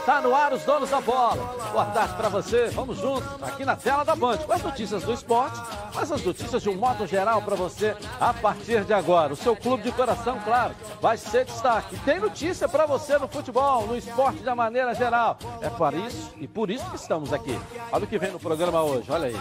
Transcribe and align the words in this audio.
Está 0.00 0.20
no 0.20 0.34
ar. 0.34 0.52
Os 0.52 0.64
donos 0.64 0.90
da 0.90 1.00
bola. 1.00 1.36
Boa 1.70 1.86
tarde 1.86 2.14
para 2.14 2.28
você. 2.28 2.66
Vamos 2.66 2.98
juntos 2.98 3.24
aqui 3.40 3.64
na 3.64 3.76
tela 3.76 4.04
da 4.04 4.16
Band 4.16 4.38
com 4.38 4.52
as 4.52 4.62
notícias 4.62 5.02
do 5.04 5.12
esporte, 5.12 5.58
mas 5.94 6.10
as 6.10 6.22
notícias 6.24 6.62
de 6.62 6.68
um 6.68 6.74
modo 6.74 7.06
geral 7.06 7.40
para 7.40 7.54
você 7.54 7.96
a 8.20 8.34
partir 8.34 8.84
de 8.84 8.92
agora. 8.92 9.32
O 9.32 9.36
seu 9.36 9.54
clube 9.54 9.84
de 9.84 9.92
coração, 9.92 10.40
claro, 10.44 10.74
vai 11.00 11.16
ser 11.16 11.44
destaque. 11.44 11.96
Tem 12.00 12.18
notícia 12.18 12.68
para 12.68 12.86
você 12.86 13.16
no 13.16 13.28
futebol, 13.28 13.86
no 13.86 13.96
esporte 13.96 14.40
de 14.40 14.54
maneira 14.54 14.94
geral. 14.94 15.38
É 15.60 15.70
por 15.70 15.94
isso 15.94 16.32
e 16.38 16.48
por 16.48 16.70
isso 16.70 16.84
que 16.90 16.96
estamos 16.96 17.32
aqui. 17.32 17.58
Olha 17.92 18.04
o 18.04 18.08
que 18.08 18.18
vem 18.18 18.32
no 18.32 18.40
programa 18.40 18.82
hoje. 18.82 19.10
Olha 19.10 19.28
aí. 19.28 19.40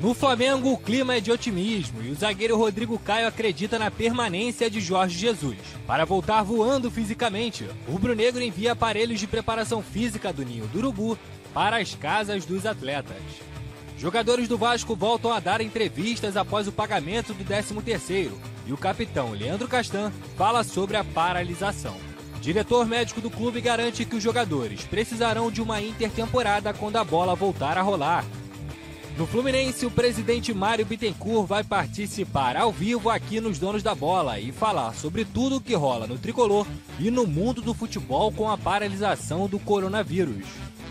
No 0.00 0.14
Flamengo, 0.14 0.72
o 0.72 0.78
clima 0.78 1.16
é 1.16 1.20
de 1.20 1.32
otimismo 1.32 2.00
e 2.04 2.10
o 2.10 2.14
zagueiro 2.14 2.56
Rodrigo 2.56 2.96
Caio 3.00 3.26
acredita 3.26 3.80
na 3.80 3.90
permanência 3.90 4.70
de 4.70 4.80
Jorge 4.80 5.18
Jesus. 5.18 5.58
Para 5.88 6.04
voltar 6.04 6.44
voando 6.44 6.88
fisicamente, 6.88 7.68
o 7.88 7.92
rubro-negro 7.92 8.40
envia 8.40 8.72
aparelhos 8.72 9.18
de 9.18 9.26
preparação 9.26 9.82
física 9.82 10.32
do 10.32 10.44
Ninho 10.44 10.68
do 10.68 10.78
Urubu 10.78 11.18
para 11.52 11.78
as 11.78 11.96
casas 11.96 12.44
dos 12.44 12.64
atletas. 12.64 13.16
Jogadores 13.98 14.46
do 14.46 14.56
Vasco 14.56 14.94
voltam 14.94 15.32
a 15.32 15.40
dar 15.40 15.60
entrevistas 15.60 16.36
após 16.36 16.68
o 16.68 16.72
pagamento 16.72 17.34
do 17.34 17.44
13º 17.44 18.30
e 18.68 18.72
o 18.72 18.76
capitão 18.76 19.32
Leandro 19.32 19.66
Castan 19.66 20.12
fala 20.36 20.62
sobre 20.62 20.96
a 20.96 21.02
paralisação. 21.02 21.96
Diretor 22.40 22.86
médico 22.86 23.20
do 23.20 23.32
clube 23.32 23.60
garante 23.60 24.04
que 24.04 24.14
os 24.14 24.22
jogadores 24.22 24.84
precisarão 24.84 25.50
de 25.50 25.60
uma 25.60 25.82
intertemporada 25.82 26.72
quando 26.72 26.94
a 26.94 27.02
bola 27.02 27.34
voltar 27.34 27.76
a 27.76 27.82
rolar 27.82 28.24
no 29.18 29.26
Fluminense, 29.26 29.84
o 29.84 29.90
presidente 29.90 30.54
Mário 30.54 30.86
Bittencourt 30.86 31.48
vai 31.48 31.64
participar 31.64 32.56
ao 32.56 32.70
vivo 32.70 33.10
aqui 33.10 33.40
nos 33.40 33.58
Donos 33.58 33.82
da 33.82 33.92
Bola 33.92 34.38
e 34.38 34.52
falar 34.52 34.94
sobre 34.94 35.24
tudo 35.24 35.56
o 35.56 35.60
que 35.60 35.74
rola 35.74 36.06
no 36.06 36.16
tricolor 36.16 36.64
e 37.00 37.10
no 37.10 37.26
mundo 37.26 37.60
do 37.60 37.74
futebol 37.74 38.30
com 38.30 38.48
a 38.48 38.56
paralisação 38.56 39.48
do 39.48 39.58
coronavírus. 39.58 40.46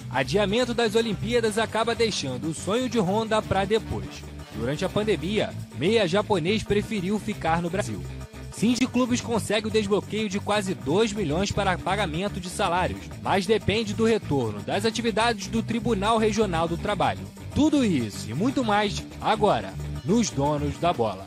Adiamento 0.10 0.74
das 0.74 0.94
Olimpíadas 0.94 1.58
acaba 1.58 1.96
deixando 1.96 2.50
o 2.50 2.54
sonho 2.54 2.90
de 2.90 3.00
Honda 3.00 3.42
para 3.42 3.64
depois. 3.64 4.22
Durante 4.54 4.84
a 4.84 4.90
pandemia, 4.90 5.54
meia 5.78 6.06
japonês 6.06 6.64
preferiu 6.64 7.18
ficar 7.18 7.62
no 7.62 7.70
Brasil. 7.70 8.04
Cindy 8.52 8.88
Clubes 8.88 9.22
consegue 9.22 9.68
o 9.68 9.72
desbloqueio 9.72 10.28
de 10.28 10.42
quase 10.42 10.74
2 10.74 11.14
milhões 11.14 11.50
para 11.50 11.78
pagamento 11.78 12.42
de 12.42 12.50
salários, 12.50 13.00
mas 13.22 13.46
depende 13.46 13.94
do 13.94 14.04
retorno 14.04 14.60
das 14.60 14.84
atividades 14.84 15.48
do 15.48 15.64
Tribunal 15.64 16.18
Regional 16.18 16.68
do 16.68 16.76
Trabalho. 16.76 17.26
Tudo 17.58 17.84
isso 17.84 18.30
e 18.30 18.36
muito 18.36 18.64
mais 18.64 19.04
agora, 19.20 19.74
nos 20.06 20.30
Donos 20.30 20.78
da 20.78 20.94
Bola. 20.94 21.26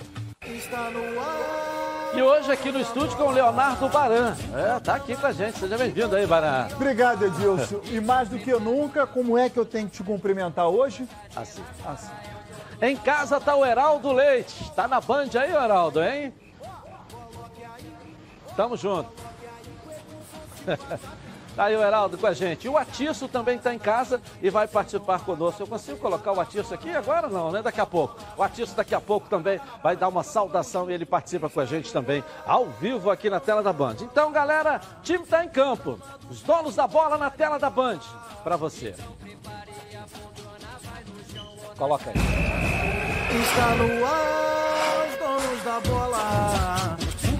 E 2.14 2.22
hoje 2.22 2.52
aqui 2.52 2.70
no 2.70 2.78
estúdio 2.78 3.16
com 3.16 3.24
o 3.24 3.30
Leonardo 3.32 3.88
Baran. 3.88 4.36
É, 4.54 4.78
tá 4.78 4.94
aqui 4.94 5.16
com 5.16 5.26
a 5.26 5.32
gente. 5.32 5.58
Seja 5.58 5.76
bem-vindo 5.76 6.14
aí, 6.14 6.24
Baran. 6.28 6.68
Obrigado, 6.72 7.26
Edilson. 7.26 7.80
E 7.86 8.00
mais 8.00 8.28
do 8.28 8.38
que 8.38 8.52
nunca, 8.52 9.08
como 9.08 9.36
é 9.36 9.50
que 9.50 9.58
eu 9.58 9.64
tenho 9.64 9.88
que 9.88 9.96
te 9.96 10.04
cumprimentar 10.04 10.68
hoje? 10.68 11.04
Assim. 11.34 11.64
Assim. 11.84 12.12
Em 12.80 12.94
casa 12.94 13.40
tá 13.40 13.56
o 13.56 13.66
Heraldo 13.66 14.12
Leite. 14.12 14.70
Tá 14.70 14.86
na 14.86 15.00
Band 15.00 15.30
aí, 15.34 15.50
Heraldo, 15.50 16.00
hein? 16.00 16.32
Tamo 18.56 18.76
junto. 18.76 19.10
Aí 21.56 21.76
o 21.76 21.82
Heraldo 21.82 22.16
com 22.16 22.26
a 22.26 22.32
gente. 22.32 22.68
O 22.68 22.78
Atiço 22.78 23.28
também 23.28 23.56
está 23.56 23.74
em 23.74 23.78
casa 23.78 24.20
e 24.42 24.50
vai 24.50 24.66
participar 24.66 25.20
conosco. 25.20 25.62
Eu 25.62 25.66
consigo 25.66 25.98
colocar 25.98 26.32
o 26.32 26.40
Atiço 26.40 26.72
aqui 26.74 26.90
agora? 26.90 27.28
Não, 27.28 27.50
né? 27.50 27.62
Daqui 27.62 27.80
a 27.80 27.86
pouco. 27.86 28.16
O 28.36 28.42
Atiço 28.42 28.74
daqui 28.74 28.94
a 28.94 29.00
pouco 29.00 29.28
também 29.28 29.60
vai 29.82 29.96
dar 29.96 30.08
uma 30.08 30.22
saudação 30.22 30.90
e 30.90 30.94
ele 30.94 31.04
participa 31.04 31.48
com 31.48 31.60
a 31.60 31.64
gente 31.64 31.92
também, 31.92 32.24
ao 32.46 32.66
vivo 32.66 33.10
aqui 33.10 33.28
na 33.28 33.40
tela 33.40 33.62
da 33.62 33.72
Band. 33.72 33.96
Então, 34.00 34.32
galera, 34.32 34.80
time 35.02 35.24
está 35.24 35.44
em 35.44 35.48
campo. 35.48 35.98
Os 36.30 36.42
donos 36.42 36.74
da 36.74 36.86
bola 36.86 37.18
na 37.18 37.30
tela 37.30 37.58
da 37.58 37.70
Band. 37.70 38.00
Para 38.42 38.56
você. 38.56 38.94
Coloca 41.76 42.10
aí. 42.10 42.16
Está 43.42 43.74
no 43.76 44.04
ar, 44.04 45.06
os 45.08 45.18
donos 45.18 45.64
da 45.64 45.80
bola 45.80 46.96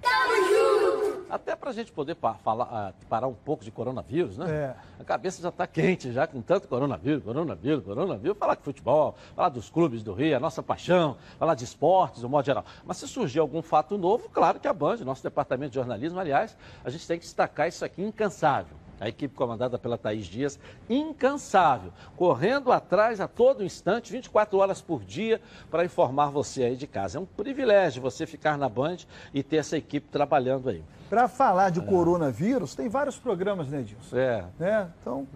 Tamo 0.00 0.34
junto! 0.48 1.26
Até 1.30 1.54
para 1.54 1.70
a 1.70 1.72
gente 1.72 1.92
poder 1.92 2.14
pa 2.14 2.34
falar, 2.34 2.90
uh, 2.90 3.06
parar 3.06 3.26
um 3.26 3.34
pouco 3.34 3.62
de 3.62 3.70
coronavírus, 3.70 4.38
né? 4.38 4.50
É. 4.50 4.76
A 5.00 5.04
cabeça 5.04 5.42
já 5.42 5.50
está 5.50 5.66
quente, 5.66 6.10
já 6.10 6.26
com 6.26 6.40
tanto 6.40 6.66
coronavírus, 6.66 7.22
coronavírus, 7.22 7.84
coronavírus. 7.84 8.38
Falar 8.38 8.54
de 8.54 8.62
futebol, 8.62 9.14
falar 9.36 9.50
dos 9.50 9.68
clubes 9.68 10.02
do 10.02 10.14
Rio, 10.14 10.36
a 10.36 10.40
nossa 10.40 10.62
paixão, 10.62 11.16
falar 11.38 11.54
de 11.54 11.64
esportes, 11.64 12.22
no 12.22 12.28
modo 12.28 12.46
geral. 12.46 12.64
Mas 12.84 12.96
se 12.96 13.06
surgir 13.06 13.40
algum 13.40 13.60
fato 13.60 13.98
novo, 13.98 14.28
claro 14.30 14.58
que 14.58 14.66
a 14.66 14.72
Band, 14.72 14.98
nosso 14.98 15.22
departamento 15.22 15.70
de 15.70 15.74
jornalismo, 15.74 16.18
aliás, 16.18 16.56
a 16.82 16.88
gente 16.88 17.06
tem 17.06 17.18
que 17.18 17.24
destacar 17.24 17.68
isso 17.68 17.84
aqui 17.84 18.02
incansável 18.02 18.76
a 19.00 19.08
equipe 19.08 19.34
comandada 19.34 19.78
pela 19.78 19.98
Thaís 19.98 20.26
Dias, 20.26 20.58
incansável, 20.88 21.92
correndo 22.16 22.72
atrás 22.72 23.20
a 23.20 23.28
todo 23.28 23.64
instante, 23.64 24.12
24 24.12 24.58
horas 24.58 24.80
por 24.80 25.02
dia, 25.02 25.40
para 25.70 25.84
informar 25.84 26.30
você 26.30 26.64
aí 26.64 26.76
de 26.76 26.86
casa. 26.86 27.18
É 27.18 27.20
um 27.20 27.26
privilégio 27.26 28.02
você 28.02 28.26
ficar 28.26 28.58
na 28.58 28.68
Band 28.68 28.98
e 29.32 29.42
ter 29.42 29.56
essa 29.56 29.76
equipe 29.76 30.08
trabalhando 30.08 30.68
aí. 30.68 30.82
Para 31.08 31.26
falar 31.26 31.70
de 31.70 31.80
é. 31.80 31.82
coronavírus, 31.82 32.74
tem 32.74 32.88
vários 32.88 33.16
programas, 33.16 33.68
né, 33.68 33.80
Edilson? 33.80 34.16
É. 34.16 34.44
Né? 34.58 34.90
Então, 35.00 35.26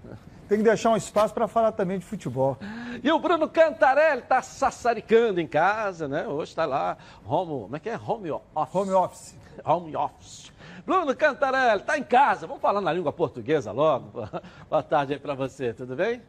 tem 0.48 0.58
que 0.58 0.64
deixar 0.64 0.90
um 0.90 0.96
espaço 0.96 1.32
para 1.32 1.48
falar 1.48 1.72
também 1.72 1.98
de 1.98 2.04
futebol. 2.04 2.58
E 3.02 3.10
o 3.10 3.18
Bruno 3.18 3.48
Cantarelli 3.48 4.20
está 4.20 4.42
sassaricando 4.42 5.40
em 5.40 5.46
casa, 5.46 6.06
né? 6.06 6.26
Hoje 6.28 6.50
está 6.50 6.66
lá, 6.66 6.98
home, 7.26 7.62
como 7.62 7.76
é 7.76 7.78
que 7.78 7.88
é? 7.88 7.96
Home 7.96 8.30
office. 8.30 8.44
Home 8.74 8.92
office. 8.92 9.34
Home 9.64 9.96
office. 9.96 10.51
Bruno 10.84 11.14
Cantarelli, 11.14 11.80
está 11.80 11.96
em 11.96 12.02
casa. 12.02 12.46
Vamos 12.46 12.60
falar 12.60 12.80
na 12.80 12.92
língua 12.92 13.12
portuguesa 13.12 13.70
logo. 13.70 14.28
Boa 14.68 14.82
tarde 14.82 15.14
aí 15.14 15.18
para 15.18 15.34
você, 15.34 15.72
tudo 15.72 15.94
bem? 15.94 16.20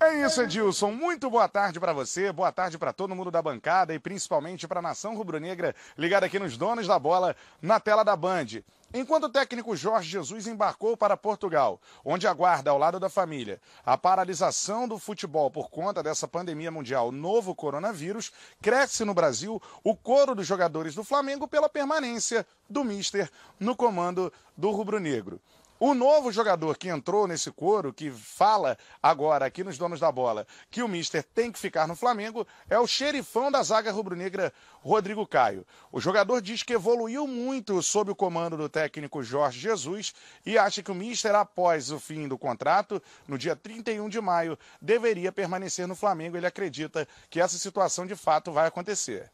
É 0.00 0.24
isso, 0.24 0.40
Edilson. 0.42 0.92
Muito 0.92 1.28
boa 1.28 1.48
tarde 1.48 1.80
para 1.80 1.92
você, 1.92 2.30
boa 2.30 2.52
tarde 2.52 2.78
para 2.78 2.92
todo 2.92 3.16
mundo 3.16 3.32
da 3.32 3.42
bancada 3.42 3.92
e 3.92 3.98
principalmente 3.98 4.68
para 4.68 4.78
a 4.78 4.82
nação 4.82 5.16
rubro-negra 5.16 5.74
ligada 5.96 6.24
aqui 6.26 6.38
nos 6.38 6.56
donos 6.56 6.86
da 6.86 6.96
bola 7.00 7.34
na 7.60 7.80
tela 7.80 8.04
da 8.04 8.14
Band. 8.14 8.62
Enquanto 8.92 9.24
o 9.24 9.28
técnico 9.28 9.76
Jorge 9.76 10.08
Jesus 10.08 10.46
embarcou 10.46 10.96
para 10.96 11.14
Portugal, 11.14 11.78
onde 12.02 12.26
aguarda 12.26 12.70
ao 12.70 12.78
lado 12.78 12.98
da 12.98 13.10
família 13.10 13.60
a 13.84 13.98
paralisação 13.98 14.88
do 14.88 14.98
futebol 14.98 15.50
por 15.50 15.68
conta 15.68 16.02
dessa 16.02 16.26
pandemia 16.26 16.70
mundial, 16.70 17.12
novo 17.12 17.54
coronavírus, 17.54 18.32
cresce 18.62 19.04
no 19.04 19.12
Brasil 19.12 19.60
o 19.84 19.94
coro 19.94 20.34
dos 20.34 20.46
jogadores 20.46 20.94
do 20.94 21.04
Flamengo 21.04 21.46
pela 21.46 21.68
permanência 21.68 22.46
do 22.68 22.82
Mister 22.82 23.30
no 23.60 23.76
comando 23.76 24.32
do 24.56 24.70
rubro-negro. 24.70 25.38
O 25.80 25.94
novo 25.94 26.32
jogador 26.32 26.76
que 26.76 26.88
entrou 26.88 27.28
nesse 27.28 27.52
coro, 27.52 27.92
que 27.92 28.10
fala 28.10 28.76
agora 29.00 29.46
aqui 29.46 29.62
nos 29.62 29.78
donos 29.78 30.00
da 30.00 30.10
bola 30.10 30.44
que 30.72 30.82
o 30.82 30.88
Mister 30.88 31.22
tem 31.22 31.52
que 31.52 31.58
ficar 31.58 31.86
no 31.86 31.94
Flamengo, 31.94 32.44
é 32.68 32.76
o 32.80 32.86
xerifão 32.86 33.48
da 33.48 33.62
zaga 33.62 33.92
rubro-negra, 33.92 34.52
Rodrigo 34.80 35.24
Caio. 35.24 35.64
O 35.92 36.00
jogador 36.00 36.42
diz 36.42 36.64
que 36.64 36.72
evoluiu 36.72 37.28
muito 37.28 37.80
sob 37.80 38.10
o 38.10 38.16
comando 38.16 38.56
do 38.56 38.68
técnico 38.68 39.22
Jorge 39.22 39.60
Jesus 39.60 40.12
e 40.44 40.58
acha 40.58 40.82
que 40.82 40.90
o 40.90 40.94
Mister, 40.96 41.32
após 41.36 41.92
o 41.92 42.00
fim 42.00 42.26
do 42.26 42.36
contrato, 42.36 43.00
no 43.28 43.38
dia 43.38 43.54
31 43.54 44.08
de 44.08 44.20
maio, 44.20 44.58
deveria 44.82 45.30
permanecer 45.30 45.86
no 45.86 45.94
Flamengo. 45.94 46.36
Ele 46.36 46.46
acredita 46.46 47.06
que 47.30 47.40
essa 47.40 47.56
situação 47.56 48.04
de 48.04 48.16
fato 48.16 48.50
vai 48.50 48.66
acontecer. 48.66 49.30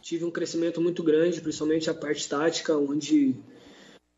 Tive 0.00 0.24
um 0.24 0.30
crescimento 0.30 0.80
muito 0.80 1.02
grande, 1.02 1.40
principalmente 1.40 1.90
a 1.90 1.94
parte 1.94 2.28
tática, 2.28 2.76
onde 2.76 3.34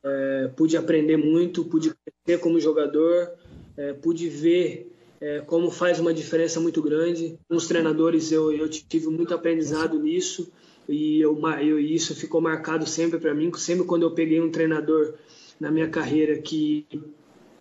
é, 0.07 0.49
pude 0.57 0.77
aprender 0.77 1.17
muito, 1.17 1.65
pude 1.65 1.93
crescer 2.25 2.41
como 2.41 2.61
jogador, 2.61 3.33
é, 3.77 3.93
pude 3.93 4.29
ver 4.29 4.93
é, 5.21 5.41
como 5.41 5.71
faz 5.71 5.99
uma 5.99 6.15
diferença 6.15 6.61
muito 6.61 6.81
grande. 6.81 7.39
Com 7.49 7.57
os 7.57 7.67
treinadores 7.67 8.31
eu, 8.31 8.53
eu 8.53 8.69
tive 8.69 9.09
muito 9.09 9.35
aprendizado 9.35 9.99
nisso 9.99 10.53
e 10.89 11.21
eu, 11.21 11.39
eu, 11.61 11.81
isso 11.81 12.15
ficou 12.15 12.41
marcado 12.41 12.87
sempre 12.87 13.19
para 13.19 13.35
mim. 13.35 13.53
Sempre 13.55 13.87
quando 13.87 14.03
eu 14.05 14.15
peguei 14.15 14.41
um 14.41 14.51
treinador 14.51 15.15
na 15.59 15.71
minha 15.71 15.89
carreira 15.89 16.39
que 16.39 16.87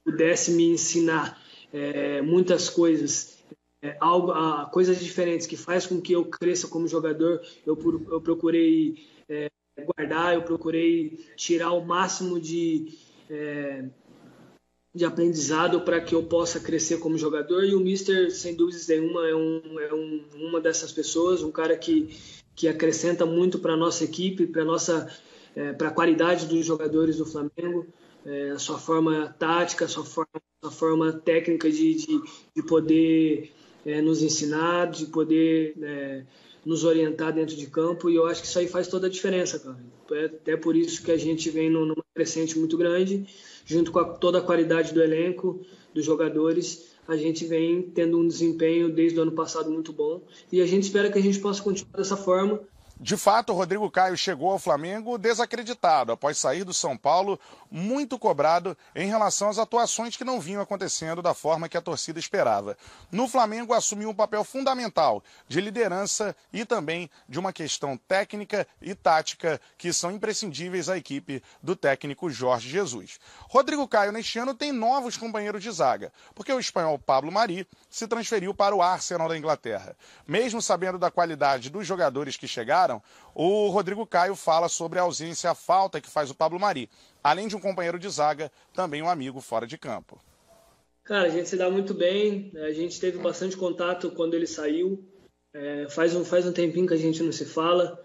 pudesse 0.03 0.51
me 0.51 0.65
ensinar 0.65 1.41
é, 1.73 2.21
muitas 2.21 2.69
coisas, 2.69 3.43
é, 3.81 3.97
algo, 3.99 4.31
a, 4.31 4.69
coisas 4.71 4.99
diferentes 4.99 5.47
que 5.47 5.57
faz 5.57 5.87
com 5.87 5.99
que 5.99 6.13
eu 6.13 6.25
cresça 6.25 6.67
como 6.67 6.87
jogador, 6.87 7.41
eu, 7.65 7.77
eu 8.11 8.21
procurei 8.21 8.97
é, 9.27 9.49
guardar, 9.83 10.33
eu 10.33 10.43
procurei 10.43 11.19
tirar 11.35 11.71
o 11.71 11.85
máximo 11.85 12.39
de, 12.39 12.97
é, 13.29 13.85
de 14.93 15.03
aprendizado 15.03 15.81
para 15.81 15.99
que 15.99 16.15
eu 16.15 16.23
possa 16.23 16.59
crescer 16.59 16.99
como 16.99 17.17
jogador. 17.17 17.63
E 17.63 17.75
o 17.75 17.79
Mister, 17.79 18.31
sem 18.31 18.55
dúvidas 18.55 18.87
nenhuma, 18.87 19.27
é, 19.27 19.35
um, 19.35 19.79
é 19.79 19.93
um, 19.93 20.25
uma 20.35 20.61
dessas 20.61 20.91
pessoas, 20.91 21.43
um 21.43 21.51
cara 21.51 21.75
que, 21.75 22.15
que 22.55 22.67
acrescenta 22.67 23.25
muito 23.25 23.59
para 23.59 23.73
a 23.73 23.77
nossa 23.77 24.03
equipe, 24.03 24.47
para 24.47 24.63
nossa 24.63 25.09
é, 25.55 25.71
para 25.71 25.87
a 25.87 25.91
qualidade 25.91 26.45
dos 26.45 26.65
jogadores 26.65 27.17
do 27.17 27.25
Flamengo, 27.25 27.87
é, 28.25 28.51
a 28.51 28.59
sua 28.59 28.77
forma 28.77 29.33
tática, 29.39 29.85
a 29.85 29.87
sua 29.87 30.03
forma, 30.03 30.41
a 30.61 30.69
forma 30.69 31.13
técnica 31.13 31.69
de, 31.69 31.95
de, 31.95 32.21
de 32.55 32.63
poder 32.63 33.51
é, 33.85 34.01
nos 34.01 34.21
ensinar, 34.21 34.91
de 34.91 35.05
poder 35.05 35.75
é, 35.81 36.23
nos 36.65 36.83
orientar 36.83 37.31
dentro 37.31 37.55
de 37.55 37.67
campo. 37.67 38.09
E 38.09 38.15
eu 38.15 38.25
acho 38.25 38.41
que 38.41 38.47
isso 38.47 38.57
aí 38.57 38.67
faz 38.67 38.87
toda 38.87 39.07
a 39.07 39.09
diferença, 39.09 39.59
cara. 39.59 39.77
É 40.11 40.25
até 40.25 40.57
por 40.57 40.75
isso 40.75 41.03
que 41.03 41.11
a 41.11 41.17
gente 41.17 41.49
vem 41.49 41.69
numa 41.69 41.95
crescente 42.13 42.57
muito 42.57 42.77
grande 42.77 43.27
junto 43.65 43.91
com 43.91 43.99
a, 43.99 44.05
toda 44.05 44.37
a 44.37 44.41
qualidade 44.41 44.93
do 44.93 45.01
elenco, 45.01 45.59
dos 45.93 46.05
jogadores, 46.05 46.95
a 47.07 47.15
gente 47.15 47.45
vem 47.45 47.81
tendo 47.81 48.19
um 48.19 48.27
desempenho 48.27 48.89
desde 48.89 49.19
o 49.19 49.23
ano 49.23 49.31
passado 49.31 49.71
muito 49.71 49.91
bom 49.91 50.21
e 50.51 50.61
a 50.61 50.65
gente 50.65 50.83
espera 50.83 51.11
que 51.11 51.17
a 51.17 51.21
gente 51.21 51.39
possa 51.39 51.61
continuar 51.61 51.97
dessa 51.97 52.17
forma 52.17 52.61
de 52.97 53.17
fato, 53.17 53.51
o 53.51 53.55
Rodrigo 53.55 53.91
Caio 53.91 54.15
chegou 54.15 54.51
ao 54.51 54.59
Flamengo 54.59 55.17
desacreditado 55.17 56.13
após 56.13 56.37
sair 56.37 56.63
do 56.63 56.73
São 56.73 56.95
Paulo, 56.95 57.37
muito 57.69 58.17
cobrado 58.17 58.75
em 58.95 59.09
relação 59.09 59.49
às 59.49 59.59
atuações 59.59 60.15
que 60.15 60.23
não 60.23 60.39
vinham 60.39 60.61
acontecendo 60.61 61.21
da 61.21 61.33
forma 61.33 61.67
que 61.67 61.75
a 61.75 61.81
torcida 61.81 62.19
esperava. 62.19 62.77
No 63.11 63.27
Flamengo, 63.27 63.73
assumiu 63.73 64.09
um 64.09 64.15
papel 64.15 64.45
fundamental 64.45 65.21
de 65.45 65.59
liderança 65.59 66.33
e 66.53 66.63
também 66.63 67.09
de 67.27 67.37
uma 67.37 67.51
questão 67.51 67.97
técnica 67.97 68.65
e 68.81 68.95
tática 68.95 69.59
que 69.77 69.91
são 69.91 70.09
imprescindíveis 70.09 70.87
à 70.87 70.97
equipe 70.97 71.43
do 71.61 71.75
técnico 71.75 72.29
Jorge 72.29 72.69
Jesus. 72.69 73.19
Rodrigo 73.49 73.89
Caio, 73.89 74.13
neste 74.13 74.39
ano, 74.39 74.53
tem 74.53 74.71
novos 74.71 75.17
companheiros 75.17 75.61
de 75.61 75.69
zaga, 75.69 76.13
porque 76.33 76.53
o 76.53 76.59
espanhol 76.61 76.97
Pablo 76.97 77.29
Mari 77.29 77.67
se 77.89 78.07
transferiu 78.07 78.53
para 78.53 78.73
o 78.73 78.81
Arsenal 78.81 79.27
da 79.27 79.37
Inglaterra. 79.37 79.97
Mesmo 80.25 80.61
sabendo 80.61 80.97
da 80.97 81.11
qualidade 81.11 81.69
dos 81.69 81.85
jogadores 81.85 82.37
que 82.37 82.47
chegaram, 82.47 82.84
o 83.33 83.69
Rodrigo 83.69 84.05
Caio 84.05 84.35
fala 84.35 84.69
sobre 84.69 84.99
a 84.99 85.01
ausência, 85.01 85.51
a 85.51 85.55
falta 85.55 85.99
que 85.99 86.09
faz 86.09 86.29
o 86.29 86.35
Pablo 86.35 86.59
Mari. 86.59 86.89
Além 87.23 87.47
de 87.47 87.55
um 87.55 87.59
companheiro 87.59 87.99
de 87.99 88.09
zaga, 88.09 88.51
também 88.73 89.01
um 89.01 89.09
amigo 89.09 89.41
fora 89.41 89.65
de 89.65 89.77
campo. 89.77 90.19
Cara, 91.03 91.27
a 91.27 91.29
gente 91.29 91.49
se 91.49 91.55
dá 91.55 91.69
muito 91.69 91.93
bem, 91.93 92.51
a 92.55 92.71
gente 92.71 92.99
teve 92.99 93.19
bastante 93.19 93.55
contato 93.55 94.09
quando 94.11 94.33
ele 94.33 94.47
saiu. 94.47 95.03
É, 95.53 95.87
faz, 95.89 96.15
um, 96.15 96.25
faz 96.25 96.45
um 96.47 96.51
tempinho 96.51 96.87
que 96.87 96.93
a 96.93 96.97
gente 96.97 97.21
não 97.21 97.31
se 97.31 97.45
fala, 97.45 98.03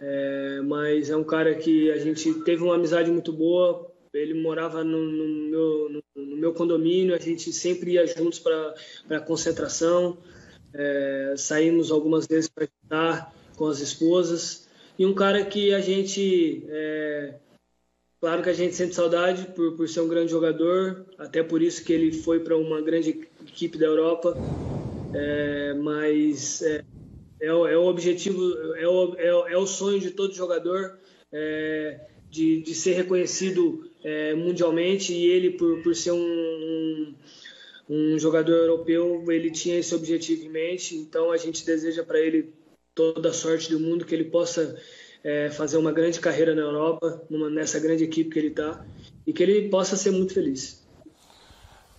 é, 0.00 0.60
mas 0.62 1.10
é 1.10 1.16
um 1.16 1.22
cara 1.22 1.54
que 1.54 1.90
a 1.90 1.98
gente 1.98 2.32
teve 2.44 2.62
uma 2.62 2.74
amizade 2.74 3.10
muito 3.10 3.32
boa. 3.32 3.92
Ele 4.14 4.34
morava 4.34 4.82
no, 4.82 4.98
no, 4.98 5.50
meu, 5.50 5.88
no, 5.90 6.24
no 6.24 6.36
meu, 6.36 6.54
condomínio, 6.54 7.14
a 7.14 7.18
gente 7.18 7.52
sempre 7.52 7.92
ia 7.92 8.06
juntos 8.06 8.38
para 8.38 9.20
concentração. 9.20 10.18
É, 10.72 11.34
saímos 11.36 11.90
algumas 11.90 12.26
vezes 12.26 12.48
para 12.48 12.64
estar 12.64 13.34
com 13.58 13.66
as 13.66 13.80
esposas. 13.80 14.68
E 14.98 15.04
um 15.04 15.12
cara 15.12 15.44
que 15.44 15.74
a 15.74 15.80
gente. 15.80 16.64
É, 16.68 17.34
claro 18.20 18.42
que 18.42 18.48
a 18.48 18.54
gente 18.54 18.74
sente 18.74 18.94
saudade 18.94 19.48
por, 19.54 19.76
por 19.76 19.88
ser 19.88 20.00
um 20.00 20.08
grande 20.08 20.30
jogador, 20.30 21.04
até 21.18 21.42
por 21.42 21.60
isso 21.60 21.84
que 21.84 21.92
ele 21.92 22.12
foi 22.12 22.40
para 22.40 22.56
uma 22.56 22.80
grande 22.80 23.28
equipe 23.46 23.76
da 23.76 23.86
Europa. 23.86 24.36
É, 25.14 25.74
mas 25.74 26.62
é, 26.62 26.84
é, 27.40 27.52
o, 27.52 27.66
é, 27.66 27.76
o 27.76 27.86
objetivo, 27.86 28.42
é 28.76 28.86
o, 28.86 29.14
é, 29.16 29.34
o, 29.34 29.64
é 29.64 29.66
sonho 29.66 29.98
de 29.98 30.10
todo 30.10 30.34
jogador 30.34 30.98
é, 31.32 32.00
de, 32.30 32.60
de 32.60 32.74
ser 32.74 32.92
reconhecido 32.92 33.88
é, 34.04 34.34
mundialmente 34.34 35.12
e 35.12 35.26
ele, 35.26 35.50
por, 35.50 35.82
por 35.82 35.94
ser 35.94 36.12
um, 36.12 36.18
um, 36.18 37.14
um 37.88 38.18
jogador 38.18 38.52
europeu, 38.52 39.24
ele 39.28 39.50
tinha 39.50 39.78
esse 39.78 39.94
objetivo 39.94 40.44
em 40.44 40.50
mente, 40.50 40.94
então 40.94 41.30
a 41.30 41.36
gente 41.36 41.64
deseja 41.64 42.04
para 42.04 42.20
ele 42.20 42.52
toda 42.98 43.28
a 43.28 43.32
sorte 43.32 43.70
do 43.70 43.78
mundo, 43.78 44.04
que 44.04 44.12
ele 44.12 44.24
possa 44.24 44.76
é, 45.22 45.48
fazer 45.50 45.76
uma 45.76 45.92
grande 45.92 46.18
carreira 46.18 46.52
na 46.52 46.62
Europa, 46.62 47.22
numa, 47.30 47.48
nessa 47.48 47.78
grande 47.78 48.02
equipe 48.02 48.28
que 48.28 48.38
ele 48.40 48.48
está, 48.48 48.84
e 49.24 49.32
que 49.32 49.40
ele 49.40 49.68
possa 49.68 49.96
ser 49.96 50.10
muito 50.10 50.34
feliz. 50.34 50.84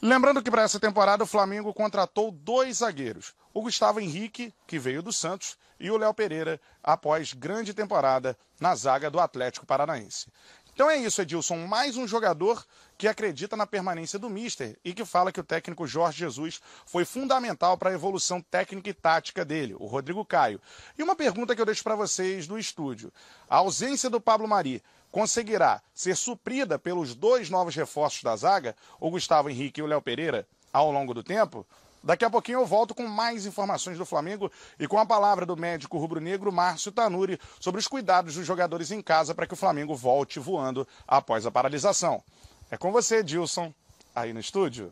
Lembrando 0.01 0.43
que 0.43 0.51
para 0.51 0.63
essa 0.63 0.77
temporada 0.77 1.23
o 1.23 1.27
Flamengo 1.27 1.73
contratou 1.73 2.31
dois 2.31 2.79
zagueiros: 2.79 3.33
o 3.53 3.61
Gustavo 3.61 4.01
Henrique, 4.01 4.53
que 4.67 4.77
veio 4.77 5.01
do 5.01 5.13
Santos, 5.13 5.57
e 5.79 5.89
o 5.89 5.97
Léo 5.97 6.13
Pereira, 6.13 6.59
após 6.83 7.33
grande 7.33 7.73
temporada 7.73 8.37
na 8.59 8.75
zaga 8.75 9.09
do 9.09 9.21
Atlético 9.21 9.65
Paranaense. 9.65 10.27
Então 10.73 10.89
é 10.89 10.97
isso, 10.97 11.21
Edilson. 11.21 11.65
Mais 11.65 11.95
um 11.95 12.07
jogador 12.07 12.65
que 12.99 13.07
acredita 13.07 13.55
na 13.55 13.65
permanência 13.65 14.19
do 14.19 14.29
Mister 14.29 14.77
e 14.83 14.93
que 14.93 15.05
fala 15.05 15.31
que 15.31 15.39
o 15.39 15.43
técnico 15.43 15.87
Jorge 15.87 16.19
Jesus 16.19 16.59
foi 16.85 17.05
fundamental 17.05 17.77
para 17.77 17.91
a 17.91 17.93
evolução 17.93 18.41
técnica 18.41 18.89
e 18.89 18.93
tática 18.93 19.45
dele, 19.45 19.73
o 19.79 19.85
Rodrigo 19.85 20.25
Caio. 20.25 20.59
E 20.97 21.01
uma 21.01 21.15
pergunta 21.15 21.55
que 21.55 21.61
eu 21.61 21.65
deixo 21.65 21.81
para 21.81 21.95
vocês 21.95 22.45
do 22.45 22.59
estúdio: 22.59 23.09
a 23.49 23.55
ausência 23.55 24.09
do 24.09 24.19
Pablo 24.19 24.49
Mari 24.49 24.83
conseguirá 25.09 25.81
ser 25.93 26.13
suprida 26.17 26.77
pelos 26.77 27.15
dois 27.15 27.49
novos 27.49 27.73
reforços 27.73 28.21
da 28.21 28.35
zaga, 28.35 28.75
o 28.99 29.09
Gustavo 29.09 29.49
Henrique 29.49 29.79
e 29.79 29.83
o 29.83 29.87
Léo 29.87 30.01
Pereira, 30.01 30.45
ao 30.73 30.91
longo 30.91 31.13
do 31.13 31.23
tempo? 31.23 31.65
Daqui 32.03 32.25
a 32.25 32.29
pouquinho 32.29 32.59
eu 32.59 32.65
volto 32.65 32.93
com 32.93 33.07
mais 33.07 33.45
informações 33.45 33.97
do 33.97 34.05
Flamengo 34.05 34.51
e 34.77 34.87
com 34.87 34.99
a 34.99 35.05
palavra 35.05 35.45
do 35.45 35.55
médico 35.55 35.97
rubro-negro 35.97 36.51
Márcio 36.51 36.91
Tanuri 36.91 37.39
sobre 37.61 37.79
os 37.79 37.87
cuidados 37.87 38.35
dos 38.35 38.45
jogadores 38.45 38.91
em 38.91 39.01
casa 39.01 39.33
para 39.33 39.47
que 39.47 39.53
o 39.53 39.57
Flamengo 39.57 39.95
volte 39.95 40.37
voando 40.37 40.87
após 41.07 41.45
a 41.45 41.51
paralisação. 41.51 42.21
É 42.71 42.77
com 42.77 42.91
você, 42.91 43.23
Dilson, 43.23 43.73
aí 44.15 44.31
no 44.31 44.39
estúdio. 44.39 44.91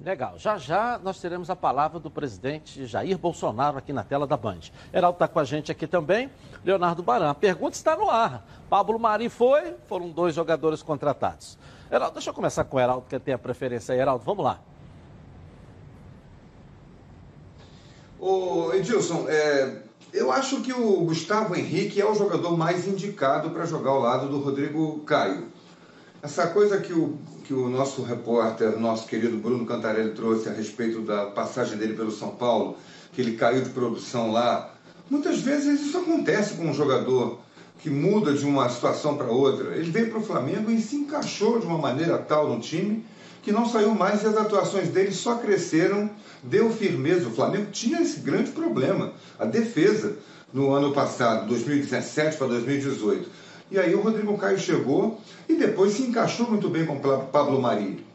Legal. 0.00 0.38
Já 0.38 0.58
já 0.58 0.98
nós 1.02 1.20
teremos 1.20 1.50
a 1.50 1.56
palavra 1.56 1.98
do 1.98 2.10
presidente 2.10 2.86
Jair 2.86 3.18
Bolsonaro 3.18 3.78
aqui 3.78 3.92
na 3.92 4.04
tela 4.04 4.26
da 4.26 4.36
Band. 4.36 4.60
Heraldo 4.92 5.16
está 5.16 5.26
com 5.26 5.40
a 5.40 5.44
gente 5.44 5.72
aqui 5.72 5.86
também, 5.86 6.30
Leonardo 6.64 7.02
Baran. 7.02 7.30
A 7.30 7.34
pergunta 7.34 7.76
está 7.76 7.96
no 7.96 8.08
ar. 8.08 8.46
Pablo 8.70 8.98
Mari 8.98 9.28
foi, 9.28 9.74
foram 9.88 10.08
dois 10.08 10.34
jogadores 10.34 10.82
contratados. 10.82 11.58
Heraldo, 11.90 12.14
deixa 12.14 12.30
eu 12.30 12.34
começar 12.34 12.64
com 12.64 12.76
o 12.76 12.80
Heraldo, 12.80 13.06
que 13.08 13.18
tem 13.18 13.34
a 13.34 13.38
preferência 13.38 13.92
aí. 13.92 14.00
Heraldo, 14.00 14.24
vamos 14.24 14.44
lá. 14.44 14.60
Ô, 18.20 18.72
Edilson, 18.72 19.26
é, 19.28 19.82
eu 20.12 20.30
acho 20.30 20.60
que 20.62 20.72
o 20.72 21.04
Gustavo 21.04 21.56
Henrique 21.56 22.00
é 22.00 22.06
o 22.06 22.14
jogador 22.14 22.56
mais 22.56 22.86
indicado 22.86 23.50
para 23.50 23.66
jogar 23.66 23.90
ao 23.90 24.00
lado 24.00 24.28
do 24.28 24.38
Rodrigo 24.38 25.00
Caio. 25.00 25.52
Essa 26.24 26.46
coisa 26.46 26.78
que 26.78 26.90
o, 26.90 27.18
que 27.44 27.52
o 27.52 27.68
nosso 27.68 28.02
repórter, 28.02 28.80
nosso 28.80 29.06
querido 29.06 29.36
Bruno 29.36 29.66
Cantarelli 29.66 30.14
trouxe 30.14 30.48
a 30.48 30.52
respeito 30.52 31.02
da 31.02 31.26
passagem 31.26 31.76
dele 31.76 31.92
pelo 31.92 32.10
São 32.10 32.30
Paulo, 32.30 32.78
que 33.12 33.20
ele 33.20 33.36
caiu 33.36 33.62
de 33.62 33.68
produção 33.68 34.32
lá, 34.32 34.72
muitas 35.10 35.40
vezes 35.40 35.82
isso 35.82 35.98
acontece 35.98 36.54
com 36.54 36.64
um 36.64 36.72
jogador 36.72 37.40
que 37.80 37.90
muda 37.90 38.32
de 38.32 38.46
uma 38.46 38.70
situação 38.70 39.18
para 39.18 39.26
outra. 39.26 39.76
Ele 39.76 39.90
veio 39.90 40.08
para 40.08 40.18
o 40.18 40.22
Flamengo 40.22 40.70
e 40.70 40.80
se 40.80 40.96
encaixou 40.96 41.58
de 41.58 41.66
uma 41.66 41.76
maneira 41.76 42.16
tal 42.16 42.48
no 42.48 42.58
time 42.58 43.04
que 43.42 43.52
não 43.52 43.68
saiu 43.68 43.94
mais 43.94 44.22
e 44.22 44.26
as 44.26 44.38
atuações 44.38 44.88
dele 44.88 45.12
só 45.12 45.34
cresceram, 45.34 46.08
deu 46.42 46.70
firmeza. 46.70 47.28
O 47.28 47.34
Flamengo 47.34 47.70
tinha 47.70 48.00
esse 48.00 48.20
grande 48.20 48.50
problema, 48.52 49.12
a 49.38 49.44
defesa 49.44 50.16
no 50.54 50.72
ano 50.72 50.90
passado, 50.94 51.48
2017 51.48 52.38
para 52.38 52.46
2018. 52.46 53.43
E 53.74 53.78
aí 53.80 53.92
o 53.92 54.00
Rodrigo 54.00 54.38
Caio 54.38 54.56
chegou 54.56 55.20
e 55.48 55.56
depois 55.56 55.94
se 55.94 56.02
encaixou 56.02 56.48
muito 56.48 56.68
bem 56.68 56.86
com 56.86 56.94
o 56.94 57.26
Pablo 57.26 57.60
Mari. 57.60 58.06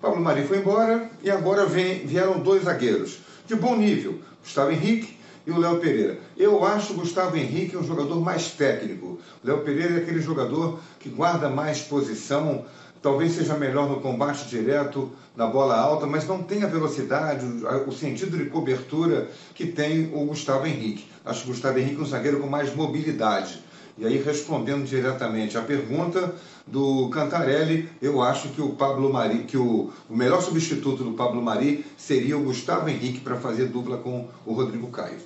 Pablo 0.00 0.18
Mari 0.22 0.42
foi 0.46 0.56
embora 0.56 1.10
e 1.22 1.30
agora 1.30 1.66
vem, 1.66 2.06
vieram 2.06 2.40
dois 2.40 2.64
zagueiros 2.64 3.18
de 3.46 3.54
bom 3.54 3.76
nível, 3.76 4.20
Gustavo 4.42 4.70
Henrique 4.70 5.18
e 5.46 5.50
o 5.50 5.58
Léo 5.58 5.78
Pereira. 5.80 6.18
Eu 6.34 6.64
acho 6.64 6.94
o 6.94 6.96
Gustavo 6.96 7.36
Henrique 7.36 7.76
um 7.76 7.84
jogador 7.84 8.22
mais 8.22 8.52
técnico. 8.52 9.18
O 9.44 9.46
Léo 9.46 9.58
Pereira 9.58 9.96
é 9.96 9.98
aquele 9.98 10.22
jogador 10.22 10.80
que 10.98 11.10
guarda 11.10 11.50
mais 11.50 11.82
posição, 11.82 12.64
talvez 13.02 13.32
seja 13.32 13.54
melhor 13.54 13.90
no 13.90 14.00
combate 14.00 14.48
direto, 14.48 15.12
na 15.36 15.46
bola 15.46 15.76
alta, 15.76 16.06
mas 16.06 16.26
não 16.26 16.42
tem 16.42 16.62
a 16.62 16.68
velocidade, 16.68 17.44
o 17.86 17.92
sentido 17.92 18.38
de 18.38 18.46
cobertura 18.46 19.28
que 19.54 19.66
tem 19.66 20.10
o 20.14 20.24
Gustavo 20.24 20.66
Henrique. 20.66 21.04
Acho 21.22 21.44
o 21.44 21.48
Gustavo 21.48 21.78
Henrique 21.78 22.00
um 22.00 22.06
zagueiro 22.06 22.40
com 22.40 22.46
mais 22.46 22.74
mobilidade. 22.74 23.60
E 24.02 24.04
aí, 24.04 24.16
respondendo 24.20 24.84
diretamente 24.84 25.56
à 25.56 25.62
pergunta 25.62 26.34
do 26.66 27.08
Cantarelli, 27.10 27.88
eu 28.02 28.20
acho 28.20 28.48
que 28.48 28.60
o 28.60 28.70
Pablo 28.70 29.12
Mari, 29.12 29.44
que 29.44 29.56
o, 29.56 29.92
o 30.10 30.16
melhor 30.16 30.42
substituto 30.42 31.04
do 31.04 31.12
Pablo 31.12 31.40
Mari 31.40 31.86
seria 31.96 32.36
o 32.36 32.42
Gustavo 32.42 32.88
Henrique 32.88 33.20
para 33.20 33.36
fazer 33.36 33.66
dupla 33.66 33.98
com 33.98 34.26
o 34.44 34.54
Rodrigo 34.54 34.88
Caio. 34.88 35.20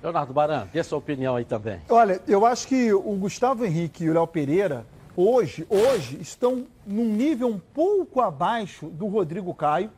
Leonardo 0.00 0.32
Baran, 0.32 0.68
dê 0.72 0.80
sua 0.84 0.98
opinião 0.98 1.34
aí 1.34 1.44
também. 1.44 1.80
Olha, 1.88 2.22
eu 2.28 2.46
acho 2.46 2.68
que 2.68 2.92
o 2.92 3.16
Gustavo 3.16 3.64
Henrique 3.64 4.04
e 4.04 4.10
o 4.10 4.14
Léo 4.14 4.28
Pereira 4.28 4.86
hoje, 5.16 5.66
hoje 5.68 6.16
estão 6.20 6.66
num 6.86 7.06
nível 7.06 7.48
um 7.48 7.58
pouco 7.58 8.20
abaixo 8.20 8.86
do 8.90 9.08
Rodrigo 9.08 9.52
Caio 9.52 9.90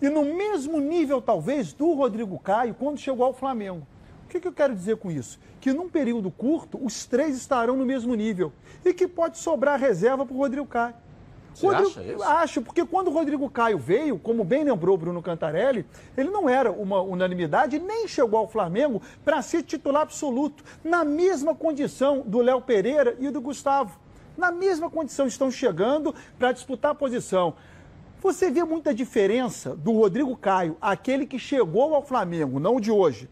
e 0.00 0.08
no 0.08 0.24
mesmo 0.24 0.80
nível, 0.80 1.22
talvez, 1.22 1.72
do 1.72 1.92
Rodrigo 1.94 2.40
Caio 2.40 2.74
quando 2.74 2.98
chegou 2.98 3.24
ao 3.24 3.32
Flamengo. 3.32 3.86
O 4.32 4.34
que, 4.34 4.40
que 4.40 4.48
eu 4.48 4.52
quero 4.52 4.74
dizer 4.74 4.96
com 4.96 5.10
isso? 5.10 5.38
Que 5.60 5.74
num 5.74 5.90
período 5.90 6.30
curto, 6.30 6.82
os 6.82 7.04
três 7.04 7.36
estarão 7.36 7.76
no 7.76 7.84
mesmo 7.84 8.14
nível 8.14 8.50
e 8.82 8.94
que 8.94 9.06
pode 9.06 9.36
sobrar 9.36 9.78
reserva 9.78 10.24
para 10.24 10.34
o 10.34 10.38
Rodrigo 10.38 10.66
Caio. 10.66 10.94
Você 11.52 11.66
Rodrigo, 11.66 11.90
acha 11.90 12.02
isso? 12.02 12.22
Acho, 12.22 12.62
porque 12.62 12.82
quando 12.82 13.08
o 13.08 13.10
Rodrigo 13.10 13.50
Caio 13.50 13.76
veio, 13.76 14.18
como 14.18 14.42
bem 14.42 14.64
lembrou 14.64 14.96
Bruno 14.96 15.20
Cantarelli, 15.20 15.84
ele 16.16 16.30
não 16.30 16.48
era 16.48 16.72
uma 16.72 17.02
unanimidade, 17.02 17.78
nem 17.78 18.08
chegou 18.08 18.38
ao 18.38 18.48
Flamengo 18.48 19.02
para 19.22 19.42
ser 19.42 19.64
titular 19.64 20.00
absoluto, 20.00 20.64
na 20.82 21.04
mesma 21.04 21.54
condição 21.54 22.22
do 22.22 22.38
Léo 22.38 22.62
Pereira 22.62 23.14
e 23.20 23.28
do 23.28 23.38
Gustavo. 23.38 24.00
Na 24.34 24.50
mesma 24.50 24.88
condição, 24.88 25.26
estão 25.26 25.50
chegando 25.50 26.14
para 26.38 26.52
disputar 26.52 26.92
a 26.92 26.94
posição. 26.94 27.52
Você 28.22 28.50
vê 28.50 28.64
muita 28.64 28.94
diferença 28.94 29.76
do 29.76 29.92
Rodrigo 29.92 30.34
Caio, 30.38 30.78
aquele 30.80 31.26
que 31.26 31.38
chegou 31.38 31.94
ao 31.94 32.02
Flamengo, 32.02 32.58
não 32.58 32.76
o 32.76 32.80
de 32.80 32.90
hoje, 32.90 33.28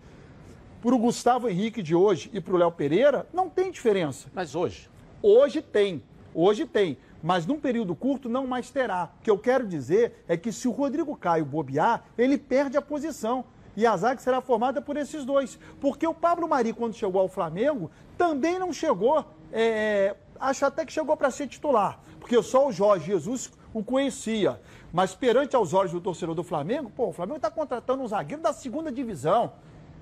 para 0.80 0.94
o 0.94 0.98
Gustavo 0.98 1.48
Henrique 1.48 1.82
de 1.82 1.94
hoje 1.94 2.30
e 2.32 2.40
para 2.40 2.54
o 2.54 2.56
Léo 2.56 2.72
Pereira? 2.72 3.26
Não 3.32 3.48
tem 3.48 3.70
diferença. 3.70 4.28
Mas 4.34 4.54
hoje? 4.54 4.88
Hoje 5.22 5.60
tem. 5.60 6.02
Hoje 6.34 6.66
tem 6.66 6.96
mas 7.22 7.46
num 7.46 7.58
período 7.60 7.94
curto 7.94 8.28
não 8.28 8.46
mais 8.46 8.70
terá. 8.70 9.10
O 9.18 9.22
que 9.22 9.30
eu 9.30 9.38
quero 9.38 9.66
dizer 9.66 10.24
é 10.26 10.36
que 10.36 10.52
se 10.52 10.66
o 10.66 10.70
Rodrigo 10.70 11.16
Caio 11.16 11.44
bobear, 11.44 12.04
ele 12.16 12.38
perde 12.38 12.76
a 12.76 12.82
posição. 12.82 13.44
E 13.76 13.86
a 13.86 13.96
zaga 13.96 14.20
será 14.20 14.40
formada 14.40 14.82
por 14.82 14.96
esses 14.96 15.24
dois. 15.24 15.58
Porque 15.80 16.06
o 16.06 16.14
Pablo 16.14 16.48
Mari, 16.48 16.72
quando 16.72 16.94
chegou 16.94 17.20
ao 17.20 17.28
Flamengo, 17.28 17.90
também 18.18 18.58
não 18.58 18.72
chegou. 18.72 19.24
É, 19.52 20.16
acho 20.38 20.64
até 20.66 20.84
que 20.84 20.92
chegou 20.92 21.16
para 21.16 21.30
ser 21.30 21.46
titular. 21.46 22.00
Porque 22.18 22.42
só 22.42 22.68
o 22.68 22.72
Jorge 22.72 23.06
Jesus 23.06 23.52
o 23.72 23.84
conhecia. 23.84 24.60
Mas 24.92 25.14
perante 25.14 25.54
aos 25.54 25.72
olhos 25.72 25.92
do 25.92 26.00
torcedor 26.00 26.34
do 26.34 26.42
Flamengo, 26.42 26.90
pô, 26.90 27.08
o 27.08 27.12
Flamengo 27.12 27.36
está 27.36 27.50
contratando 27.50 28.02
um 28.02 28.08
zagueiro 28.08 28.42
da 28.42 28.52
segunda 28.52 28.90
divisão. 28.90 29.52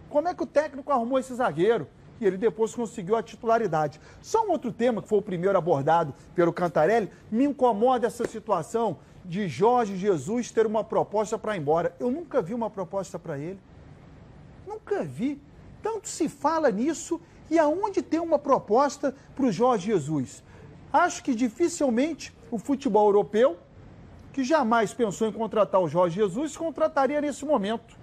Como 0.09 0.29
é 0.29 0.35
que 0.35 0.43
o 0.43 0.47
técnico 0.47 0.93
arrumou 0.93 1.19
esse 1.19 1.35
zagueiro? 1.35 1.87
e 2.21 2.27
ele 2.27 2.37
depois 2.37 2.75
conseguiu 2.75 3.17
a 3.17 3.23
titularidade. 3.23 4.01
Só 4.21 4.45
um 4.45 4.51
outro 4.51 4.73
tema, 4.73 5.01
que 5.01 5.09
foi 5.09 5.19
o 5.19 5.23
primeiro 5.23 5.57
abordado 5.57 6.15
pelo 6.35 6.53
Cantarelli, 6.53 7.11
me 7.31 7.45
incomoda 7.45 8.07
essa 8.07 8.27
situação 8.27 8.99
de 9.25 9.47
Jorge 9.49 9.97
Jesus 9.97 10.51
ter 10.51 10.67
uma 10.67 10.83
proposta 10.83 11.39
para 11.39 11.57
ir 11.57 11.61
embora. 11.61 11.95
Eu 12.01 12.11
nunca 12.11 12.41
vi 12.41 12.55
uma 12.55 12.71
proposta 12.71 13.19
para 13.19 13.39
ele. 13.39 13.61
Nunca 14.67 15.05
vi. 15.05 15.41
Tanto 15.83 16.09
se 16.09 16.29
fala 16.29 16.71
nisso 16.71 17.21
e 17.51 17.59
aonde 17.59 18.03
tem 18.03 18.21
uma 18.21 18.39
proposta 18.39 19.15
para 19.35 19.47
o 19.47 19.53
Jorge 19.53 19.93
Jesus? 19.93 20.43
Acho 20.93 21.23
que 21.23 21.35
dificilmente 21.35 22.35
o 22.51 22.59
futebol 22.59 23.07
europeu, 23.07 23.59
que 24.33 24.43
jamais 24.43 24.95
pensou 24.95 25.29
em 25.29 25.33
contratar 25.33 25.81
o 25.81 25.89
Jorge 25.89 26.17
Jesus, 26.17 26.57
contrataria 26.57 27.21
nesse 27.21 27.45
momento. 27.45 27.98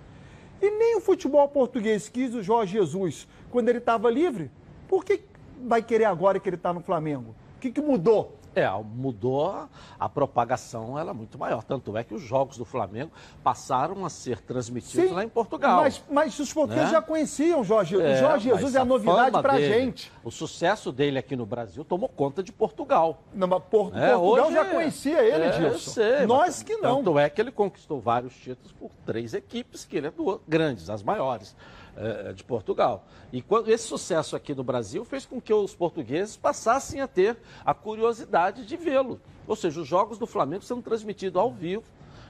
E 0.61 0.69
nem 0.69 0.97
o 0.97 1.01
futebol 1.01 1.47
português 1.47 2.09
quis 2.09 2.33
o 2.33 2.41
Jorge 2.41 2.73
Jesus 2.73 3.27
quando 3.51 3.69
ele 3.69 3.79
estava 3.79 4.09
livre. 4.09 4.49
Por 4.87 5.03
que 5.03 5.21
vai 5.65 5.81
querer 5.81 6.05
agora 6.05 6.39
que 6.39 6.47
ele 6.47 6.55
está 6.55 6.73
no 6.73 6.81
Flamengo? 6.81 7.35
O 7.57 7.59
que, 7.59 7.71
que 7.71 7.81
mudou? 7.81 8.37
É, 8.55 8.69
mudou 8.83 9.67
a 9.99 10.09
propagação, 10.09 10.97
ela 10.97 11.11
é 11.11 11.13
muito 11.13 11.37
maior. 11.37 11.63
Tanto 11.63 11.97
é 11.97 12.03
que 12.03 12.13
os 12.13 12.21
jogos 12.21 12.57
do 12.57 12.65
Flamengo 12.65 13.11
passaram 13.43 14.05
a 14.05 14.09
ser 14.09 14.39
transmitidos 14.39 15.09
Sim, 15.09 15.13
lá 15.13 15.23
em 15.23 15.29
Portugal. 15.29 15.81
Mas, 15.81 16.03
mas 16.09 16.39
os 16.39 16.53
portugueses 16.53 16.91
né? 16.91 16.91
já 16.91 17.01
conheciam 17.01 17.61
o 17.61 17.63
Jorge 17.63 17.97
Jesus. 17.97 18.09
É, 18.09 18.19
Jorge 18.19 18.49
Jesus 18.49 18.75
é 18.75 18.79
a 18.79 18.85
novidade 18.85 19.41
para 19.41 19.53
a 19.53 19.61
gente. 19.61 20.11
O 20.23 20.31
sucesso 20.31 20.91
dele 20.91 21.19
aqui 21.19 21.35
no 21.35 21.45
Brasil 21.45 21.83
tomou 21.83 22.07
conta 22.07 22.41
de 22.41 22.51
Portugal. 22.51 23.23
Não, 23.33 23.47
mas 23.47 23.61
Por, 23.69 23.95
é, 23.95 24.13
Portugal 24.15 24.51
já 24.51 24.65
conhecia 24.65 25.23
ele, 25.23 25.43
é, 25.43 25.53
Gilson. 25.53 25.73
Eu 25.73 25.79
sei, 25.79 26.25
Nós 26.25 26.63
que 26.63 26.77
não. 26.77 26.97
Tanto 26.97 27.19
é 27.19 27.29
que 27.29 27.41
ele 27.41 27.51
conquistou 27.51 27.99
vários 27.99 28.33
títulos 28.35 28.71
por 28.71 28.91
três 29.05 29.33
equipes, 29.33 29.85
que 29.85 29.97
ele 29.97 30.07
é 30.07 30.11
do, 30.11 30.41
grandes, 30.47 30.89
as 30.89 31.03
maiores. 31.03 31.55
É, 31.97 32.33
de 32.33 32.43
Portugal. 32.43 33.05
E 33.31 33.41
quando, 33.41 33.69
esse 33.69 33.87
sucesso 33.87 34.35
aqui 34.35 34.53
no 34.53 34.65
Brasil 34.65 35.05
fez 35.05 35.25
com 35.25 35.39
que 35.39 35.53
os 35.53 35.73
portugueses 35.73 36.35
passassem 36.35 36.99
a 36.99 37.07
ter 37.07 37.37
a 37.63 37.73
curiosidade 37.73 38.65
de 38.65 38.75
vê-lo. 38.75 39.21
Ou 39.47 39.55
seja, 39.55 39.79
os 39.79 39.87
jogos 39.87 40.17
do 40.17 40.27
Flamengo 40.27 40.61
sendo 40.61 40.81
transmitidos 40.81 41.39
ao 41.39 41.49
vivo 41.49 41.85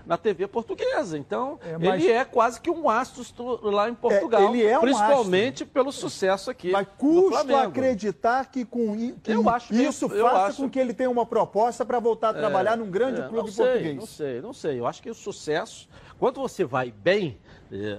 na 0.06 0.18
TV 0.18 0.48
portuguesa. 0.48 1.18
Então, 1.18 1.60
é, 1.66 1.78
mas... 1.78 2.04
ele 2.04 2.12
é 2.12 2.24
quase 2.24 2.62
que 2.62 2.70
um 2.70 2.90
astro 2.90 3.24
lá 3.64 3.90
em 3.90 3.96
Portugal. 3.96 4.42
É, 4.42 4.46
ele 4.46 4.64
é 4.64 4.78
um 4.78 4.82
principalmente 4.82 5.64
astro. 5.64 5.74
pelo 5.74 5.92
sucesso 5.92 6.52
aqui. 6.52 6.72
Mas 6.72 6.88
custa 6.98 7.64
acreditar 7.64 8.46
que 8.52 8.64
com 8.64 9.16
que 9.24 9.32
eu 9.32 9.50
acho 9.50 9.74
isso 9.74 10.08
faça 10.08 10.48
acho... 10.48 10.62
com 10.62 10.70
que 10.70 10.80
ele 10.80 10.94
tenha 10.94 11.10
uma 11.10 11.26
proposta 11.26 11.84
para 11.84 12.00
voltar 12.00 12.36
a 12.36 12.38
é, 12.38 12.40
trabalhar 12.40 12.74
é, 12.74 12.76
num 12.76 12.90
grande 12.90 13.28
clube 13.28 13.52
sei, 13.52 13.66
português. 13.66 13.96
Não 13.96 14.06
sei, 14.06 14.42
não 14.42 14.54
sei. 14.54 14.80
Eu 14.80 14.86
acho 14.86 15.02
que 15.02 15.10
o 15.10 15.16
sucesso, 15.16 15.90
quando 16.20 16.40
você 16.40 16.64
vai 16.64 16.92
bem, 16.92 17.40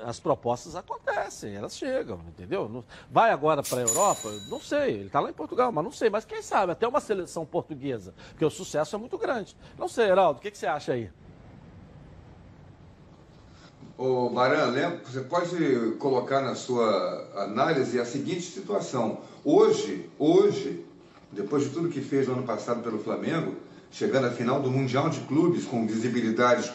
as 0.04 0.20
propostas 0.20 0.76
acontecem, 0.76 1.54
elas 1.54 1.76
chegam, 1.76 2.20
entendeu? 2.28 2.84
Vai 3.10 3.30
agora 3.30 3.62
para 3.62 3.78
a 3.78 3.82
Europa? 3.82 4.30
Não 4.48 4.60
sei, 4.60 4.94
ele 4.94 5.06
está 5.06 5.20
lá 5.20 5.30
em 5.30 5.34
Portugal, 5.34 5.72
mas 5.72 5.84
não 5.84 5.92
sei. 5.92 6.08
Mas 6.08 6.24
quem 6.24 6.40
sabe, 6.40 6.72
até 6.72 6.86
uma 6.86 7.00
seleção 7.00 7.44
portuguesa, 7.44 8.14
porque 8.30 8.44
o 8.44 8.50
sucesso 8.50 8.94
é 8.94 8.98
muito 8.98 9.18
grande. 9.18 9.56
Não 9.76 9.88
sei, 9.88 10.06
Heraldo, 10.06 10.38
o 10.38 10.42
que, 10.42 10.50
que 10.50 10.58
você 10.58 10.66
acha 10.66 10.92
aí? 10.92 11.10
Ô, 13.98 14.28
Baran, 14.28 14.66
lembra, 14.66 15.00
você 15.04 15.22
pode 15.22 15.56
colocar 15.98 16.42
na 16.42 16.54
sua 16.54 17.44
análise 17.44 17.98
a 17.98 18.04
seguinte 18.04 18.42
situação. 18.42 19.20
Hoje, 19.42 20.10
hoje, 20.18 20.84
depois 21.32 21.64
de 21.64 21.70
tudo 21.70 21.88
que 21.88 22.02
fez 22.02 22.28
no 22.28 22.34
ano 22.34 22.42
passado 22.42 22.82
pelo 22.82 22.98
Flamengo, 22.98 23.56
chegando 23.90 24.26
à 24.26 24.30
final 24.30 24.60
do 24.60 24.70
Mundial 24.70 25.08
de 25.08 25.20
Clubes, 25.20 25.64
com 25.64 25.86
visibilidade 25.86 26.70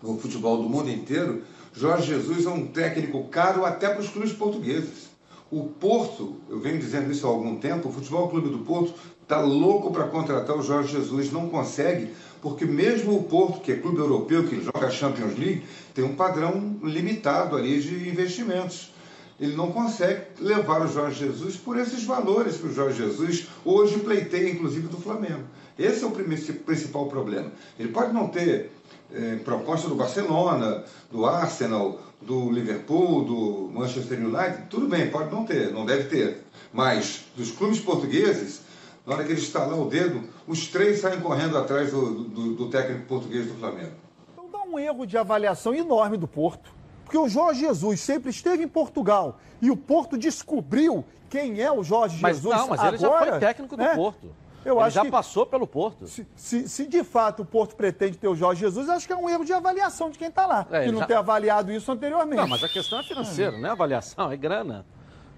no 0.00 0.16
futebol 0.18 0.62
do 0.62 0.68
mundo 0.68 0.88
inteiro, 0.88 1.42
Jorge 1.80 2.08
Jesus 2.08 2.44
é 2.44 2.50
um 2.50 2.66
técnico 2.66 3.24
caro 3.28 3.64
até 3.64 3.88
para 3.88 4.02
os 4.02 4.10
clubes 4.10 4.34
portugueses. 4.34 5.08
O 5.50 5.62
Porto, 5.64 6.36
eu 6.50 6.60
venho 6.60 6.78
dizendo 6.78 7.10
isso 7.10 7.26
há 7.26 7.30
algum 7.30 7.56
tempo, 7.56 7.88
o 7.88 7.92
Futebol 7.92 8.28
Clube 8.28 8.50
do 8.50 8.58
Porto 8.58 8.92
está 9.22 9.40
louco 9.40 9.90
para 9.90 10.04
contratar 10.04 10.58
o 10.58 10.62
Jorge 10.62 10.92
Jesus, 10.92 11.32
não 11.32 11.48
consegue, 11.48 12.10
porque 12.42 12.66
mesmo 12.66 13.16
o 13.16 13.22
Porto, 13.22 13.62
que 13.62 13.72
é 13.72 13.76
clube 13.76 13.96
europeu, 13.96 14.46
que 14.46 14.60
joga 14.62 14.88
a 14.88 14.90
Champions 14.90 15.38
League, 15.38 15.64
tem 15.94 16.04
um 16.04 16.14
padrão 16.14 16.76
limitado 16.82 17.56
ali 17.56 17.80
de 17.80 18.10
investimentos. 18.10 18.92
Ele 19.40 19.56
não 19.56 19.72
consegue 19.72 20.20
levar 20.38 20.82
o 20.82 20.86
Jorge 20.86 21.20
Jesus 21.20 21.56
por 21.56 21.78
esses 21.78 22.04
valores 22.04 22.58
que 22.58 22.66
o 22.66 22.74
Jorge 22.74 22.98
Jesus 22.98 23.48
hoje 23.64 23.98
pleiteia, 24.00 24.50
inclusive, 24.50 24.86
do 24.86 24.98
Flamengo. 24.98 25.44
Esse 25.78 26.04
é 26.04 26.06
o 26.06 26.10
principal 26.10 27.06
problema. 27.06 27.50
Ele 27.78 27.88
pode 27.88 28.12
não 28.12 28.28
ter 28.28 28.70
é, 29.14 29.36
proposta 29.36 29.88
do 29.88 29.94
Barcelona, 29.94 30.84
do 31.10 31.26
Arsenal, 31.26 31.98
do 32.20 32.50
Liverpool, 32.50 33.24
do 33.24 33.70
Manchester 33.72 34.18
United, 34.18 34.66
tudo 34.68 34.86
bem, 34.88 35.10
pode 35.10 35.30
não 35.32 35.44
ter, 35.44 35.72
não 35.72 35.86
deve 35.86 36.04
ter. 36.04 36.44
Mas 36.72 37.24
dos 37.36 37.50
clubes 37.50 37.80
portugueses, 37.80 38.60
na 39.06 39.14
hora 39.14 39.24
que 39.24 39.32
ele 39.32 39.40
estalar 39.40 39.78
o 39.78 39.88
dedo, 39.88 40.22
os 40.46 40.68
três 40.68 41.00
saem 41.00 41.20
correndo 41.20 41.56
atrás 41.56 41.90
do, 41.90 42.24
do, 42.24 42.54
do 42.54 42.68
técnico 42.68 43.06
português 43.06 43.46
do 43.46 43.54
Flamengo. 43.54 43.92
Então 44.32 44.48
dá 44.50 44.60
um 44.60 44.78
erro 44.78 45.06
de 45.06 45.16
avaliação 45.16 45.74
enorme 45.74 46.16
do 46.16 46.28
Porto. 46.28 46.70
Porque 47.04 47.18
o 47.18 47.28
Jorge 47.28 47.60
Jesus 47.60 48.00
sempre 48.00 48.30
esteve 48.30 48.62
em 48.62 48.68
Portugal 48.68 49.40
e 49.60 49.70
o 49.70 49.76
Porto 49.76 50.16
descobriu 50.16 51.04
quem 51.28 51.60
é 51.60 51.70
o 51.70 51.82
Jorge 51.82 52.18
mas 52.20 52.36
Jesus 52.36 52.54
não, 52.54 52.68
mas 52.68 52.80
agora. 52.80 52.94
Ele 52.94 52.98
já 52.98 53.30
foi 53.30 53.40
técnico 53.40 53.76
do 53.76 53.82
né? 53.82 53.94
Porto. 53.94 54.30
Eu 54.64 54.76
Ele 54.76 54.84
acho 54.84 54.94
já 54.94 55.02
que 55.02 55.10
passou 55.10 55.46
pelo 55.46 55.66
Porto. 55.66 56.06
Se, 56.06 56.26
se, 56.36 56.68
se, 56.68 56.86
de 56.86 57.02
fato 57.02 57.42
o 57.42 57.44
Porto 57.44 57.74
pretende 57.74 58.18
ter 58.18 58.28
o 58.28 58.36
Jorge 58.36 58.60
Jesus, 58.60 58.88
acho 58.88 59.06
que 59.06 59.12
é 59.12 59.16
um 59.16 59.28
erro 59.28 59.44
de 59.44 59.52
avaliação 59.52 60.10
de 60.10 60.18
quem 60.18 60.28
está 60.28 60.46
lá, 60.46 60.66
é, 60.70 60.84
que 60.84 60.92
não 60.92 61.00
já... 61.00 61.06
ter 61.06 61.14
avaliado 61.14 61.72
isso 61.72 61.90
anteriormente. 61.90 62.36
Não, 62.36 62.48
mas 62.48 62.62
a 62.62 62.68
questão 62.68 63.00
é 63.00 63.02
financeira, 63.02 63.56
é. 63.56 63.60
não 63.60 63.68
é 63.68 63.72
avaliação, 63.72 64.30
é 64.30 64.36
grana. 64.36 64.84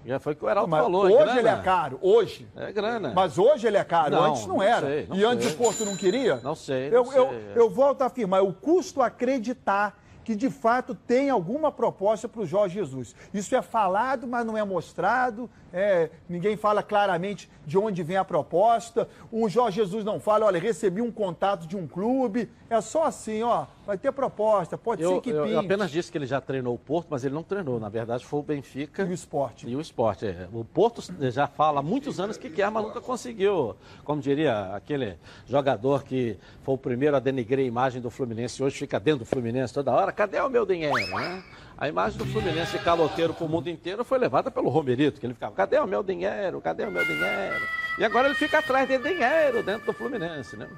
Já 0.04 0.18
foi 0.18 0.32
o 0.32 0.36
que 0.36 0.44
o 0.44 0.50
Heraldo 0.50 0.68
não, 0.68 0.82
falou. 0.82 1.08
É 1.08 1.22
hoje 1.22 1.36
é 1.36 1.38
ele 1.38 1.48
é 1.48 1.56
caro, 1.62 1.98
hoje. 2.02 2.48
É 2.56 2.72
grana. 2.72 3.12
Mas 3.14 3.38
hoje 3.38 3.68
ele 3.68 3.76
é 3.76 3.84
caro, 3.84 4.10
não, 4.10 4.24
antes 4.24 4.46
não, 4.46 4.56
não 4.56 4.62
era. 4.62 4.86
Sei, 4.86 5.08
e 5.12 5.24
antes 5.24 5.52
o 5.52 5.56
Porto 5.56 5.84
não 5.84 5.96
queria? 5.96 6.40
Não 6.42 6.56
sei. 6.56 6.88
Eu, 6.92 7.04
sei. 7.04 7.18
Eu, 7.18 7.32
eu 7.54 7.70
volto 7.70 8.02
a 8.02 8.06
afirmar, 8.06 8.42
o 8.42 8.52
custo 8.52 9.00
acreditar 9.00 10.01
que 10.24 10.34
de 10.34 10.50
fato 10.50 10.94
tem 10.94 11.30
alguma 11.30 11.70
proposta 11.70 12.28
para 12.28 12.42
o 12.42 12.46
Jorge 12.46 12.74
Jesus. 12.74 13.14
Isso 13.32 13.54
é 13.54 13.62
falado, 13.62 14.26
mas 14.26 14.46
não 14.46 14.56
é 14.56 14.64
mostrado, 14.64 15.50
é, 15.72 16.10
ninguém 16.28 16.56
fala 16.56 16.82
claramente 16.82 17.50
de 17.66 17.78
onde 17.78 18.02
vem 18.02 18.16
a 18.16 18.24
proposta. 18.24 19.08
O 19.30 19.48
Jorge 19.48 19.76
Jesus 19.76 20.04
não 20.04 20.20
fala, 20.20 20.46
olha, 20.46 20.60
recebi 20.60 21.00
um 21.00 21.10
contato 21.10 21.66
de 21.66 21.76
um 21.76 21.86
clube. 21.86 22.50
É 22.68 22.80
só 22.80 23.04
assim, 23.04 23.42
ó, 23.42 23.66
vai 23.86 23.98
ter 23.98 24.12
proposta, 24.12 24.78
pode 24.78 25.02
eu, 25.02 25.14
ser 25.14 25.20
que 25.20 25.30
eu, 25.30 25.46
eu 25.46 25.58
apenas 25.58 25.90
disse 25.90 26.10
que 26.10 26.18
ele 26.18 26.26
já 26.26 26.40
treinou 26.40 26.74
o 26.74 26.78
Porto, 26.78 27.08
mas 27.10 27.24
ele 27.24 27.34
não 27.34 27.42
treinou. 27.42 27.80
Na 27.80 27.88
verdade, 27.88 28.24
foi 28.24 28.40
o 28.40 28.42
Benfica. 28.42 29.02
E 29.02 29.06
o 29.06 29.12
esporte. 29.12 29.68
E 29.68 29.76
o 29.76 29.80
esporte. 29.80 30.26
É. 30.26 30.48
O 30.52 30.64
Porto 30.64 31.02
já 31.30 31.46
fala 31.46 31.80
há 31.80 31.82
muitos 31.82 32.20
anos 32.20 32.36
que 32.36 32.48
quer, 32.48 32.70
mas 32.70 32.84
nunca 32.84 33.00
conseguiu. 33.00 33.76
Como 34.04 34.20
diria 34.20 34.74
aquele 34.74 35.16
jogador 35.46 36.04
que 36.04 36.36
foi 36.62 36.74
o 36.74 36.78
primeiro 36.78 37.16
a 37.16 37.20
denegrir 37.20 37.64
a 37.64 37.68
imagem 37.68 38.00
do 38.00 38.10
Fluminense, 38.10 38.62
hoje 38.62 38.76
fica 38.76 39.00
dentro 39.00 39.20
do 39.20 39.26
Fluminense 39.26 39.74
toda 39.74 39.92
hora. 39.92 40.12
Cadê 40.12 40.40
o 40.40 40.48
meu 40.48 40.64
dinheiro, 40.64 40.94
né? 40.94 41.42
A 41.76 41.88
imagem 41.88 42.16
do 42.16 42.26
Fluminense 42.26 42.78
caloteiro 42.78 43.34
para 43.34 43.44
o 43.44 43.48
mundo 43.48 43.68
inteiro 43.68 44.04
foi 44.04 44.18
levada 44.18 44.50
pelo 44.50 44.68
Romerito, 44.68 45.18
que 45.18 45.26
ele 45.26 45.34
ficava, 45.34 45.52
cadê 45.54 45.78
o 45.80 45.86
meu 45.86 46.02
dinheiro? 46.02 46.60
Cadê 46.60 46.84
o 46.84 46.90
meu 46.92 47.04
dinheiro? 47.04 47.66
E 47.98 48.04
agora 48.04 48.28
ele 48.28 48.36
fica 48.36 48.58
atrás 48.58 48.88
de 48.88 48.98
dinheiro 48.98 49.62
dentro 49.64 49.86
do 49.86 49.92
Fluminense, 49.92 50.56
né? 50.56 50.68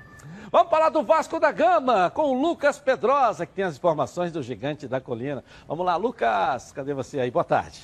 Vamos 0.54 0.70
falar 0.70 0.88
do 0.88 1.02
Vasco 1.02 1.40
da 1.40 1.50
Gama 1.50 2.10
com 2.10 2.30
o 2.30 2.40
Lucas 2.40 2.78
Pedrosa, 2.78 3.44
que 3.44 3.52
tem 3.54 3.64
as 3.64 3.74
informações 3.74 4.30
do 4.30 4.40
gigante 4.40 4.86
da 4.86 5.00
colina. 5.00 5.42
Vamos 5.66 5.84
lá, 5.84 5.96
Lucas, 5.96 6.70
cadê 6.70 6.94
você 6.94 7.18
aí? 7.18 7.28
Boa 7.28 7.42
tarde. 7.42 7.80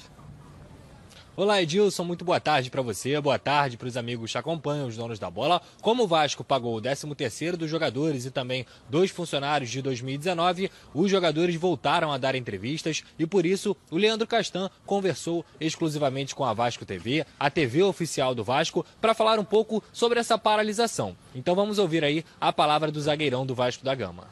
Olá, 1.40 1.62
Edilson, 1.62 2.04
muito 2.04 2.22
boa 2.22 2.38
tarde 2.38 2.68
para 2.68 2.82
você, 2.82 3.18
boa 3.18 3.38
tarde 3.38 3.78
para 3.78 3.88
os 3.88 3.96
amigos 3.96 4.30
que 4.30 4.36
acompanham 4.36 4.86
os 4.86 4.94
donos 4.94 5.18
da 5.18 5.30
bola. 5.30 5.62
Como 5.80 6.02
o 6.02 6.06
Vasco 6.06 6.44
pagou 6.44 6.76
o 6.76 6.82
13º 6.82 7.56
dos 7.56 7.70
jogadores 7.70 8.26
e 8.26 8.30
também 8.30 8.66
dois 8.90 9.10
funcionários 9.10 9.70
de 9.70 9.80
2019, 9.80 10.70
os 10.92 11.10
jogadores 11.10 11.56
voltaram 11.56 12.12
a 12.12 12.18
dar 12.18 12.34
entrevistas 12.34 13.02
e 13.18 13.26
por 13.26 13.46
isso 13.46 13.74
o 13.90 13.96
Leandro 13.96 14.26
Castan 14.26 14.68
conversou 14.84 15.42
exclusivamente 15.58 16.34
com 16.34 16.44
a 16.44 16.52
Vasco 16.52 16.84
TV, 16.84 17.24
a 17.38 17.48
TV 17.48 17.82
oficial 17.84 18.34
do 18.34 18.44
Vasco, 18.44 18.84
para 19.00 19.14
falar 19.14 19.38
um 19.38 19.44
pouco 19.44 19.82
sobre 19.94 20.20
essa 20.20 20.36
paralisação. 20.36 21.16
Então 21.34 21.54
vamos 21.54 21.78
ouvir 21.78 22.04
aí 22.04 22.22
a 22.38 22.52
palavra 22.52 22.92
do 22.92 23.00
zagueirão 23.00 23.46
do 23.46 23.54
Vasco 23.54 23.82
da 23.82 23.94
Gama. 23.94 24.24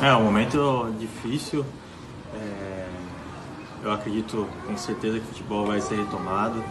É 0.00 0.14
um 0.14 0.22
momento 0.22 0.94
difícil. 1.00 1.66
É 2.32 2.97
eu 3.88 3.94
acredito, 3.94 4.46
tenho 4.66 4.78
certeza 4.78 5.18
que 5.18 5.24
o 5.24 5.28
futebol 5.28 5.66
vai 5.66 5.80
ser 5.80 5.96
retomado. 5.96 6.62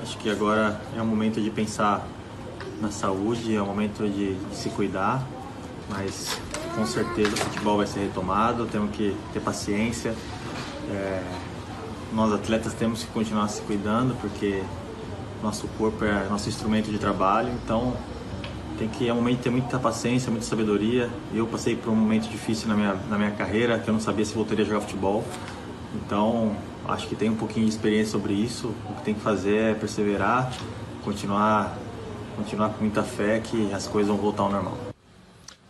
Acho 0.00 0.16
que 0.18 0.30
agora 0.30 0.80
é 0.96 1.02
o 1.02 1.04
momento 1.04 1.40
de 1.40 1.50
pensar 1.50 2.06
na 2.80 2.90
saúde, 2.90 3.54
é 3.54 3.60
o 3.60 3.66
momento 3.66 4.08
de, 4.08 4.34
de 4.34 4.56
se 4.56 4.70
cuidar, 4.70 5.26
mas 5.90 6.40
com 6.74 6.86
certeza 6.86 7.34
o 7.34 7.36
futebol 7.36 7.76
vai 7.76 7.86
ser 7.86 8.00
retomado, 8.00 8.66
temos 8.66 8.94
que 8.94 9.16
ter 9.32 9.40
paciência. 9.40 10.14
É, 10.90 11.22
nós 12.12 12.32
atletas 12.32 12.74
temos 12.74 13.02
que 13.02 13.10
continuar 13.10 13.48
se 13.48 13.62
cuidando 13.62 14.14
porque 14.20 14.62
nosso 15.42 15.66
corpo 15.78 16.04
é 16.04 16.28
nosso 16.28 16.48
instrumento 16.48 16.90
de 16.90 16.98
trabalho, 16.98 17.50
então 17.64 17.96
tem 18.78 18.88
que 18.88 19.08
é 19.08 19.12
um 19.12 19.16
momento 19.16 19.38
de 19.38 19.42
ter 19.44 19.50
muita 19.50 19.78
paciência, 19.78 20.30
muita 20.30 20.46
sabedoria. 20.46 21.10
Eu 21.34 21.46
passei 21.46 21.74
por 21.74 21.90
um 21.90 21.96
momento 21.96 22.28
difícil 22.28 22.68
na 22.68 22.74
minha, 22.74 22.94
na 23.08 23.18
minha 23.18 23.32
carreira, 23.32 23.78
que 23.78 23.88
eu 23.88 23.94
não 23.94 24.00
sabia 24.00 24.24
se 24.24 24.34
voltaria 24.34 24.64
a 24.64 24.68
jogar 24.68 24.80
futebol. 24.80 25.24
Então, 25.94 26.56
acho 26.86 27.06
que 27.08 27.14
tem 27.14 27.30
um 27.30 27.36
pouquinho 27.36 27.66
de 27.66 27.72
experiência 27.72 28.12
sobre 28.12 28.32
isso. 28.32 28.74
O 28.88 28.94
que 28.94 29.02
tem 29.02 29.14
que 29.14 29.20
fazer 29.20 29.56
é 29.56 29.74
perseverar, 29.74 30.52
continuar, 31.04 31.76
continuar 32.36 32.70
com 32.70 32.80
muita 32.80 33.02
fé 33.02 33.40
que 33.40 33.72
as 33.72 33.86
coisas 33.86 34.08
vão 34.08 34.16
voltar 34.16 34.44
ao 34.44 34.50
normal. 34.50 34.91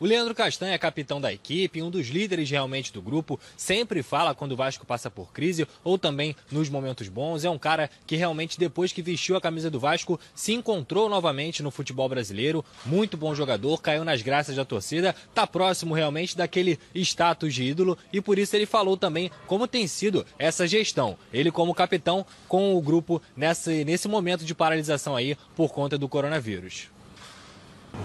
O 0.03 0.05
Leandro 0.05 0.35
Castanha 0.35 0.75
é 0.75 0.79
capitão 0.79 1.21
da 1.21 1.33
equipe, 1.33 1.81
um 1.81 1.89
dos 1.89 2.09
líderes 2.09 2.51
realmente 2.51 2.93
do 2.93 3.01
grupo, 3.01 3.39
sempre 3.57 4.03
fala 4.03 4.35
quando 4.35 4.51
o 4.51 4.57
Vasco 4.57 4.85
passa 4.85 5.09
por 5.09 5.33
crise 5.33 5.65
ou 5.85 5.97
também 5.97 6.35
nos 6.51 6.69
momentos 6.69 7.09
bons. 7.09 7.45
É 7.45 7.51
um 7.51 7.57
cara 7.57 7.89
que 8.05 8.17
realmente, 8.17 8.59
depois 8.59 8.93
que 8.93 9.01
vestiu 9.01 9.37
a 9.37 9.41
camisa 9.41 9.71
do 9.71 9.79
Vasco, 9.79 10.19
se 10.35 10.55
encontrou 10.55 11.09
novamente 11.09 11.63
no 11.63 11.71
futebol 11.71 12.09
brasileiro. 12.09 12.65
Muito 12.85 13.17
bom 13.17 13.33
jogador, 13.33 13.81
caiu 13.81 14.05
nas 14.05 14.23
graças 14.23 14.57
da 14.57 14.65
torcida, 14.65 15.15
está 15.29 15.47
próximo 15.47 15.95
realmente 15.95 16.37
daquele 16.37 16.81
status 16.97 17.55
de 17.55 17.63
ídolo 17.63 17.97
e 18.13 18.21
por 18.21 18.41
isso 18.41 18.57
ele 18.57 18.67
falou 18.67 18.97
também 18.97 19.31
como 19.47 19.69
tem 19.69 19.87
sido 19.87 20.27
essa 20.37 20.67
gestão. 20.67 21.17
Ele, 21.33 21.53
como 21.53 21.73
capitão, 21.77 22.27
com 22.49 22.75
o 22.75 22.83
grupo 22.83 23.23
nesse 23.37 24.09
momento 24.09 24.45
de 24.45 24.53
paralisação 24.53 25.15
aí 25.15 25.37
por 25.55 25.73
conta 25.73 25.97
do 25.97 26.09
coronavírus. 26.09 26.92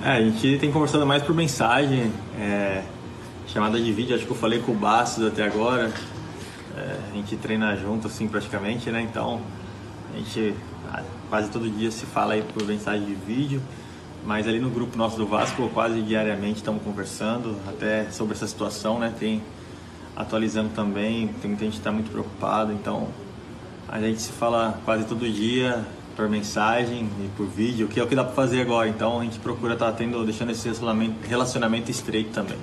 É, 0.04 0.12
a 0.12 0.22
gente 0.22 0.58
tem 0.60 0.72
conversado 0.72 1.06
mais 1.06 1.24
por 1.24 1.36
mensagem, 1.36 2.12
é, 2.40 2.84
chamada 3.48 3.80
de 3.80 3.92
vídeo, 3.92 4.16
acho 4.16 4.26
que 4.26 4.32
eu 4.32 4.38
falei 4.38 4.60
com 4.60 4.72
o 4.72 4.76
Bastos 4.76 5.26
até 5.26 5.44
agora. 5.44 5.92
É, 6.78 6.98
a 7.12 7.16
gente 7.16 7.36
treina 7.36 7.76
junto 7.76 8.08
assim 8.08 8.28
praticamente, 8.28 8.90
né? 8.92 9.02
Então 9.02 9.42
a 10.14 10.18
gente 10.18 10.56
quase 11.30 11.50
todo 11.50 11.70
dia 11.70 11.92
se 11.92 12.06
fala 12.06 12.36
aí 12.36 12.42
por 12.42 12.64
mensagem 12.66 13.06
de 13.06 13.16
vídeo. 13.16 13.62
Mas 14.26 14.48
ali 14.48 14.60
no 14.60 14.70
grupo 14.70 14.98
nosso 14.98 15.18
do 15.18 15.26
Vasco, 15.26 15.70
quase 15.74 16.02
diariamente 16.02 16.58
estamos 16.58 16.84
conversando 16.84 17.58
até 17.68 18.10
sobre 18.12 18.34
essa 18.36 18.48
situação, 18.48 19.00
né? 19.00 19.14
Tem 19.18 19.42
atualizando 20.16 20.70
também, 20.70 21.28
tem 21.42 21.50
muita 21.50 21.64
gente 21.66 21.74
que 21.74 21.80
está 21.80 21.92
muito 21.92 22.12
preocupado, 22.12 22.74
então 22.74 23.08
a 23.88 24.00
gente 24.00 24.22
se 24.22 24.32
fala 24.32 24.80
quase 24.84 25.06
todo 25.06 25.30
dia, 25.30 25.86
por 26.18 26.28
mensagem 26.28 27.08
e 27.24 27.30
por 27.38 27.46
vídeo, 27.46 27.88
que 27.88 28.00
é 28.00 28.04
o 28.04 28.08
que 28.08 28.16
dá 28.16 28.24
para 28.24 28.34
fazer 28.34 28.60
agora. 28.60 28.90
Então 28.90 29.20
a 29.20 29.24
gente 29.24 29.38
procura 29.38 29.74
estar 29.74 29.92
tá 29.92 29.98
tendo, 29.98 30.26
deixando 30.26 30.52
esse 30.52 30.68
relacionamento 31.30 31.92
estreito 31.92 32.32
também. 32.32 32.58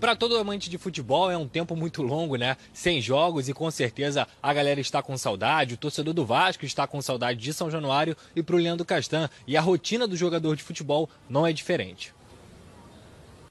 Para 0.00 0.14
todo 0.14 0.38
amante 0.38 0.70
de 0.70 0.78
futebol 0.78 1.28
é 1.28 1.36
um 1.36 1.48
tempo 1.48 1.74
muito 1.74 2.00
longo, 2.02 2.36
né? 2.36 2.56
Sem 2.72 3.02
jogos 3.02 3.48
e 3.48 3.52
com 3.52 3.68
certeza 3.68 4.28
a 4.40 4.54
galera 4.54 4.80
está 4.80 5.02
com 5.02 5.18
saudade, 5.18 5.74
o 5.74 5.76
torcedor 5.76 6.14
do 6.14 6.24
Vasco 6.24 6.64
está 6.64 6.86
com 6.86 7.02
saudade 7.02 7.40
de 7.40 7.52
São 7.52 7.68
Januário 7.68 8.16
e 8.36 8.40
para 8.40 8.54
o 8.54 8.58
Leandro 8.58 8.86
Castan. 8.86 9.28
E 9.44 9.56
a 9.56 9.60
rotina 9.60 10.06
do 10.06 10.14
jogador 10.14 10.54
de 10.54 10.62
futebol 10.62 11.10
não 11.28 11.44
é 11.44 11.52
diferente. 11.52 12.14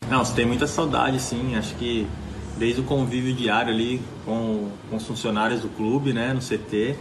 Não, 0.10 0.24
você 0.24 0.34
tem 0.34 0.46
muita 0.46 0.66
saudade, 0.66 1.20
sim. 1.20 1.58
Acho 1.58 1.76
que 1.76 2.08
desde 2.58 2.80
o 2.80 2.86
convívio 2.86 3.34
diário 3.34 3.74
ali 3.74 4.02
com, 4.24 4.70
com 4.90 4.96
os 4.96 5.06
funcionários 5.06 5.60
do 5.62 5.68
clube, 5.68 6.14
né, 6.14 6.32
no 6.32 6.40
CT, 6.40 6.96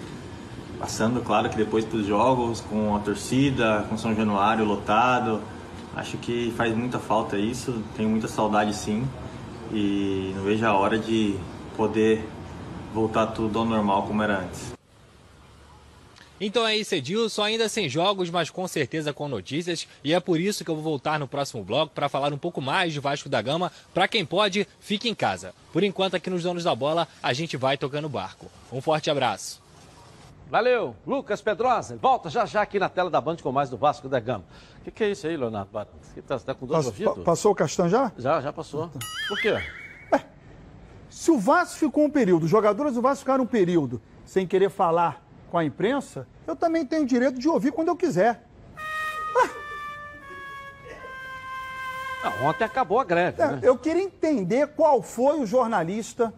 Passando, 0.78 1.20
claro, 1.22 1.48
que 1.48 1.56
depois 1.56 1.84
para 1.84 1.98
os 1.98 2.06
jogos, 2.06 2.60
com 2.60 2.94
a 2.94 2.98
torcida, 2.98 3.86
com 3.88 3.96
São 3.96 4.14
Januário 4.14 4.64
lotado. 4.64 5.40
Acho 5.94 6.18
que 6.18 6.52
faz 6.56 6.76
muita 6.76 6.98
falta 6.98 7.38
isso, 7.38 7.82
tenho 7.96 8.08
muita 8.08 8.28
saudade 8.28 8.74
sim. 8.74 9.06
E 9.72 10.32
não 10.36 10.44
vejo 10.44 10.64
a 10.66 10.74
hora 10.74 10.98
de 10.98 11.34
poder 11.76 12.28
voltar 12.92 13.28
tudo 13.28 13.58
ao 13.58 13.64
normal 13.64 14.02
como 14.02 14.22
era 14.22 14.40
antes. 14.40 14.76
Então 16.38 16.66
é 16.66 16.76
isso, 16.76 16.94
Edilson. 16.94 17.42
Ainda 17.42 17.68
sem 17.68 17.88
jogos, 17.88 18.28
mas 18.28 18.50
com 18.50 18.68
certeza 18.68 19.12
com 19.12 19.26
notícias. 19.26 19.88
E 20.04 20.12
é 20.12 20.20
por 20.20 20.38
isso 20.38 20.64
que 20.64 20.70
eu 20.70 20.74
vou 20.74 20.84
voltar 20.84 21.18
no 21.18 21.26
próximo 21.26 21.64
bloco 21.64 21.94
para 21.94 22.08
falar 22.08 22.32
um 22.32 22.38
pouco 22.38 22.60
mais 22.60 22.92
de 22.92 23.00
Vasco 23.00 23.28
da 23.28 23.40
Gama. 23.40 23.72
Para 23.94 24.06
quem 24.06 24.24
pode, 24.24 24.68
fique 24.78 25.08
em 25.08 25.14
casa. 25.14 25.54
Por 25.72 25.82
enquanto, 25.82 26.14
aqui 26.14 26.28
nos 26.28 26.42
Donos 26.42 26.64
da 26.64 26.74
Bola, 26.74 27.08
a 27.22 27.32
gente 27.32 27.56
vai 27.56 27.78
tocando 27.78 28.08
barco. 28.08 28.50
Um 28.70 28.82
forte 28.82 29.10
abraço. 29.10 29.65
Valeu, 30.48 30.94
Lucas 31.04 31.42
Pedrosa. 31.42 31.96
Volta 31.96 32.30
já 32.30 32.46
já 32.46 32.62
aqui 32.62 32.78
na 32.78 32.88
tela 32.88 33.10
da 33.10 33.20
Band 33.20 33.36
com 33.42 33.50
mais 33.50 33.68
do 33.68 33.76
Vasco 33.76 34.08
da 34.08 34.20
Gama. 34.20 34.44
O 34.80 34.84
que, 34.84 34.90
que, 34.92 35.04
é 35.04 35.10
isso 35.10 35.26
aí, 35.26 35.36
Leonardo? 35.36 35.70
Você 36.00 36.20
está 36.20 36.38
tá 36.38 36.54
com 36.54 36.66
dois 36.66 36.86
ouvidos? 36.86 37.24
Passou 37.24 37.50
o 37.50 37.54
Castan 37.54 37.88
já? 37.88 38.12
Já, 38.16 38.40
já 38.40 38.52
passou. 38.52 38.88
Por 39.28 39.40
quê? 39.40 39.58
É, 40.12 40.20
se 41.10 41.32
o 41.32 41.38
Vasco 41.38 41.78
ficou 41.78 42.04
um 42.04 42.10
período, 42.10 42.44
os 42.44 42.50
jogadores 42.50 42.94
do 42.94 43.02
Vasco 43.02 43.20
ficaram 43.20 43.42
um 43.42 43.46
período 43.46 44.00
sem 44.24 44.46
querer 44.46 44.70
falar 44.70 45.20
com 45.50 45.58
a 45.58 45.64
imprensa, 45.64 46.28
eu 46.46 46.54
também 46.54 46.86
tenho 46.86 47.02
o 47.02 47.06
direito 47.06 47.40
de 47.40 47.48
ouvir 47.48 47.72
quando 47.72 47.88
eu 47.88 47.96
quiser. 47.96 48.44
Ah, 52.22 52.32
ontem 52.44 52.64
acabou 52.64 53.00
a 53.00 53.04
greve. 53.04 53.42
É, 53.42 53.46
né? 53.48 53.60
Eu 53.62 53.76
queria 53.76 54.02
entender 54.02 54.68
qual 54.68 55.02
foi 55.02 55.40
o 55.40 55.46
jornalista 55.46 56.32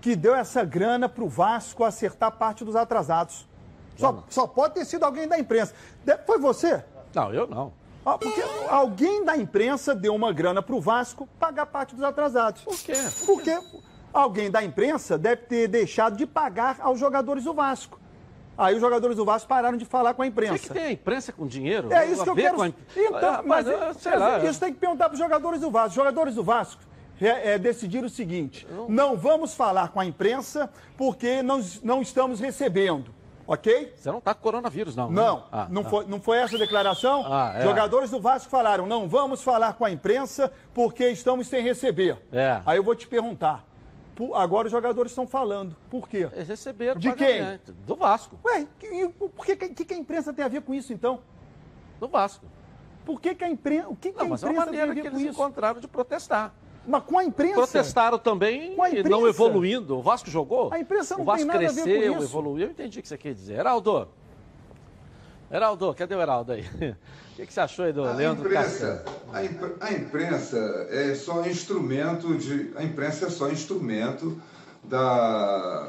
que 0.00 0.14
deu 0.14 0.34
essa 0.34 0.64
grana 0.64 1.08
para 1.08 1.24
o 1.24 1.28
Vasco 1.28 1.82
acertar 1.82 2.32
parte 2.32 2.64
dos 2.64 2.76
atrasados. 2.76 3.47
Só, 3.98 4.24
só, 4.28 4.46
pode 4.46 4.74
ter 4.74 4.84
sido 4.84 5.04
alguém 5.04 5.26
da 5.26 5.38
imprensa. 5.38 5.74
Foi 6.24 6.38
você? 6.38 6.82
Não, 7.14 7.34
eu 7.34 7.46
não. 7.46 7.72
Porque 8.16 8.42
alguém 8.70 9.24
da 9.24 9.36
imprensa 9.36 9.94
deu 9.94 10.14
uma 10.14 10.32
grana 10.32 10.62
para 10.62 10.74
o 10.74 10.80
Vasco 10.80 11.28
pagar 11.38 11.66
parte 11.66 11.94
dos 11.94 12.04
atrasados. 12.04 12.62
Por 12.62 12.78
quê? 12.78 12.94
Porque 13.26 13.58
alguém 14.12 14.50
da 14.50 14.62
imprensa 14.62 15.18
deve 15.18 15.42
ter 15.42 15.68
deixado 15.68 16.16
de 16.16 16.24
pagar 16.24 16.78
aos 16.80 16.98
jogadores 16.98 17.44
do 17.44 17.52
Vasco. 17.52 18.00
Aí 18.56 18.74
os 18.74 18.80
jogadores 18.80 19.16
do 19.16 19.24
Vasco 19.24 19.48
pararam 19.48 19.76
de 19.76 19.84
falar 19.84 20.14
com 20.14 20.22
a 20.22 20.26
imprensa. 20.26 20.54
O 20.54 20.58
que, 20.58 20.68
que 20.68 20.74
tem 20.74 20.84
a 20.84 20.92
imprensa 20.92 21.32
com 21.32 21.46
dinheiro? 21.46 21.92
É 21.92 22.06
isso 22.06 22.24
que 22.24 22.30
eu 22.30 22.34
quero. 22.34 22.62
A... 22.62 22.68
Então, 22.68 23.34
ah, 23.34 23.42
mas, 23.44 23.66
mas, 23.66 23.96
sei 23.98 24.16
lá. 24.16 24.44
Isso 24.44 24.58
tem 24.58 24.72
que 24.72 24.80
perguntar 24.80 25.04
para 25.04 25.12
os 25.14 25.18
jogadores 25.18 25.60
do 25.60 25.70
Vasco. 25.70 25.94
Jogadores 25.94 26.34
do 26.34 26.42
Vasco 26.42 26.82
é, 27.20 27.54
é, 27.54 27.58
decidir 27.58 28.04
o 28.04 28.08
seguinte: 28.08 28.66
não 28.88 29.16
vamos 29.16 29.54
falar 29.54 29.90
com 29.90 30.00
a 30.00 30.04
imprensa 30.04 30.70
porque 30.96 31.42
não, 31.42 31.60
não 31.82 32.02
estamos 32.02 32.40
recebendo. 32.40 33.14
Ok? 33.48 33.94
Você 33.96 34.10
não 34.10 34.18
está 34.18 34.34
com 34.34 34.42
coronavírus, 34.42 34.94
não. 34.94 35.08
Né? 35.08 35.22
Não, 35.22 35.44
ah, 35.50 35.66
não, 35.70 35.80
ah. 35.80 35.84
Foi, 35.86 36.04
não 36.06 36.20
foi 36.20 36.36
essa 36.36 36.56
a 36.56 36.58
declaração? 36.58 37.24
Ah, 37.26 37.54
é. 37.56 37.62
Jogadores 37.62 38.10
do 38.10 38.20
Vasco 38.20 38.50
falaram: 38.50 38.86
não 38.86 39.08
vamos 39.08 39.42
falar 39.42 39.72
com 39.72 39.86
a 39.86 39.90
imprensa 39.90 40.52
porque 40.74 41.08
estamos 41.08 41.48
sem 41.48 41.62
receber. 41.62 42.18
É. 42.30 42.60
Aí 42.66 42.76
eu 42.76 42.84
vou 42.84 42.94
te 42.94 43.08
perguntar. 43.08 43.64
Agora 44.34 44.66
os 44.66 44.72
jogadores 44.72 45.12
estão 45.12 45.26
falando. 45.26 45.74
Por 45.88 46.06
quê? 46.06 46.28
Eles 46.34 46.48
receberam 46.48 47.00
De 47.00 47.10
quem? 47.14 47.58
Do 47.86 47.96
Vasco. 47.96 48.38
Ué, 48.44 48.66
por 49.18 49.46
que, 49.46 49.56
que, 49.56 49.84
que 49.84 49.94
a 49.94 49.96
imprensa 49.96 50.30
tem 50.32 50.44
a 50.44 50.48
ver 50.48 50.60
com 50.60 50.74
isso, 50.74 50.92
então? 50.92 51.20
Do 51.98 52.06
Vasco. 52.06 52.44
Por 53.06 53.18
que, 53.18 53.34
que 53.34 53.44
a 53.44 53.48
imprensa. 53.48 53.88
O 53.88 53.96
que, 53.96 54.12
que 54.12 54.18
não, 54.18 54.24
a 54.24 54.26
imprensa 54.26 54.46
mas 54.46 54.56
é 54.56 54.58
uma 54.58 54.66
maneira 54.66 54.86
tem 54.88 54.90
a 54.90 54.94
ver 54.94 55.02
que 55.02 55.10
com 55.10 55.16
eles 55.16 55.30
isso? 55.30 55.40
encontraram 55.40 55.80
de 55.80 55.88
protestar. 55.88 56.52
Mas 56.88 57.02
com 57.04 57.18
a 57.18 57.24
imprensa. 57.24 57.54
Protestaram 57.54 58.18
também, 58.18 58.72
imprensa. 58.72 59.08
não 59.08 59.28
evoluindo. 59.28 59.98
O 59.98 60.02
Vasco 60.02 60.30
jogou. 60.30 60.72
A 60.72 60.80
imprensa 60.80 61.14
não 61.14 61.22
o 61.22 61.24
Vasco 61.26 61.38
tem 61.38 61.46
nada 61.46 61.58
cresceu, 61.58 61.82
a 61.82 61.84
ver 61.84 62.10
com 62.10 62.16
isso. 62.16 62.24
evoluiu. 62.24 62.66
Eu 62.66 62.70
entendi 62.70 62.98
o 62.98 63.02
que 63.02 63.08
você 63.08 63.18
quer 63.18 63.34
dizer. 63.34 63.58
Heraldo. 63.58 64.08
Heraldo, 65.50 65.94
cadê 65.94 66.14
o 66.14 66.20
Heraldo 66.20 66.52
aí? 66.52 66.64
O 67.28 67.40
que, 67.40 67.46
que 67.46 67.52
você 67.52 67.60
achou 67.60 67.84
aí 67.84 67.92
do 67.92 68.02
a 68.02 68.12
Leandro 68.14 68.48
imprensa, 68.48 69.04
a, 69.32 69.38
a, 69.86 69.92
imprensa 69.92 70.58
é 70.90 71.14
só 71.14 71.46
instrumento 71.46 72.36
de. 72.36 72.72
A 72.74 72.82
imprensa 72.82 73.26
é 73.26 73.30
só 73.30 73.48
instrumento 73.48 74.42
da, 74.82 75.88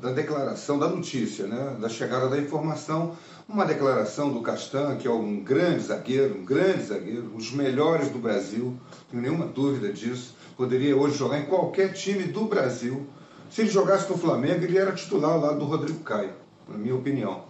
da 0.00 0.10
declaração, 0.10 0.78
da 0.78 0.88
notícia, 0.88 1.46
né? 1.46 1.76
da 1.80 1.88
chegada 1.88 2.28
da 2.28 2.38
informação. 2.38 3.16
Uma 3.48 3.64
declaração 3.64 4.32
do 4.32 4.40
Castan, 4.40 4.96
que 4.96 5.06
é 5.06 5.10
um 5.10 5.40
grande 5.40 5.84
zagueiro, 5.84 6.38
um 6.38 6.44
grande 6.44 6.84
zagueiro, 6.84 7.30
um 7.34 7.36
dos 7.36 7.52
melhores 7.52 8.08
do 8.08 8.18
Brasil, 8.18 8.76
tenho 9.10 9.22
nenhuma 9.22 9.46
dúvida 9.46 9.92
disso. 9.92 10.34
Poderia 10.56 10.96
hoje 10.96 11.16
jogar 11.16 11.38
em 11.38 11.46
qualquer 11.46 11.92
time 11.92 12.24
do 12.24 12.44
Brasil. 12.44 13.06
Se 13.50 13.62
ele 13.62 13.70
jogasse 13.70 14.08
no 14.10 14.16
Flamengo, 14.16 14.64
ele 14.64 14.78
era 14.78 14.92
titular 14.92 15.38
lado 15.38 15.58
do 15.58 15.64
Rodrigo 15.64 16.00
Caio, 16.00 16.32
na 16.68 16.78
minha 16.78 16.94
opinião. 16.94 17.44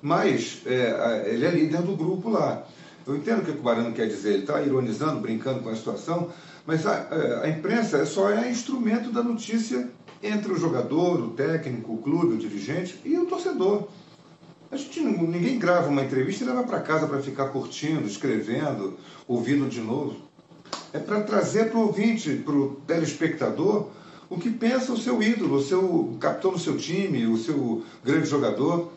Mas 0.00 0.62
é, 0.66 1.30
ele 1.32 1.46
é 1.46 1.50
líder 1.50 1.82
do 1.82 1.96
grupo 1.96 2.28
lá. 2.28 2.64
Eu 3.06 3.16
entendo 3.16 3.42
o 3.42 3.44
que 3.44 3.50
o 3.52 3.62
Barano 3.62 3.92
quer 3.92 4.06
dizer, 4.06 4.34
ele 4.34 4.42
está 4.42 4.60
ironizando, 4.62 5.20
brincando 5.20 5.60
com 5.60 5.70
a 5.70 5.74
situação, 5.74 6.30
mas 6.66 6.86
a, 6.86 7.08
a, 7.42 7.48
imprensa 7.48 8.04
só 8.06 8.30
é 8.30 8.50
instrumento 8.50 9.10
da 9.10 9.22
notícia 9.22 9.88
entre 10.22 10.52
o 10.52 10.56
jogador, 10.56 11.20
o 11.20 11.30
técnico, 11.30 11.94
o 11.94 11.98
clube, 11.98 12.34
o 12.34 12.38
dirigente 12.38 13.00
e 13.04 13.18
o 13.18 13.26
torcedor. 13.26 13.88
A 14.70 14.76
gente, 14.76 15.00
ninguém 15.00 15.58
grava 15.58 15.88
uma 15.88 16.02
entrevista 16.02 16.44
e 16.44 16.46
leva 16.46 16.62
para 16.62 16.80
casa 16.80 17.06
para 17.06 17.20
ficar 17.20 17.48
curtindo, 17.48 18.06
escrevendo, 18.06 18.96
ouvindo 19.26 19.68
de 19.68 19.80
novo. 19.80 20.16
É 20.92 20.98
para 20.98 21.20
trazer 21.22 21.70
para 21.70 21.78
o 21.78 21.86
ouvinte, 21.88 22.36
para 22.36 22.54
o 22.54 22.76
telespectador, 22.86 23.88
o 24.30 24.38
que 24.38 24.48
pensa 24.48 24.92
o 24.92 24.98
seu 24.98 25.22
ídolo, 25.22 25.56
o 25.56 25.62
seu 25.62 26.16
capitão 26.18 26.52
do 26.52 26.58
seu 26.58 26.76
time, 26.78 27.26
o 27.26 27.36
seu 27.36 27.82
grande 28.02 28.26
jogador. 28.26 28.92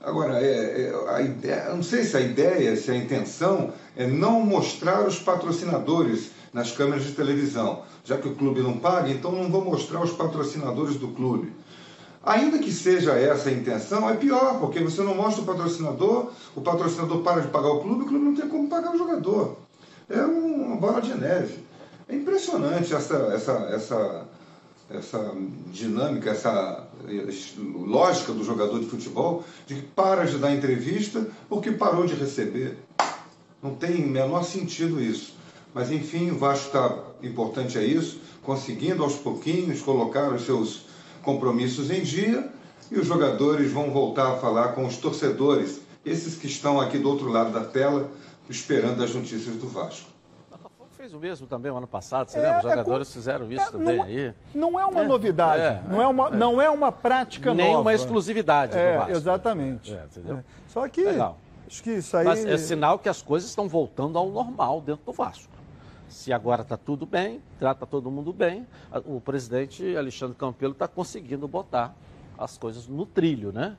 Agora, 0.00 0.40
é, 0.40 0.82
é, 0.82 1.14
a 1.14 1.22
ideia, 1.22 1.74
não 1.74 1.82
sei 1.82 2.04
se 2.04 2.16
a 2.16 2.20
ideia, 2.20 2.76
se 2.76 2.90
a 2.90 2.96
intenção 2.96 3.72
é 3.96 4.06
não 4.06 4.40
mostrar 4.40 5.06
os 5.06 5.18
patrocinadores 5.18 6.30
nas 6.52 6.72
câmeras 6.72 7.04
de 7.04 7.12
televisão. 7.12 7.82
Já 8.04 8.16
que 8.16 8.28
o 8.28 8.34
clube 8.34 8.60
não 8.60 8.78
paga, 8.78 9.10
então 9.10 9.32
não 9.32 9.50
vou 9.50 9.64
mostrar 9.64 10.02
os 10.02 10.12
patrocinadores 10.12 10.96
do 10.96 11.08
clube. 11.08 11.52
Ainda 12.22 12.58
que 12.58 12.70
seja 12.70 13.12
essa 13.12 13.48
a 13.48 13.52
intenção, 13.52 14.08
é 14.08 14.14
pior, 14.14 14.60
porque 14.60 14.80
você 14.80 15.02
não 15.02 15.14
mostra 15.14 15.42
o 15.42 15.46
patrocinador, 15.46 16.30
o 16.54 16.60
patrocinador 16.60 17.22
para 17.22 17.40
de 17.40 17.48
pagar 17.48 17.68
o 17.68 17.80
clube, 17.80 18.02
o 18.02 18.06
clube 18.06 18.24
não 18.24 18.34
tem 18.34 18.46
como 18.46 18.68
pagar 18.68 18.94
o 18.94 18.98
jogador. 18.98 19.56
É 20.08 20.20
uma 20.20 20.76
bola 20.76 21.00
de 21.00 21.14
neve. 21.14 21.64
É 22.06 22.14
impressionante 22.14 22.92
essa, 22.92 23.14
essa, 23.32 23.52
essa, 23.72 24.28
essa 24.90 25.34
dinâmica, 25.68 26.30
essa 26.30 26.86
lógica 27.56 28.32
do 28.32 28.44
jogador 28.44 28.80
de 28.80 28.86
futebol 28.86 29.44
de 29.66 29.76
que 29.76 29.82
para 29.82 30.24
de 30.24 30.36
dar 30.36 30.52
entrevista 30.52 31.26
porque 31.48 31.70
parou 31.70 32.04
de 32.04 32.14
receber. 32.14 32.76
Não 33.62 33.74
tem 33.74 34.06
menor 34.06 34.42
sentido 34.42 35.00
isso. 35.00 35.39
Mas 35.74 35.90
enfim, 35.90 36.30
o 36.30 36.38
Vasco 36.38 36.66
está 36.66 36.98
importante 37.22 37.78
é 37.78 37.84
isso, 37.84 38.20
conseguindo 38.42 39.02
aos 39.02 39.16
pouquinhos 39.16 39.82
colocar 39.82 40.32
os 40.32 40.42
seus 40.42 40.86
compromissos 41.22 41.90
em 41.90 42.02
dia 42.02 42.50
e 42.90 42.98
os 42.98 43.06
jogadores 43.06 43.70
vão 43.70 43.90
voltar 43.90 44.32
a 44.32 44.36
falar 44.36 44.68
com 44.68 44.86
os 44.86 44.96
torcedores, 44.96 45.80
esses 46.04 46.34
que 46.34 46.46
estão 46.46 46.80
aqui 46.80 46.98
do 46.98 47.08
outro 47.08 47.28
lado 47.28 47.52
da 47.52 47.64
tela, 47.64 48.10
esperando 48.48 49.02
as 49.04 49.14
notícias 49.14 49.54
do 49.56 49.68
Vasco 49.68 50.10
fez 51.00 51.14
o 51.14 51.18
mesmo 51.18 51.46
também 51.46 51.72
o 51.72 51.76
ano 51.78 51.86
passado, 51.86 52.28
você 52.28 52.38
é, 52.38 52.42
lembra? 52.42 52.58
Os 52.58 52.64
é 52.64 52.68
jogadores 52.68 53.08
é, 53.08 53.12
fizeram 53.12 53.50
isso 53.50 53.62
é, 53.62 53.70
também 53.70 53.96
não, 53.96 54.04
aí. 54.04 54.34
Não 54.54 54.80
é 54.80 54.84
uma 54.84 55.00
é, 55.00 55.06
novidade, 55.06 55.62
é, 55.62 55.82
não, 55.88 56.02
é 56.02 56.06
uma, 56.06 56.30
não 56.30 56.60
é 56.62 56.68
uma 56.68 56.92
prática 56.92 57.54
Nem 57.54 57.56
nova. 57.56 57.68
Nem 57.68 57.80
uma 57.80 57.94
exclusividade 57.94 58.76
é, 58.76 58.92
do 58.92 58.98
Vasco. 58.98 59.12
Exatamente. 59.12 59.98
Só 60.68 60.86
que, 60.88 61.02
Legal. 61.02 61.38
acho 61.66 61.82
que 61.82 61.90
isso 61.92 62.14
aí... 62.18 62.26
Mas 62.26 62.44
é 62.44 62.58
sinal 62.58 62.98
que 62.98 63.08
as 63.08 63.22
coisas 63.22 63.48
estão 63.48 63.66
voltando 63.66 64.18
ao 64.18 64.28
normal 64.28 64.82
dentro 64.82 65.06
do 65.06 65.12
Vasco. 65.12 65.49
Se 66.10 66.32
agora 66.32 66.62
está 66.62 66.76
tudo 66.76 67.06
bem, 67.06 67.40
trata 67.58 67.86
todo 67.86 68.10
mundo 68.10 68.32
bem, 68.32 68.66
o 69.06 69.20
presidente 69.20 69.96
Alexandre 69.96 70.36
Campelo 70.36 70.72
está 70.72 70.88
conseguindo 70.88 71.46
botar 71.46 71.94
as 72.36 72.58
coisas 72.58 72.88
no 72.88 73.06
trilho, 73.06 73.52
né? 73.52 73.76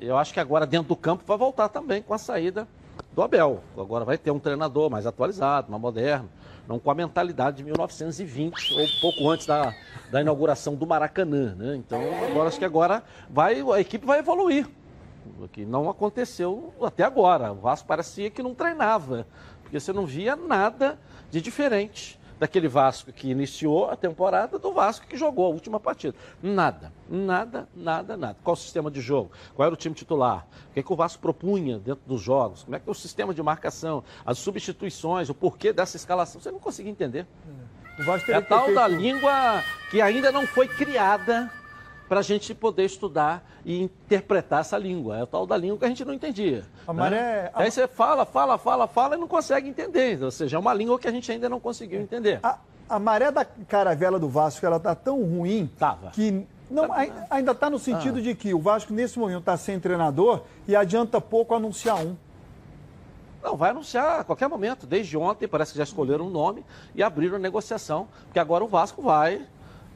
eu 0.00 0.16
acho 0.16 0.32
que 0.32 0.38
agora 0.38 0.66
dentro 0.66 0.88
do 0.88 0.96
campo 0.96 1.24
vai 1.26 1.36
voltar 1.36 1.68
também 1.68 2.02
com 2.02 2.14
a 2.14 2.18
saída 2.18 2.68
do 3.12 3.22
Abel. 3.22 3.60
Agora 3.76 4.04
vai 4.04 4.16
ter 4.16 4.30
um 4.30 4.38
treinador 4.38 4.90
mais 4.90 5.06
atualizado, 5.06 5.70
mais 5.70 5.82
moderno, 5.82 6.28
não 6.68 6.78
com 6.78 6.90
a 6.90 6.94
mentalidade 6.94 7.56
de 7.56 7.64
1920, 7.64 8.74
ou 8.74 8.86
pouco 9.00 9.30
antes 9.30 9.46
da, 9.46 9.74
da 10.10 10.20
inauguração 10.20 10.74
do 10.74 10.86
Maracanã. 10.86 11.54
Né? 11.54 11.76
Então, 11.76 12.00
agora 12.30 12.48
acho 12.48 12.58
que 12.58 12.64
agora 12.64 13.02
vai, 13.28 13.60
a 13.60 13.80
equipe 13.80 14.06
vai 14.06 14.18
evoluir. 14.20 14.68
O 15.40 15.48
que 15.48 15.64
não 15.64 15.88
aconteceu 15.88 16.72
até 16.82 17.04
agora. 17.04 17.52
O 17.52 17.56
Vasco 17.56 17.86
parecia 17.86 18.30
que 18.30 18.42
não 18.42 18.54
treinava, 18.54 19.26
porque 19.72 19.80
você 19.80 19.90
não 19.90 20.04
via 20.04 20.36
nada 20.36 20.98
de 21.30 21.40
diferente 21.40 22.20
daquele 22.38 22.68
Vasco 22.68 23.10
que 23.10 23.30
iniciou 23.30 23.88
a 23.88 23.96
temporada 23.96 24.58
do 24.58 24.70
Vasco 24.70 25.06
que 25.06 25.16
jogou 25.16 25.46
a 25.46 25.48
última 25.48 25.80
partida. 25.80 26.14
Nada, 26.42 26.92
nada, 27.08 27.66
nada, 27.74 28.14
nada. 28.14 28.36
Qual 28.44 28.52
o 28.52 28.56
sistema 28.56 28.90
de 28.90 29.00
jogo? 29.00 29.30
Qual 29.54 29.64
era 29.64 29.72
o 29.72 29.76
time 29.76 29.94
titular? 29.94 30.46
O 30.68 30.74
que, 30.74 30.80
é 30.80 30.82
que 30.82 30.92
o 30.92 30.96
Vasco 30.96 31.22
propunha 31.22 31.78
dentro 31.78 32.02
dos 32.06 32.20
jogos? 32.20 32.64
Como 32.64 32.76
é 32.76 32.80
que 32.80 32.86
é 32.86 32.92
o 32.92 32.94
sistema 32.94 33.32
de 33.32 33.42
marcação? 33.42 34.04
As 34.26 34.36
substituições, 34.36 35.30
o 35.30 35.34
porquê 35.34 35.72
dessa 35.72 35.96
escalação? 35.96 36.38
Você 36.38 36.50
não 36.50 36.60
conseguia 36.60 36.92
entender. 36.92 37.26
É, 37.98 38.32
é 38.32 38.34
a 38.34 38.42
tal 38.42 38.64
feito... 38.64 38.74
da 38.74 38.86
língua 38.86 39.64
que 39.90 40.02
ainda 40.02 40.30
não 40.30 40.46
foi 40.46 40.68
criada 40.68 41.50
para 42.12 42.20
a 42.20 42.22
gente 42.22 42.54
poder 42.54 42.84
estudar 42.84 43.42
e 43.64 43.80
interpretar 43.80 44.60
essa 44.60 44.76
língua. 44.76 45.16
É 45.16 45.22
o 45.22 45.26
tal 45.26 45.46
da 45.46 45.56
língua 45.56 45.78
que 45.78 45.86
a 45.86 45.88
gente 45.88 46.04
não 46.04 46.12
entendia. 46.12 46.62
A 46.86 46.92
maré... 46.92 47.44
Né? 47.44 47.50
Aí 47.54 47.70
você 47.70 47.88
fala, 47.88 48.26
fala, 48.26 48.58
fala, 48.58 48.86
fala 48.86 49.16
e 49.16 49.18
não 49.18 49.26
consegue 49.26 49.66
entender. 49.66 50.22
Ou 50.22 50.30
seja, 50.30 50.58
é 50.58 50.60
uma 50.60 50.74
língua 50.74 50.98
que 50.98 51.08
a 51.08 51.10
gente 51.10 51.32
ainda 51.32 51.48
não 51.48 51.58
conseguiu 51.58 52.02
entender. 52.02 52.38
A, 52.42 52.58
a 52.86 52.98
maré 52.98 53.30
da 53.30 53.46
caravela 53.46 54.18
do 54.18 54.28
Vasco, 54.28 54.66
ela 54.66 54.76
está 54.76 54.94
tão 54.94 55.24
ruim 55.24 55.70
Tava. 55.78 56.10
que 56.10 56.46
não, 56.70 56.86
ainda 57.30 57.52
está 57.52 57.70
no 57.70 57.78
sentido 57.78 58.18
ah. 58.18 58.20
de 58.20 58.34
que 58.34 58.52
o 58.52 58.60
Vasco, 58.60 58.92
nesse 58.92 59.18
momento, 59.18 59.38
está 59.38 59.56
sem 59.56 59.80
treinador 59.80 60.42
e 60.68 60.76
adianta 60.76 61.18
pouco 61.18 61.54
anunciar 61.54 61.96
um. 61.96 62.14
Não, 63.42 63.56
vai 63.56 63.70
anunciar 63.70 64.20
a 64.20 64.24
qualquer 64.24 64.50
momento. 64.50 64.86
Desde 64.86 65.16
ontem, 65.16 65.48
parece 65.48 65.72
que 65.72 65.78
já 65.78 65.84
escolheram 65.84 66.26
um 66.26 66.30
nome 66.30 66.62
e 66.94 67.02
abriram 67.02 67.36
a 67.36 67.38
negociação. 67.38 68.06
Porque 68.24 68.38
agora 68.38 68.62
o 68.62 68.68
Vasco 68.68 69.00
vai. 69.00 69.46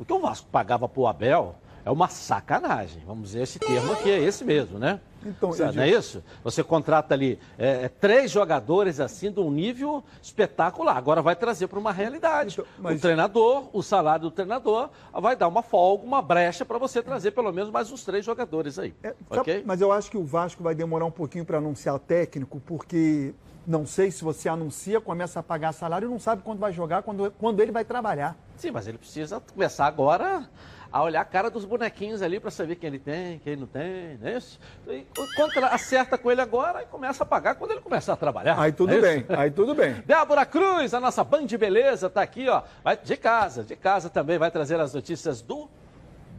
O 0.01 0.05
que 0.07 0.15
o 0.15 0.19
Vasco 0.19 0.49
pagava 0.51 0.89
para 0.89 1.01
o 1.03 1.07
Abel 1.07 1.55
é 1.87 1.91
uma 1.91 2.09
sacanagem. 2.09 3.01
Vamos 3.07 3.29
dizer 3.29 3.43
esse 3.43 3.61
termo 3.61 3.93
aqui, 3.93 4.11
é 4.11 4.19
esse 4.19 4.45
mesmo, 4.45 4.77
né? 4.77 4.99
Então, 5.25 5.51
Não 5.73 5.83
é 5.83 5.89
isso? 5.89 6.23
Você 6.43 6.63
contrata 6.65 7.15
ali 7.15 7.39
é, 7.57 7.85
é, 7.85 7.89
três 7.89 8.29
jogadores 8.29 8.99
assim 8.99 9.31
de 9.31 9.39
um 9.39 9.53
nível 9.53 10.03
espetacular. 10.21 10.97
Agora 10.97 11.23
vai 11.23 11.37
trazer 11.37 11.69
para 11.69 11.79
uma 11.79 11.93
realidade. 11.93 12.55
Então, 12.55 12.67
mas... 12.79 12.99
O 12.99 13.01
treinador, 13.01 13.69
o 13.73 13.83
salário 13.85 14.23
do 14.23 14.31
treinador, 14.33 14.91
vai 15.13 15.37
dar 15.37 15.47
uma 15.47 15.63
folga, 15.63 16.05
uma 16.05 16.21
brecha 16.21 16.65
para 16.65 16.77
você 16.77 17.01
trazer 17.01 17.31
pelo 17.31 17.53
menos 17.53 17.71
mais 17.71 17.91
uns 17.93 18.05
três 18.05 18.25
jogadores 18.25 18.81
aí. 18.81 18.93
É, 19.05 19.15
okay? 19.31 19.63
Mas 19.65 19.81
eu 19.81 19.93
acho 19.93 20.11
que 20.11 20.17
o 20.17 20.25
Vasco 20.25 20.65
vai 20.65 20.75
demorar 20.75 21.05
um 21.05 21.11
pouquinho 21.13 21.45
para 21.45 21.59
anunciar 21.59 21.95
o 21.95 22.01
técnico, 22.01 22.61
porque 22.67 23.33
não 23.65 23.87
sei 23.87 24.11
se 24.11 24.25
você 24.25 24.49
anuncia, 24.49 25.01
começa 25.01 25.39
a 25.39 25.43
pagar 25.43 25.73
salário 25.73 26.09
e 26.09 26.11
não 26.11 26.19
sabe 26.19 26.43
quando 26.43 26.59
vai 26.59 26.73
jogar, 26.73 27.05
quando, 27.05 27.31
quando 27.39 27.61
ele 27.61 27.71
vai 27.71 27.85
trabalhar. 27.85 28.37
Sim, 28.57 28.73
mas 28.73 28.89
ele 28.89 28.99
precisa 28.99 29.41
começar 29.41 29.87
agora 29.87 30.49
a 30.97 31.03
olhar 31.03 31.21
a 31.21 31.25
cara 31.27 31.51
dos 31.51 31.67
bonequinhos 31.67 32.23
ali 32.23 32.41
para 32.41 32.51
saber 32.51 32.77
quem 32.77 32.89
ele 32.89 32.99
tem, 32.99 33.39
quem 33.41 33.55
não 33.55 33.67
tem, 33.67 34.17
não 34.19 34.29
é 34.29 34.39
isso? 34.39 34.59
E 34.89 35.07
quando 35.37 35.63
acerta 35.65 36.17
com 36.17 36.33
ele 36.33 36.41
agora 36.41 36.83
e 36.83 36.87
começa 36.87 37.23
a 37.23 37.27
pagar 37.27 37.55
quando 37.55 37.73
ele 37.73 37.83
começar 37.83 38.15
a 38.15 38.17
trabalhar. 38.17 38.59
Aí 38.59 38.73
tudo 38.73 38.95
é 38.95 39.01
bem, 39.01 39.27
aí 39.29 39.51
tudo 39.51 39.75
bem. 39.75 39.93
Débora 40.07 40.47
Cruz, 40.47 40.95
a 40.95 41.01
nossa 41.01 41.23
Band 41.23 41.45
de 41.45 41.59
Beleza, 41.59 42.07
está 42.07 42.23
aqui, 42.23 42.49
ó. 42.49 42.63
Vai 42.83 42.97
de 42.97 43.17
casa, 43.19 43.63
de 43.63 43.77
casa 43.77 44.09
também 44.09 44.39
vai 44.39 44.51
trazer 44.51 44.81
as 44.81 44.95
notícias 44.95 45.43
do 45.43 45.69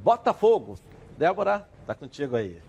Botafogo. 0.01 0.79
Débora, 1.15 1.67
tá 1.85 1.93
contigo 1.93 2.35
aí. 2.35 2.59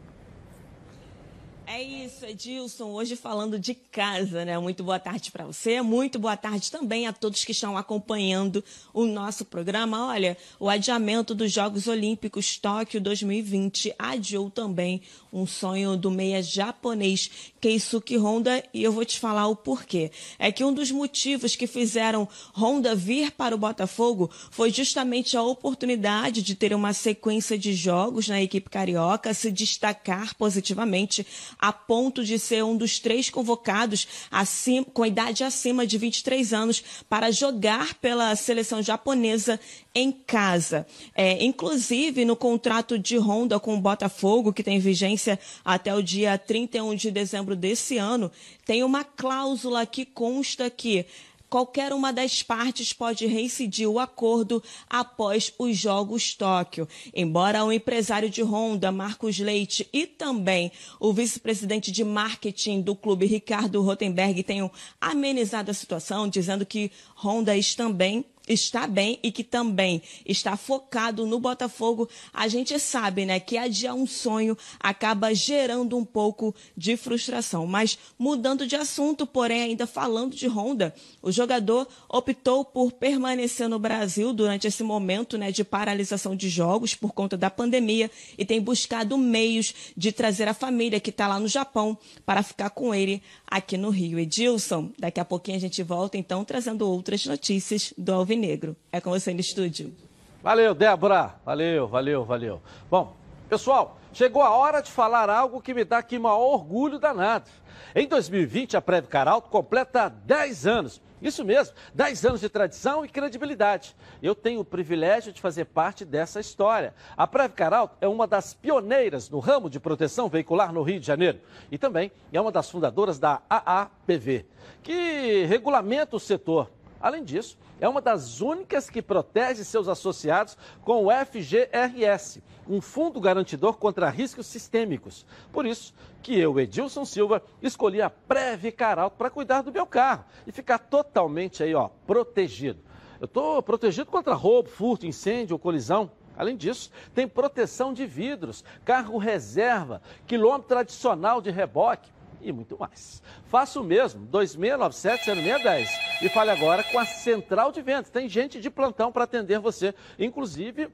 É 1.78 1.82
isso, 1.84 2.26
Edilson. 2.26 2.86
Hoje 2.86 3.14
falando 3.14 3.56
de 3.56 3.72
casa, 3.72 4.44
né? 4.44 4.58
Muito 4.58 4.82
boa 4.82 4.98
tarde 4.98 5.30
para 5.30 5.44
você, 5.44 5.80
muito 5.80 6.18
boa 6.18 6.36
tarde 6.36 6.72
também 6.72 7.06
a 7.06 7.12
todos 7.12 7.44
que 7.44 7.52
estão 7.52 7.78
acompanhando 7.78 8.64
o 8.92 9.06
nosso 9.06 9.44
programa. 9.44 10.08
Olha, 10.08 10.36
o 10.58 10.68
adiamento 10.68 11.36
dos 11.36 11.52
Jogos 11.52 11.86
Olímpicos 11.86 12.58
Tóquio 12.58 13.00
2020 13.00 13.94
adiou 13.96 14.50
também 14.50 15.02
um 15.32 15.46
sonho 15.46 15.96
do 15.96 16.10
meia 16.10 16.42
japonês 16.42 17.30
Keisuke 17.60 18.16
Honda 18.16 18.64
e 18.74 18.82
eu 18.82 18.90
vou 18.90 19.04
te 19.04 19.18
falar 19.20 19.46
o 19.46 19.54
porquê. 19.54 20.10
É 20.36 20.50
que 20.50 20.64
um 20.64 20.72
dos 20.72 20.90
motivos 20.90 21.54
que 21.54 21.68
fizeram 21.68 22.28
Honda 22.56 22.94
vir 22.94 23.30
para 23.30 23.54
o 23.54 23.58
Botafogo 23.58 24.28
foi 24.50 24.72
justamente 24.72 25.36
a 25.36 25.42
oportunidade 25.42 26.42
de 26.42 26.56
ter 26.56 26.74
uma 26.74 26.92
sequência 26.92 27.56
de 27.56 27.72
jogos 27.72 28.26
na 28.26 28.42
equipe 28.42 28.68
carioca, 28.68 29.32
se 29.32 29.52
destacar 29.52 30.34
positivamente 30.34 31.24
a 31.58 31.67
ponto 31.72 32.24
de 32.24 32.38
ser 32.38 32.64
um 32.64 32.76
dos 32.76 32.98
três 32.98 33.30
convocados 33.30 34.06
acima, 34.30 34.86
com 34.92 35.04
idade 35.04 35.44
acima 35.44 35.86
de 35.86 35.98
23 35.98 36.52
anos 36.52 36.82
para 37.08 37.30
jogar 37.30 37.94
pela 37.94 38.34
seleção 38.36 38.82
japonesa 38.82 39.58
em 39.94 40.12
casa. 40.12 40.86
É, 41.14 41.44
inclusive, 41.44 42.24
no 42.24 42.36
contrato 42.36 42.98
de 42.98 43.18
Honda 43.18 43.58
com 43.58 43.74
o 43.74 43.80
Botafogo, 43.80 44.52
que 44.52 44.62
tem 44.62 44.78
vigência 44.78 45.38
até 45.64 45.94
o 45.94 46.02
dia 46.02 46.38
31 46.38 46.94
de 46.94 47.10
dezembro 47.10 47.56
desse 47.56 47.98
ano, 47.98 48.30
tem 48.64 48.84
uma 48.84 49.04
cláusula 49.04 49.84
que 49.86 50.04
consta 50.04 50.70
que 50.70 51.06
qualquer 51.48 51.92
uma 51.92 52.12
das 52.12 52.42
partes 52.42 52.92
pode 52.92 53.26
reincidir 53.26 53.88
o 53.88 53.98
acordo 53.98 54.62
após 54.88 55.52
os 55.58 55.76
Jogos 55.76 56.34
Tóquio. 56.34 56.88
Embora 57.14 57.64
o 57.64 57.72
empresário 57.72 58.30
de 58.30 58.42
Honda, 58.42 58.92
Marcos 58.92 59.38
Leite, 59.38 59.88
e 59.92 60.06
também 60.06 60.70
o 60.98 61.12
vice-presidente 61.12 61.90
de 61.90 62.04
marketing 62.04 62.80
do 62.80 62.94
clube, 62.94 63.26
Ricardo 63.26 63.82
Rotenberg, 63.82 64.42
tenham 64.42 64.70
amenizado 65.00 65.70
a 65.70 65.74
situação, 65.74 66.28
dizendo 66.28 66.64
que 66.64 66.90
Honda 67.16 67.52
também 67.76 68.24
está 68.48 68.86
bem 68.86 69.18
e 69.22 69.30
que 69.30 69.44
também 69.44 70.02
está 70.26 70.56
focado 70.56 71.26
no 71.26 71.38
Botafogo, 71.38 72.08
a 72.32 72.48
gente 72.48 72.78
sabe, 72.78 73.26
né, 73.26 73.38
que 73.38 73.56
adiar 73.56 73.94
um 73.94 74.06
sonho 74.06 74.56
acaba 74.80 75.34
gerando 75.34 75.96
um 75.96 76.04
pouco 76.04 76.54
de 76.76 76.96
frustração. 76.96 77.66
Mas 77.66 77.98
mudando 78.18 78.66
de 78.66 78.76
assunto, 78.76 79.26
porém 79.26 79.62
ainda 79.62 79.86
falando 79.86 80.34
de 80.34 80.46
Honda, 80.48 80.94
o 81.22 81.30
jogador 81.30 81.86
optou 82.08 82.64
por 82.64 82.92
permanecer 82.92 83.68
no 83.68 83.78
Brasil 83.78 84.32
durante 84.32 84.66
esse 84.66 84.82
momento, 84.82 85.36
né, 85.36 85.52
de 85.52 85.62
paralisação 85.62 86.34
de 86.34 86.48
jogos 86.48 86.94
por 86.94 87.12
conta 87.12 87.36
da 87.36 87.50
pandemia 87.50 88.10
e 88.36 88.44
tem 88.44 88.60
buscado 88.60 89.18
meios 89.18 89.74
de 89.96 90.12
trazer 90.12 90.48
a 90.48 90.54
família 90.54 91.00
que 91.00 91.10
está 91.10 91.28
lá 91.28 91.38
no 91.38 91.48
Japão 91.48 91.98
para 92.24 92.42
ficar 92.42 92.70
com 92.70 92.94
ele 92.94 93.22
aqui 93.46 93.76
no 93.76 93.90
Rio. 93.90 94.18
Edilson, 94.18 94.90
daqui 94.98 95.20
a 95.20 95.24
pouquinho 95.24 95.56
a 95.56 95.60
gente 95.60 95.82
volta 95.82 96.16
então 96.16 96.44
trazendo 96.44 96.88
outras 96.88 97.24
notícias 97.26 97.92
do 97.96 98.12
Alvin 98.12 98.37
Negro. 98.38 98.76
É 98.90 99.00
com 99.00 99.10
você 99.10 99.34
no 99.34 99.40
estúdio. 99.40 99.94
Valeu, 100.42 100.74
Débora. 100.74 101.34
Valeu, 101.44 101.86
valeu, 101.88 102.24
valeu. 102.24 102.62
Bom, 102.90 103.14
pessoal, 103.48 103.98
chegou 104.12 104.40
a 104.40 104.50
hora 104.50 104.80
de 104.80 104.90
falar 104.90 105.28
algo 105.28 105.60
que 105.60 105.74
me 105.74 105.84
dá 105.84 105.98
aqui 105.98 106.18
maior 106.18 106.38
orgulho 106.38 106.98
danado. 106.98 107.50
Em 107.94 108.06
2020, 108.06 108.76
a 108.76 108.80
Preve 108.80 109.08
Caralto 109.08 109.48
completa 109.48 110.08
10 110.08 110.66
anos. 110.66 111.02
Isso 111.20 111.44
mesmo, 111.44 111.74
10 111.94 112.26
anos 112.26 112.40
de 112.40 112.48
tradição 112.48 113.04
e 113.04 113.08
credibilidade. 113.08 113.96
Eu 114.22 114.34
tenho 114.34 114.60
o 114.60 114.64
privilégio 114.64 115.32
de 115.32 115.40
fazer 115.40 115.64
parte 115.64 116.04
dessa 116.04 116.38
história. 116.38 116.94
A 117.16 117.26
Preve 117.26 117.54
Caralto 117.54 117.96
é 118.00 118.06
uma 118.06 118.26
das 118.26 118.54
pioneiras 118.54 119.28
no 119.28 119.40
ramo 119.40 119.68
de 119.68 119.80
proteção 119.80 120.28
veicular 120.28 120.72
no 120.72 120.82
Rio 120.82 121.00
de 121.00 121.06
Janeiro 121.06 121.40
e 121.72 121.78
também 121.78 122.12
é 122.32 122.40
uma 122.40 122.52
das 122.52 122.70
fundadoras 122.70 123.18
da 123.18 123.42
AAPV, 123.50 124.46
que 124.82 125.44
regulamenta 125.46 126.14
o 126.14 126.20
setor. 126.20 126.70
Além 127.00 127.22
disso, 127.22 127.56
é 127.80 127.88
uma 127.88 128.00
das 128.00 128.40
únicas 128.40 128.90
que 128.90 129.00
protege 129.00 129.64
seus 129.64 129.88
associados 129.88 130.56
com 130.82 131.06
o 131.06 131.10
FGRS, 131.10 132.42
um 132.68 132.80
fundo 132.80 133.20
garantidor 133.20 133.74
contra 133.74 134.10
riscos 134.10 134.46
sistêmicos. 134.46 135.24
Por 135.52 135.64
isso 135.64 135.94
que 136.22 136.38
eu, 136.38 136.58
Edilson 136.58 137.04
Silva, 137.04 137.42
escolhi 137.62 138.02
a 138.02 138.10
Previcar 138.10 139.10
para 139.10 139.30
cuidar 139.30 139.62
do 139.62 139.72
meu 139.72 139.86
carro 139.86 140.24
e 140.46 140.52
ficar 140.52 140.78
totalmente 140.78 141.62
aí, 141.62 141.74
ó, 141.74 141.88
protegido. 142.06 142.80
Eu 143.20 143.26
estou 143.26 143.62
protegido 143.62 144.10
contra 144.10 144.34
roubo, 144.34 144.68
furto, 144.68 145.06
incêndio 145.06 145.54
ou 145.54 145.58
colisão. 145.58 146.10
Além 146.36 146.56
disso, 146.56 146.90
tem 147.14 147.26
proteção 147.26 147.92
de 147.92 148.06
vidros, 148.06 148.64
carro 148.84 149.18
reserva, 149.18 150.00
quilômetro 150.24 150.68
tradicional 150.68 151.40
de 151.40 151.50
reboque 151.50 152.10
e 152.40 152.52
muito 152.52 152.78
mais. 152.78 153.22
Faça 153.46 153.80
o 153.80 153.84
mesmo, 153.84 154.26
2697-0610 154.28 155.88
e 156.22 156.28
fale 156.28 156.50
agora 156.50 156.82
com 156.84 156.98
a 156.98 157.04
Central 157.04 157.72
de 157.72 157.82
Vendas. 157.82 158.10
Tem 158.10 158.28
gente 158.28 158.60
de 158.60 158.70
plantão 158.70 159.10
para 159.12 159.24
atender 159.24 159.58
você, 159.58 159.94
inclusive 160.18 160.88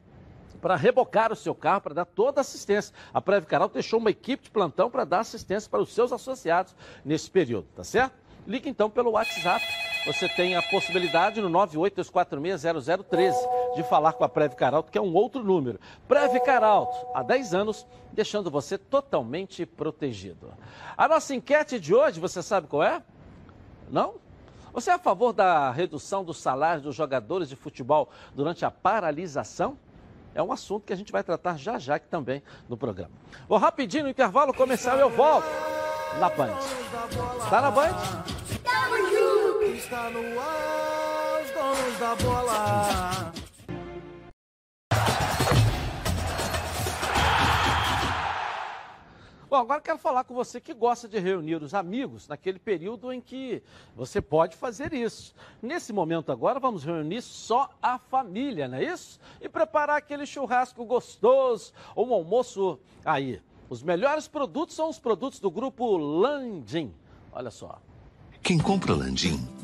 para 0.61 0.77
rebocar 0.77 1.31
o 1.31 1.37
seu 1.37 1.55
carro, 1.55 1.83
para 1.83 1.95
dar 1.95 2.07
toda 2.07 2.41
a 2.41 2.43
assistência. 2.43 2.95
A 3.13 3.21
Preve 3.21 3.45
Canal 3.45 3.69
deixou 3.69 4.01
uma 4.01 4.11
equipe 4.11 4.45
de 4.45 4.51
plantão 4.51 4.91
para 4.91 5.05
dar 5.05 5.21
assistência 5.21 5.69
para 5.69 5.83
os 5.83 5.93
seus 5.93 6.11
associados 6.11 6.75
nesse 7.05 7.31
período, 7.31 7.67
tá 7.77 7.85
certo? 7.85 8.15
Ligue 8.47 8.71
então 8.71 8.89
pelo 8.89 9.11
WhatsApp. 9.11 9.63
Você 10.07 10.29
tem 10.29 10.55
a 10.55 10.63
possibilidade 10.63 11.41
no 11.41 11.49
982460013 11.51 13.35
de 13.75 13.83
falar 13.85 14.13
com 14.13 14.23
a 14.23 14.29
Preve 14.29 14.55
Caralto, 14.55 14.93
que 14.93 14.99
é 14.99 15.01
um 15.01 15.15
outro 15.15 15.43
número. 15.43 15.81
Preve 16.07 16.41
Caralto, 16.41 16.95
há 17.15 17.23
10 17.23 17.55
anos, 17.55 17.87
deixando 18.13 18.51
você 18.51 18.77
totalmente 18.77 19.65
protegido. 19.65 20.53
A 20.97 21.09
nossa 21.09 21.35
enquete 21.35 21.81
de 21.81 21.95
hoje, 21.95 22.21
você 22.21 22.43
sabe 22.43 22.67
qual 22.67 22.83
é? 22.83 23.03
Não? 23.91 24.17
Você 24.75 24.91
é 24.91 24.95
a 24.95 24.99
favor 24.99 25.33
da 25.33 25.71
redução 25.71 26.23
dos 26.23 26.37
salários 26.39 26.83
dos 26.83 26.95
jogadores 26.95 27.49
de 27.49 27.57
futebol 27.57 28.11
durante 28.35 28.65
a 28.65 28.71
paralisação? 28.71 29.79
É 30.35 30.43
um 30.43 30.53
assunto 30.53 30.85
que 30.85 30.93
a 30.93 30.97
gente 30.97 31.13
vai 31.13 31.23
tratar 31.23 31.57
já 31.57 31.79
já 31.79 31.95
aqui 31.95 32.09
também 32.09 32.43
no 32.69 32.77
programa. 32.77 33.13
Vou 33.49 33.57
rapidinho 33.57 34.05
no 34.05 34.11
intervalo 34.11 34.53
comercial 34.53 34.99
eu 34.99 35.09
volto 35.09 35.47
na 36.19 36.29
Band. 36.29 36.59
Está 37.43 37.61
na 37.63 37.71
Band? 37.71 37.95
Tamo 38.65 38.97
junto! 39.11 39.44
Está 39.75 40.09
no 40.09 40.21
ar, 40.41 41.43
os 41.43 41.51
donos 41.51 41.99
da 41.99 42.15
bola. 42.15 43.33
Bom, 49.51 49.57
agora 49.57 49.81
quero 49.81 49.99
falar 49.99 50.23
com 50.23 50.33
você 50.33 50.61
que 50.61 50.73
gosta 50.73 51.09
de 51.09 51.19
reunir 51.19 51.61
os 51.61 51.75
amigos 51.75 52.29
naquele 52.29 52.61
período 52.61 53.13
em 53.13 53.21
que 53.21 53.65
você 53.97 54.23
pode 54.23 54.57
fazer 54.57 54.93
isso. 54.93 55.35
Nesse 55.61 55.93
momento 55.93 56.31
agora, 56.31 56.61
vamos 56.61 56.85
reunir 56.85 57.23
só 57.23 57.69
a 57.83 57.99
família, 57.99 58.69
não 58.69 58.79
é 58.79 58.85
isso? 58.85 59.19
E 59.41 59.49
preparar 59.49 59.97
aquele 59.97 60.25
churrasco 60.25 60.85
gostoso 60.85 61.73
ou 61.97 62.07
um 62.07 62.15
almoço 62.15 62.79
aí. 63.05 63.43
Os 63.69 63.83
melhores 63.83 64.29
produtos 64.29 64.77
são 64.77 64.89
os 64.89 65.01
produtos 65.01 65.41
do 65.41 65.51
grupo 65.51 65.97
Landim. 65.97 66.95
Olha 67.33 67.51
só. 67.51 67.81
Quem 68.41 68.59
compra 68.59 68.95
Landim 68.95 69.64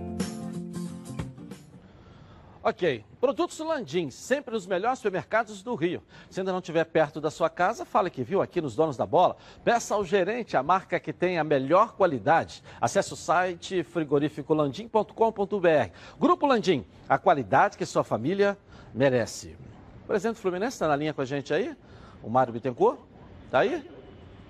Ok, 2.63 3.03
produtos 3.19 3.57
Landim, 3.57 4.11
sempre 4.11 4.53
nos 4.53 4.67
melhores 4.67 4.99
supermercados 4.99 5.63
do 5.63 5.73
Rio. 5.73 6.03
Se 6.29 6.41
ainda 6.41 6.51
não 6.51 6.59
estiver 6.59 6.85
perto 6.85 7.19
da 7.19 7.31
sua 7.31 7.49
casa, 7.49 7.83
fale 7.83 8.11
que 8.11 8.21
viu 8.21 8.39
aqui 8.39 8.61
nos 8.61 8.75
Donos 8.75 8.95
da 8.95 9.03
Bola. 9.03 9.35
Peça 9.63 9.95
ao 9.95 10.05
gerente 10.05 10.55
a 10.55 10.61
marca 10.61 10.99
que 10.99 11.11
tem 11.11 11.39
a 11.39 11.43
melhor 11.43 11.93
qualidade. 11.93 12.61
Acesse 12.79 13.13
o 13.13 13.15
site 13.15 13.81
frigorificolandim.com.br. 13.81 15.91
Grupo 16.19 16.45
Landim, 16.45 16.85
a 17.09 17.17
qualidade 17.17 17.75
que 17.75 17.85
sua 17.85 18.03
família 18.03 18.55
merece. 18.93 19.57
O 20.03 20.07
presidente 20.07 20.39
Fluminense 20.39 20.75
está 20.75 20.87
na 20.87 20.95
linha 20.95 21.15
com 21.15 21.21
a 21.21 21.25
gente 21.25 21.51
aí? 21.51 21.75
O 22.21 22.29
Mário 22.29 22.53
Bittencourt? 22.53 22.99
Está 23.45 23.61
aí? 23.61 23.83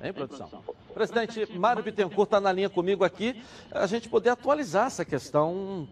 Hein, 0.03 0.11
produção? 0.11 0.49
Presidente 0.91 1.57
Mário 1.57 1.83
Bittencourt 1.83 2.27
está 2.27 2.39
na 2.39 2.51
linha 2.51 2.69
comigo 2.69 3.03
aqui. 3.03 3.41
A 3.71 3.85
gente 3.85 4.09
poder 4.09 4.29
atualizar 4.29 4.87
essa 4.87 5.03
questão 5.03 5.87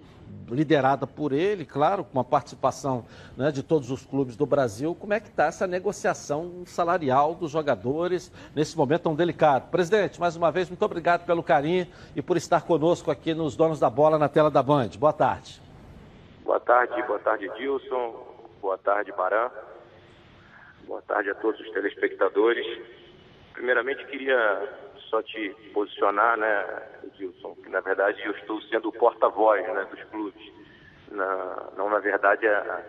liderada 0.49 1.05
por 1.05 1.31
ele, 1.31 1.65
claro, 1.65 2.03
com 2.03 2.19
a 2.19 2.23
participação 2.23 3.05
né, 3.37 3.51
de 3.51 3.61
todos 3.61 3.91
os 3.91 4.05
clubes 4.05 4.35
do 4.35 4.45
Brasil. 4.45 4.95
Como 4.95 5.13
é 5.13 5.19
que 5.19 5.27
está 5.27 5.45
essa 5.45 5.67
negociação 5.67 6.63
salarial 6.65 7.35
dos 7.35 7.51
jogadores 7.51 8.31
nesse 8.55 8.77
momento 8.77 9.03
tão 9.03 9.15
delicado? 9.15 9.69
Presidente, 9.69 10.19
mais 10.19 10.35
uma 10.35 10.51
vez, 10.51 10.69
muito 10.69 10.83
obrigado 10.83 11.25
pelo 11.25 11.43
carinho 11.43 11.87
e 12.15 12.21
por 12.21 12.37
estar 12.37 12.61
conosco 12.61 13.11
aqui 13.11 13.33
nos 13.33 13.55
Donos 13.55 13.79
da 13.79 13.89
Bola 13.89 14.17
na 14.17 14.27
tela 14.27 14.49
da 14.49 14.63
Band. 14.63 14.89
Boa 14.97 15.13
tarde. 15.13 15.61
Boa 16.43 16.59
tarde, 16.59 17.01
boa 17.03 17.19
tarde, 17.19 17.49
Dilson. 17.57 18.27
Boa 18.61 18.77
tarde, 18.77 19.11
Baran. 19.11 19.49
Boa 20.87 21.01
tarde 21.03 21.29
a 21.29 21.35
todos 21.35 21.59
os 21.59 21.69
telespectadores. 21.71 22.65
Primeiramente, 23.53 24.03
queria 24.07 24.88
só 25.09 25.21
te 25.23 25.49
posicionar, 25.73 26.37
né, 26.37 26.83
Edilson, 27.03 27.55
que 27.55 27.69
na 27.69 27.81
verdade 27.81 28.21
eu 28.23 28.31
estou 28.31 28.61
sendo 28.63 28.89
o 28.89 28.93
porta-voz 28.93 29.65
né, 29.67 29.85
dos 29.85 30.03
clubes. 30.05 30.53
Na, 31.11 31.69
não, 31.75 31.89
na 31.89 31.99
verdade, 31.99 32.45
é 32.45 32.83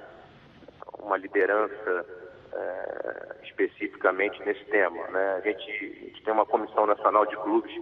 uma 0.98 1.16
liderança 1.16 2.06
é, 2.52 3.36
especificamente 3.44 4.40
nesse 4.44 4.64
tema. 4.66 5.06
Né? 5.08 5.34
A, 5.36 5.40
gente, 5.40 5.70
a 5.70 6.06
gente 6.06 6.22
tem 6.22 6.32
uma 6.32 6.46
comissão 6.46 6.86
nacional 6.86 7.24
de 7.26 7.36
clubes 7.36 7.72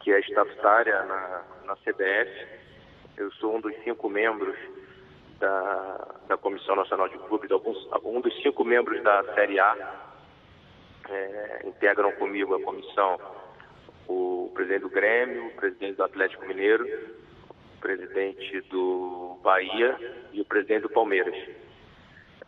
que 0.00 0.12
é 0.12 0.20
estatutária 0.20 1.02
na, 1.04 1.42
na 1.64 1.76
CBF. 1.76 2.46
Eu 3.16 3.30
sou 3.32 3.56
um 3.56 3.60
dos 3.60 3.74
cinco 3.84 4.08
membros 4.08 4.56
da, 5.38 6.14
da 6.28 6.36
Comissão 6.36 6.74
Nacional 6.74 7.08
de 7.08 7.18
Clubes, 7.18 7.50
alguns, 7.50 7.76
um 8.04 8.20
dos 8.20 8.34
cinco 8.42 8.64
membros 8.64 9.02
da 9.02 9.22
Série 9.34 9.58
A 9.58 10.06
é, 11.08 11.62
integram 11.64 12.12
comigo 12.12 12.54
a 12.54 12.62
comissão 12.62 13.18
o 14.08 14.50
presidente 14.54 14.80
do 14.80 14.90
Grêmio, 14.90 15.46
o 15.46 15.50
presidente 15.52 15.96
do 15.96 16.04
Atlético 16.04 16.46
Mineiro, 16.46 16.84
o 16.86 17.80
presidente 17.80 18.60
do 18.62 19.38
Bahia 19.42 19.96
e 20.32 20.40
o 20.40 20.44
presidente 20.44 20.82
do 20.82 20.90
Palmeiras. 20.90 21.34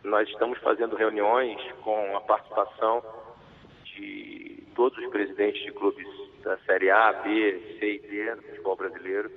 Nós 0.03 0.27
estamos 0.29 0.57
fazendo 0.59 0.95
reuniões 0.95 1.61
com 1.83 2.17
a 2.17 2.21
participação 2.21 3.03
de 3.85 4.63
todos 4.75 4.97
os 4.97 5.09
presidentes 5.11 5.61
de 5.63 5.71
clubes 5.71 6.07
da 6.43 6.57
Série 6.59 6.89
A, 6.89 7.13
B, 7.13 7.77
C 7.79 7.93
e 7.93 7.99
D 7.99 8.35
do 8.35 8.41
futebol 8.41 8.75
brasileiro. 8.75 9.31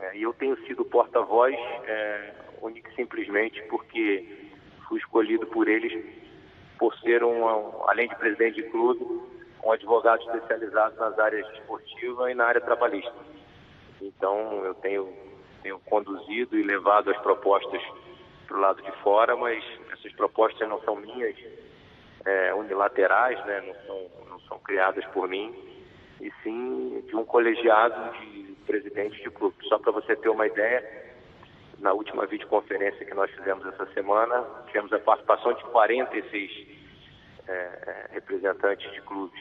É, 0.00 0.16
e 0.16 0.22
eu 0.22 0.32
tenho 0.32 0.56
sido 0.66 0.84
porta-voz 0.84 1.54
é, 1.84 2.32
única 2.60 2.90
e 2.90 2.94
simplesmente 2.96 3.62
porque 3.68 4.26
fui 4.88 4.98
escolhido 4.98 5.46
por 5.46 5.68
eles 5.68 5.92
por 6.78 6.94
ser 7.00 7.22
um, 7.22 7.46
além 7.88 8.08
de 8.08 8.16
presidente 8.16 8.62
de 8.62 8.70
clube, 8.70 9.04
um 9.64 9.72
advogado 9.72 10.22
especializado 10.22 10.96
nas 10.96 11.18
áreas 11.18 11.46
esportiva 11.54 12.30
e 12.30 12.34
na 12.34 12.46
área 12.46 12.60
trabalhista. 12.60 13.12
Então, 14.00 14.64
eu 14.64 14.74
tenho, 14.74 15.12
tenho 15.62 15.78
conduzido 15.80 16.58
e 16.58 16.62
levado 16.62 17.10
as 17.10 17.18
propostas 17.18 17.82
para 18.46 18.56
o 18.56 18.60
lado 18.60 18.82
de 18.82 18.92
fora, 19.02 19.36
mas 19.36 19.62
essas 19.92 20.12
propostas 20.14 20.68
não 20.68 20.80
são 20.82 20.96
minhas 20.96 21.36
é, 22.24 22.54
unilaterais, 22.54 23.38
né? 23.44 23.60
não, 23.60 23.74
são, 23.86 24.28
não 24.28 24.40
são 24.40 24.58
criadas 24.58 25.04
por 25.06 25.28
mim, 25.28 25.54
e 26.20 26.30
sim 26.42 27.04
de 27.06 27.16
um 27.16 27.24
colegiado 27.24 28.18
de 28.18 28.56
presidentes 28.66 29.22
de 29.22 29.30
clube. 29.30 29.56
Só 29.68 29.78
para 29.78 29.92
você 29.92 30.16
ter 30.16 30.28
uma 30.28 30.46
ideia, 30.46 31.10
na 31.78 31.92
última 31.92 32.26
videoconferência 32.26 33.04
que 33.04 33.14
nós 33.14 33.30
fizemos 33.30 33.64
essa 33.66 33.86
semana, 33.92 34.44
tivemos 34.66 34.92
a 34.92 34.98
participação 34.98 35.52
de 35.54 35.64
46 35.64 36.50
é, 36.50 36.79
é, 37.50 38.06
representantes 38.12 38.90
de 38.92 39.00
clubes. 39.02 39.40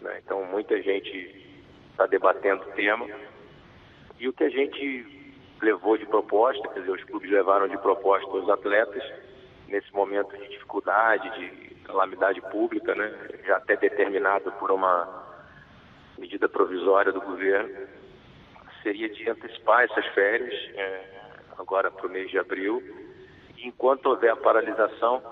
Né? 0.00 0.20
Então, 0.24 0.44
muita 0.44 0.80
gente 0.82 1.62
está 1.90 2.06
debatendo 2.06 2.62
o 2.62 2.72
tema. 2.72 3.06
E 4.18 4.28
o 4.28 4.32
que 4.32 4.44
a 4.44 4.50
gente 4.50 5.20
levou 5.60 5.96
de 5.96 6.06
proposta, 6.06 6.66
quer 6.68 6.80
dizer, 6.80 6.92
os 6.92 7.04
clubes 7.04 7.30
levaram 7.30 7.68
de 7.68 7.76
proposta 7.78 8.28
os 8.30 8.48
atletas, 8.48 9.02
nesse 9.68 9.92
momento 9.94 10.36
de 10.36 10.48
dificuldade, 10.48 11.30
de 11.38 11.74
calamidade 11.84 12.40
pública, 12.40 12.94
né? 12.94 13.12
já 13.46 13.56
até 13.56 13.76
determinado 13.76 14.50
por 14.52 14.70
uma 14.70 15.26
medida 16.18 16.48
provisória 16.48 17.12
do 17.12 17.20
governo, 17.20 17.88
seria 18.82 19.08
de 19.08 19.28
antecipar 19.28 19.84
essas 19.84 20.06
férias, 20.08 20.54
é, 20.74 21.04
agora 21.58 21.90
para 21.90 22.06
o 22.06 22.10
mês 22.10 22.30
de 22.30 22.38
abril, 22.38 22.82
e 23.56 23.66
enquanto 23.66 24.06
houver 24.06 24.30
a 24.30 24.36
paralisação, 24.36 25.22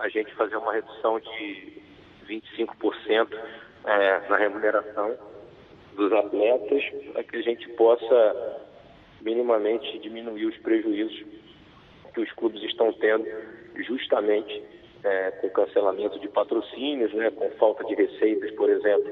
a 0.00 0.08
gente 0.08 0.34
fazer 0.34 0.56
uma 0.56 0.72
redução 0.72 1.18
de 1.20 1.82
25% 2.28 3.28
é, 3.84 4.28
na 4.28 4.36
remuneração 4.36 5.16
dos 5.94 6.12
atletas, 6.12 6.84
para 7.12 7.24
que 7.24 7.36
a 7.36 7.42
gente 7.42 7.68
possa 7.70 8.62
minimamente 9.20 9.98
diminuir 9.98 10.46
os 10.46 10.56
prejuízos 10.58 11.24
que 12.14 12.20
os 12.20 12.30
clubes 12.32 12.62
estão 12.62 12.92
tendo 12.92 13.26
justamente 13.76 14.62
é, 15.04 15.30
com 15.32 15.50
cancelamento 15.50 16.18
de 16.18 16.28
patrocínios, 16.28 17.12
né, 17.14 17.30
com 17.30 17.50
falta 17.52 17.84
de 17.84 17.94
receitas, 17.94 18.50
por 18.52 18.68
exemplo, 18.68 19.10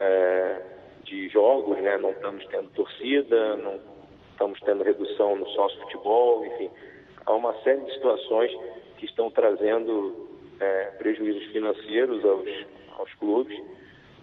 é, 0.00 0.62
de 1.04 1.28
jogos, 1.28 1.78
né, 1.78 1.98
não 1.98 2.10
estamos 2.10 2.46
tendo 2.46 2.68
torcida, 2.70 3.56
não 3.56 3.80
estamos 4.30 4.60
tendo 4.60 4.82
redução 4.82 5.36
no 5.36 5.48
sócio 5.50 5.80
futebol, 5.82 6.44
enfim, 6.46 6.70
há 7.26 7.32
uma 7.32 7.54
série 7.62 7.80
de 7.80 7.94
situações 7.94 8.52
que 9.02 9.06
estão 9.06 9.28
trazendo 9.32 10.28
é, 10.60 10.84
prejuízos 10.96 11.44
financeiros 11.50 12.24
aos, 12.24 12.48
aos 12.96 13.12
clubes. 13.14 13.60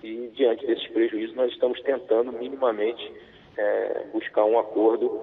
E 0.01 0.31
diante 0.33 0.65
desses 0.65 0.87
prejuízos 0.87 1.35
nós 1.35 1.51
estamos 1.51 1.81
tentando 1.81 2.31
minimamente 2.31 3.11
é, 3.57 4.05
buscar 4.13 4.45
um 4.45 4.57
acordo 4.57 5.21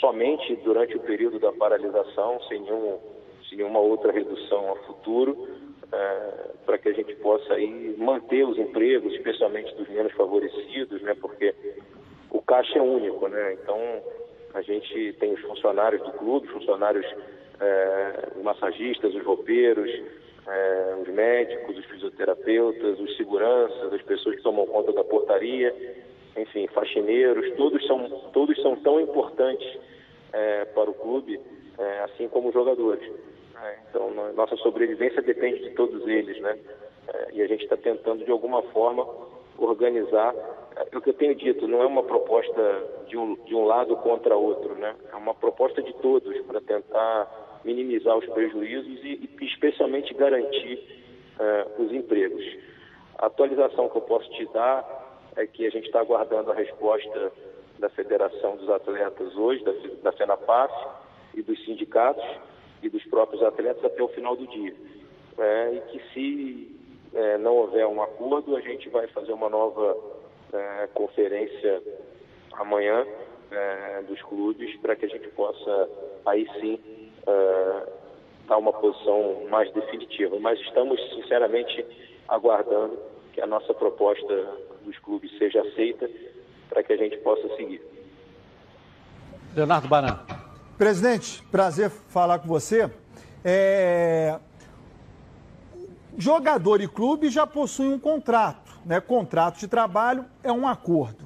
somente 0.00 0.56
durante 0.56 0.96
o 0.96 1.00
período 1.00 1.38
da 1.38 1.52
paralisação, 1.52 2.40
sem, 2.48 2.60
nenhum, 2.62 2.98
sem 3.48 3.58
nenhuma 3.58 3.78
outra 3.78 4.10
redução 4.10 4.72
a 4.72 4.76
futuro, 4.86 5.48
é, 5.92 6.50
para 6.66 6.76
que 6.76 6.88
a 6.88 6.92
gente 6.92 7.14
possa 7.16 7.54
aí 7.54 7.94
manter 7.96 8.44
os 8.44 8.58
empregos, 8.58 9.12
especialmente 9.14 9.72
dos 9.76 9.88
menos 9.88 10.12
favorecidos, 10.14 11.00
né, 11.02 11.14
porque 11.20 11.54
o 12.28 12.42
caixa 12.42 12.80
é 12.80 12.82
único, 12.82 13.28
né, 13.28 13.52
então 13.52 13.78
a 14.52 14.62
gente 14.62 15.12
tem 15.20 15.32
os 15.32 15.40
funcionários 15.42 16.02
do 16.02 16.10
clube, 16.18 16.48
funcionários, 16.48 17.06
é, 17.60 18.28
os 18.36 18.42
massagistas, 18.42 19.14
os 19.14 19.24
roupeiros, 19.24 19.90
é, 20.46 20.96
os 21.00 21.08
médicos, 21.08 21.78
os 21.78 21.84
fisioterapeutas, 21.86 23.00
os 23.00 23.16
seguranças, 23.16 23.92
as 23.92 24.02
pessoas 24.02 24.36
que 24.36 24.42
tomam 24.42 24.66
conta 24.66 24.92
da 24.92 25.04
portaria, 25.04 25.74
enfim, 26.36 26.66
faxineiros, 26.68 27.54
todos 27.56 27.84
são, 27.86 28.08
todos 28.32 28.60
são 28.62 28.76
tão 28.76 29.00
importantes 29.00 29.78
é, 30.32 30.64
para 30.66 30.90
o 30.90 30.94
clube, 30.94 31.40
é, 31.78 32.00
assim 32.00 32.28
como 32.28 32.48
os 32.48 32.54
jogadores. 32.54 33.10
É, 33.62 33.78
então, 33.88 34.10
nossa 34.34 34.56
sobrevivência 34.56 35.22
depende 35.22 35.60
de 35.60 35.70
todos 35.70 36.06
eles, 36.06 36.38
né? 36.40 36.58
É, 37.08 37.28
e 37.32 37.42
a 37.42 37.46
gente 37.46 37.62
está 37.64 37.76
tentando, 37.76 38.24
de 38.24 38.30
alguma 38.30 38.62
forma, 38.64 39.06
organizar. 39.58 40.34
É 40.76 40.96
o 40.96 41.00
que 41.00 41.10
eu 41.10 41.14
tenho 41.14 41.34
dito, 41.34 41.66
não 41.66 41.82
é 41.82 41.86
uma 41.86 42.02
proposta 42.02 42.84
de 43.08 43.16
um, 43.16 43.34
de 43.46 43.54
um 43.54 43.64
lado 43.64 43.96
contra 43.96 44.36
outro, 44.36 44.74
né? 44.74 44.94
É 45.10 45.16
uma 45.16 45.34
proposta 45.34 45.82
de 45.82 45.92
todos 45.94 46.38
para 46.42 46.60
tentar 46.60 47.45
minimizar 47.66 48.16
os 48.16 48.24
prejuízos 48.26 49.04
e, 49.04 49.28
e 49.40 49.44
especialmente 49.44 50.14
garantir 50.14 50.78
uh, 51.38 51.82
os 51.82 51.92
empregos. 51.92 52.44
A 53.18 53.26
atualização 53.26 53.88
que 53.88 53.96
eu 53.96 54.02
posso 54.02 54.30
te 54.30 54.46
dar 54.52 55.20
é 55.36 55.46
que 55.46 55.66
a 55.66 55.70
gente 55.70 55.86
está 55.86 56.00
aguardando 56.00 56.52
a 56.52 56.54
resposta 56.54 57.32
da 57.78 57.88
Federação 57.90 58.56
dos 58.56 58.70
Atletas 58.70 59.36
hoje, 59.36 59.62
da, 59.64 59.72
da 60.02 60.12
FENAPAF 60.12 60.72
e 61.34 61.42
dos 61.42 61.62
sindicatos 61.64 62.24
e 62.82 62.88
dos 62.88 63.04
próprios 63.04 63.42
atletas 63.42 63.84
até 63.84 64.02
o 64.02 64.08
final 64.08 64.36
do 64.36 64.46
dia. 64.46 64.74
É, 65.38 65.74
e 65.74 65.80
que 65.90 66.14
se 66.14 66.76
é, 67.14 67.38
não 67.38 67.54
houver 67.56 67.86
um 67.86 68.00
acordo, 68.02 68.56
a 68.56 68.60
gente 68.60 68.88
vai 68.88 69.06
fazer 69.08 69.32
uma 69.32 69.50
nova 69.50 69.96
é, 70.52 70.88
conferência 70.94 71.82
amanhã 72.54 73.06
é, 73.50 74.02
dos 74.02 74.20
clubes 74.22 74.74
para 74.80 74.96
que 74.96 75.04
a 75.04 75.08
gente 75.08 75.28
possa 75.28 75.90
aí 76.24 76.48
sim 76.60 76.80
é, 77.26 77.86
dar 78.48 78.58
uma 78.58 78.72
posição 78.72 79.46
mais 79.50 79.72
definitiva. 79.72 80.38
Mas 80.40 80.60
estamos 80.60 81.00
sinceramente 81.14 81.84
aguardando 82.28 82.98
que 83.32 83.40
a 83.40 83.46
nossa 83.46 83.74
proposta 83.74 84.34
dos 84.84 84.98
clubes 84.98 85.30
seja 85.38 85.60
aceita 85.60 86.08
para 86.68 86.82
que 86.82 86.92
a 86.92 86.96
gente 86.96 87.16
possa 87.18 87.48
seguir. 87.56 87.82
Leonardo 89.54 89.88
Baran. 89.88 90.18
Presidente, 90.76 91.42
prazer 91.50 91.90
falar 91.90 92.38
com 92.38 92.48
você. 92.48 92.90
É... 93.44 94.38
Jogador 96.18 96.80
e 96.80 96.88
clube 96.88 97.28
já 97.28 97.46
possuem 97.46 97.92
um 97.92 97.98
contrato, 97.98 98.78
né? 98.84 99.00
Contrato 99.00 99.58
de 99.58 99.68
trabalho 99.68 100.24
é 100.42 100.52
um 100.52 100.66
acordo. 100.66 101.24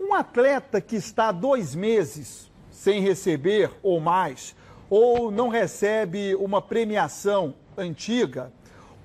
Um 0.00 0.14
atleta 0.14 0.80
que 0.80 0.96
está 0.96 1.32
dois 1.32 1.74
meses 1.74 2.50
sem 2.70 3.00
receber 3.00 3.70
ou 3.82 3.98
mais, 3.98 4.54
ou 4.88 5.30
não 5.30 5.48
recebe 5.48 6.34
uma 6.34 6.62
premiação 6.62 7.54
antiga, 7.76 8.52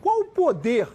qual 0.02 0.22
o 0.22 0.26
poder 0.26 0.88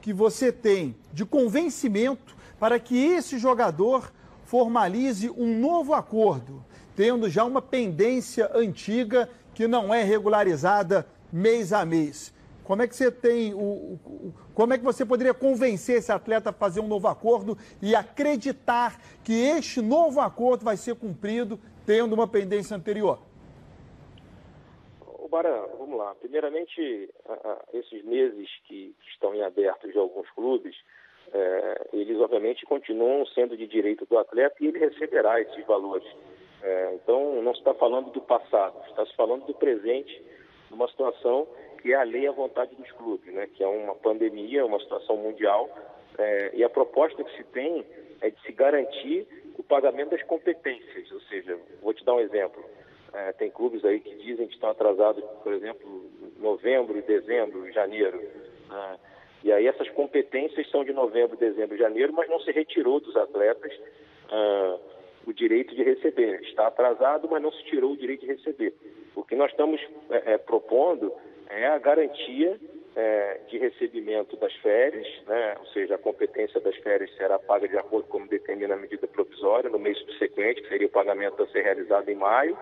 que 0.00 0.12
você 0.12 0.50
tem 0.50 0.96
de 1.12 1.24
convencimento 1.24 2.36
para 2.58 2.78
que 2.78 2.96
esse 2.96 3.38
jogador 3.38 4.12
formalize 4.44 5.30
um 5.30 5.58
novo 5.58 5.94
acordo, 5.94 6.64
tendo 6.96 7.28
já 7.28 7.44
uma 7.44 7.62
pendência 7.62 8.50
antiga 8.54 9.28
que 9.54 9.68
não 9.68 9.92
é 9.92 10.02
regularizada 10.02 11.06
mês 11.32 11.72
a 11.72 11.84
mês. 11.84 12.32
Como 12.64 12.82
é 12.82 12.86
que 12.86 12.94
você 12.94 13.10
tem 13.10 13.52
o, 13.54 13.98
como 14.54 14.72
é 14.74 14.78
que 14.78 14.84
você 14.84 15.04
poderia 15.04 15.34
convencer 15.34 15.96
esse 15.98 16.12
atleta 16.12 16.50
a 16.50 16.52
fazer 16.52 16.80
um 16.80 16.86
novo 16.86 17.08
acordo 17.08 17.56
e 17.80 17.94
acreditar 17.94 19.00
que 19.24 19.32
este 19.32 19.80
novo 19.80 20.20
acordo 20.20 20.64
vai 20.64 20.76
ser 20.76 20.94
cumprido 20.94 21.58
tendo 21.84 22.12
uma 22.12 22.28
pendência 22.28 22.76
anterior? 22.76 23.29
Baran, 25.30 25.66
vamos 25.78 25.96
lá. 25.96 26.14
Primeiramente, 26.16 27.08
esses 27.72 28.04
meses 28.04 28.48
que 28.66 28.94
estão 29.08 29.34
em 29.34 29.42
aberto 29.42 29.90
de 29.90 29.96
alguns 29.96 30.28
clubes, 30.30 30.76
é, 31.32 31.88
eles 31.92 32.18
obviamente 32.18 32.66
continuam 32.66 33.24
sendo 33.26 33.56
de 33.56 33.66
direito 33.66 34.04
do 34.06 34.18
atleta 34.18 34.56
e 34.60 34.66
ele 34.66 34.78
receberá 34.78 35.40
esses 35.40 35.64
valores. 35.64 36.06
É, 36.62 36.94
então, 36.94 37.40
não 37.40 37.54
se 37.54 37.60
está 37.60 37.72
falando 37.74 38.10
do 38.10 38.20
passado, 38.20 38.76
está 38.88 39.06
se 39.06 39.14
falando 39.14 39.46
do 39.46 39.54
presente, 39.54 40.22
numa 40.70 40.88
situação 40.88 41.46
que 41.80 41.92
é 41.92 41.96
a 41.96 42.02
lei 42.02 42.26
à 42.26 42.32
vontade 42.32 42.74
dos 42.74 42.90
clubes, 42.92 43.32
né? 43.32 43.48
que 43.54 43.62
é 43.62 43.66
uma 43.66 43.94
pandemia, 43.94 44.66
uma 44.66 44.78
situação 44.80 45.16
mundial, 45.16 45.70
é, 46.18 46.50
e 46.54 46.62
a 46.62 46.68
proposta 46.68 47.24
que 47.24 47.36
se 47.36 47.44
tem 47.44 47.86
é 48.20 48.30
de 48.30 48.40
se 48.42 48.52
garantir 48.52 49.26
o 49.56 49.62
pagamento 49.62 50.10
das 50.10 50.22
competências, 50.24 51.10
ou 51.12 51.20
seja, 51.22 51.58
vou 51.80 51.94
te 51.94 52.04
dar 52.04 52.14
um 52.14 52.20
exemplo. 52.20 52.62
É, 53.12 53.32
tem 53.32 53.50
clubes 53.50 53.84
aí 53.84 54.00
que 54.00 54.14
dizem 54.16 54.46
que 54.46 54.54
estão 54.54 54.70
atrasados, 54.70 55.24
por 55.42 55.52
exemplo, 55.52 56.10
novembro, 56.38 57.00
dezembro, 57.02 57.70
janeiro. 57.72 58.20
Né? 58.68 58.98
E 59.42 59.52
aí 59.52 59.66
essas 59.66 59.88
competências 59.90 60.68
são 60.70 60.84
de 60.84 60.92
novembro, 60.92 61.36
dezembro 61.36 61.76
janeiro, 61.76 62.12
mas 62.12 62.28
não 62.28 62.40
se 62.40 62.52
retirou 62.52 63.00
dos 63.00 63.16
atletas 63.16 63.72
ah, 64.30 64.78
o 65.26 65.32
direito 65.32 65.74
de 65.74 65.82
receber. 65.82 66.40
Está 66.42 66.66
atrasado, 66.66 67.28
mas 67.30 67.42
não 67.42 67.52
se 67.52 67.64
tirou 67.64 67.92
o 67.92 67.96
direito 67.96 68.20
de 68.20 68.32
receber. 68.32 68.74
O 69.14 69.24
que 69.24 69.34
nós 69.34 69.50
estamos 69.50 69.80
é, 70.10 70.34
é, 70.34 70.38
propondo 70.38 71.12
é 71.48 71.66
a 71.66 71.78
garantia 71.78 72.58
é, 72.94 73.40
de 73.48 73.58
recebimento 73.58 74.36
das 74.36 74.52
férias, 74.56 75.06
né? 75.26 75.56
ou 75.58 75.66
seja, 75.66 75.94
a 75.94 75.98
competência 75.98 76.60
das 76.60 76.76
férias 76.76 77.14
será 77.16 77.38
paga 77.38 77.68
de 77.68 77.76
acordo 77.76 78.06
com 78.08 78.18
como 78.18 78.28
determina 78.28 78.74
a 78.74 78.76
medida 78.76 79.06
provisória 79.06 79.70
no 79.70 79.78
mês 79.78 79.98
subsequente, 79.98 80.62
que 80.62 80.68
seria 80.68 80.86
o 80.86 80.90
pagamento 80.90 81.42
a 81.42 81.46
ser 81.48 81.62
realizado 81.62 82.08
em 82.08 82.14
maio, 82.14 82.58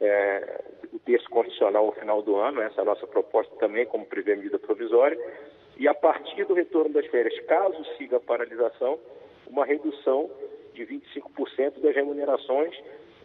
é, 0.00 0.60
o 0.92 0.98
terço 0.98 1.28
constitucional 1.30 1.86
ao 1.86 1.92
final 1.92 2.22
do 2.22 2.36
ano, 2.36 2.60
essa 2.60 2.80
é 2.80 2.82
a 2.82 2.84
nossa 2.84 3.06
proposta 3.06 3.54
também, 3.56 3.86
como 3.86 4.06
prevê 4.06 4.32
a 4.32 4.36
medida 4.36 4.58
provisória, 4.58 5.18
e 5.76 5.88
a 5.88 5.94
partir 5.94 6.44
do 6.44 6.54
retorno 6.54 6.92
das 6.92 7.06
férias, 7.06 7.38
caso 7.46 7.84
siga 7.96 8.16
a 8.18 8.20
paralisação, 8.20 8.98
uma 9.46 9.64
redução 9.64 10.30
de 10.72 10.86
25% 10.86 11.80
das 11.80 11.94
remunerações 11.94 12.74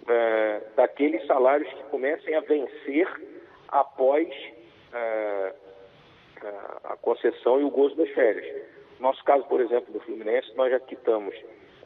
é, 0.07 0.61
daqueles 0.75 1.25
salários 1.27 1.71
que 1.71 1.83
comecem 1.83 2.35
a 2.35 2.41
vencer 2.41 3.07
após 3.67 4.27
é, 4.93 5.53
a 6.83 6.95
concessão 6.97 7.59
e 7.59 7.63
o 7.63 7.69
gozo 7.69 7.95
das 7.95 8.09
férias. 8.09 8.67
No 8.99 9.07
nosso 9.07 9.23
caso, 9.23 9.45
por 9.45 9.61
exemplo, 9.61 9.93
do 9.93 9.99
Fluminense, 10.01 10.51
nós 10.55 10.71
já 10.71 10.79
quitamos 10.79 11.35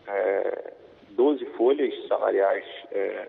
é, 0.07 0.73
12 1.11 1.45
folhas 1.57 2.07
salariais 2.07 2.65
é, 2.91 3.27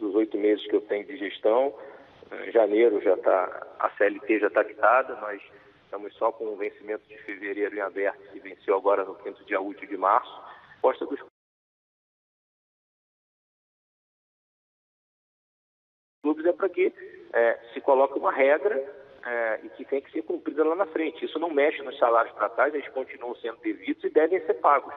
dos 0.00 0.14
oito 0.14 0.36
meses 0.36 0.66
que 0.66 0.74
eu 0.74 0.80
tenho 0.80 1.06
de 1.06 1.16
gestão. 1.16 1.74
É, 2.30 2.50
janeiro 2.50 3.00
já 3.00 3.14
está, 3.14 3.66
a 3.78 3.90
CLT 3.90 4.40
já 4.40 4.46
está 4.48 4.64
quitada, 4.64 5.14
nós 5.16 5.40
estamos 5.84 6.14
só 6.14 6.32
com 6.32 6.46
o 6.46 6.56
vencimento 6.56 7.06
de 7.08 7.18
fevereiro 7.18 7.76
em 7.76 7.80
aberto, 7.80 8.32
que 8.32 8.40
venceu 8.40 8.76
agora 8.76 9.04
no 9.04 9.14
quinto 9.16 9.44
dia 9.44 9.60
útil 9.60 9.88
de 9.88 9.96
março. 9.96 10.30
Posta 10.80 11.04
dos 11.06 11.20
clubes 16.22 16.46
é 16.46 16.52
para 16.52 16.68
que 16.68 16.92
é, 17.32 17.54
se 17.72 17.80
coloque 17.80 18.18
uma 18.18 18.32
regra 18.32 18.76
é, 19.24 19.60
e 19.64 19.68
que 19.70 19.84
tem 19.84 20.00
que 20.00 20.10
ser 20.12 20.22
cumprida 20.22 20.64
lá 20.64 20.74
na 20.74 20.86
frente. 20.86 21.24
Isso 21.24 21.38
não 21.38 21.50
mexe 21.50 21.82
nos 21.82 21.98
salários 21.98 22.34
para 22.34 22.48
trás, 22.50 22.74
eles 22.74 22.88
continuam 22.88 23.34
sendo 23.36 23.58
devidos 23.60 24.02
e 24.04 24.10
devem 24.10 24.40
ser 24.46 24.54
pagos. 24.54 24.94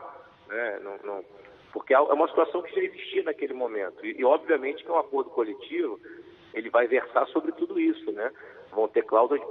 Né? 0.47 0.79
Não, 0.79 0.97
não, 1.03 1.25
porque 1.73 1.93
é 1.93 1.99
uma 1.99 2.27
situação 2.27 2.61
que 2.61 2.73
já 2.73 2.81
existia 2.81 3.23
naquele 3.23 3.53
momento. 3.53 4.05
E, 4.05 4.21
e, 4.21 4.23
obviamente 4.23 4.83
que 4.83 4.91
um 4.91 4.97
acordo 4.97 5.31
coletivo 5.31 5.99
ele 6.53 6.69
vai 6.69 6.85
versar 6.85 7.27
sobre 7.29 7.51
tudo 7.51 7.79
isso. 7.79 8.11
Né? 8.11 8.31
Vão 8.71 8.87
ter 8.87 9.03
cláusulas 9.03 9.41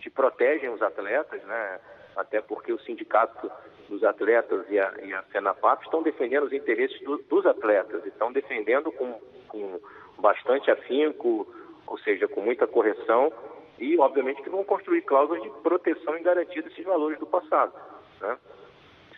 que, 0.00 0.08
protegem 0.08 0.70
os 0.70 0.80
atletas, 0.80 1.42
né? 1.44 1.80
até 2.16 2.40
porque 2.40 2.72
o 2.72 2.80
sindicato 2.80 3.50
dos 3.90 4.02
atletas 4.02 4.64
e 4.70 4.78
a, 4.78 4.94
e 5.04 5.12
a 5.12 5.22
FENAPAP 5.24 5.84
estão 5.84 6.02
defendendo 6.02 6.44
os 6.44 6.52
interesses 6.52 6.98
do, 7.02 7.18
dos 7.18 7.44
atletas, 7.44 8.04
estão 8.06 8.32
defendendo 8.32 8.90
com, 8.90 9.20
com 9.46 9.78
bastante 10.18 10.70
afinco, 10.70 11.46
ou 11.86 11.98
seja, 11.98 12.26
com 12.26 12.40
muita 12.40 12.66
correção, 12.66 13.30
e 13.78 13.98
obviamente 13.98 14.42
que 14.42 14.48
vão 14.48 14.64
construir 14.64 15.02
cláusulas 15.02 15.42
de 15.42 15.50
proteção 15.62 16.16
e 16.16 16.22
garantia 16.22 16.62
desses 16.62 16.84
valores 16.84 17.18
do 17.18 17.26
passado. 17.26 17.74
Né? 18.20 18.38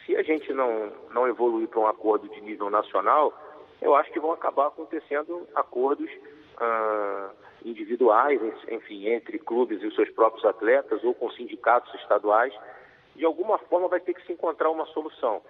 Se 0.09 0.16
a 0.16 0.22
gente 0.22 0.54
não, 0.54 0.90
não 1.12 1.28
evoluir 1.28 1.68
para 1.68 1.80
um 1.80 1.86
acordo 1.86 2.30
de 2.30 2.40
nível 2.40 2.70
nacional, 2.70 3.30
eu 3.78 3.94
acho 3.94 4.11
que 4.11 4.18
vão 4.18 4.32
acabar 4.32 4.68
acontecendo 4.68 5.46
acordos 5.54 6.11
ah, 6.56 7.30
individuais, 7.62 8.40
enfim, 8.70 9.06
entre 9.09 9.38
clubes 9.38 9.82
e 9.82 9.86
os 9.86 9.94
seus 9.94 10.09
próprios 10.12 10.46
atletas 10.46 11.04
ou 11.04 11.12
com 11.12 11.30
sindicatos 11.32 11.94
estaduais. 12.00 12.54
De 13.14 13.26
alguma 13.26 13.59
forma 13.59 13.86
vai 13.86 14.00
ter 14.00 14.14
que 14.14 14.24
se 14.24 14.32
encontrar 14.32 14.70
uma 14.70 14.86
solução. 14.86 15.42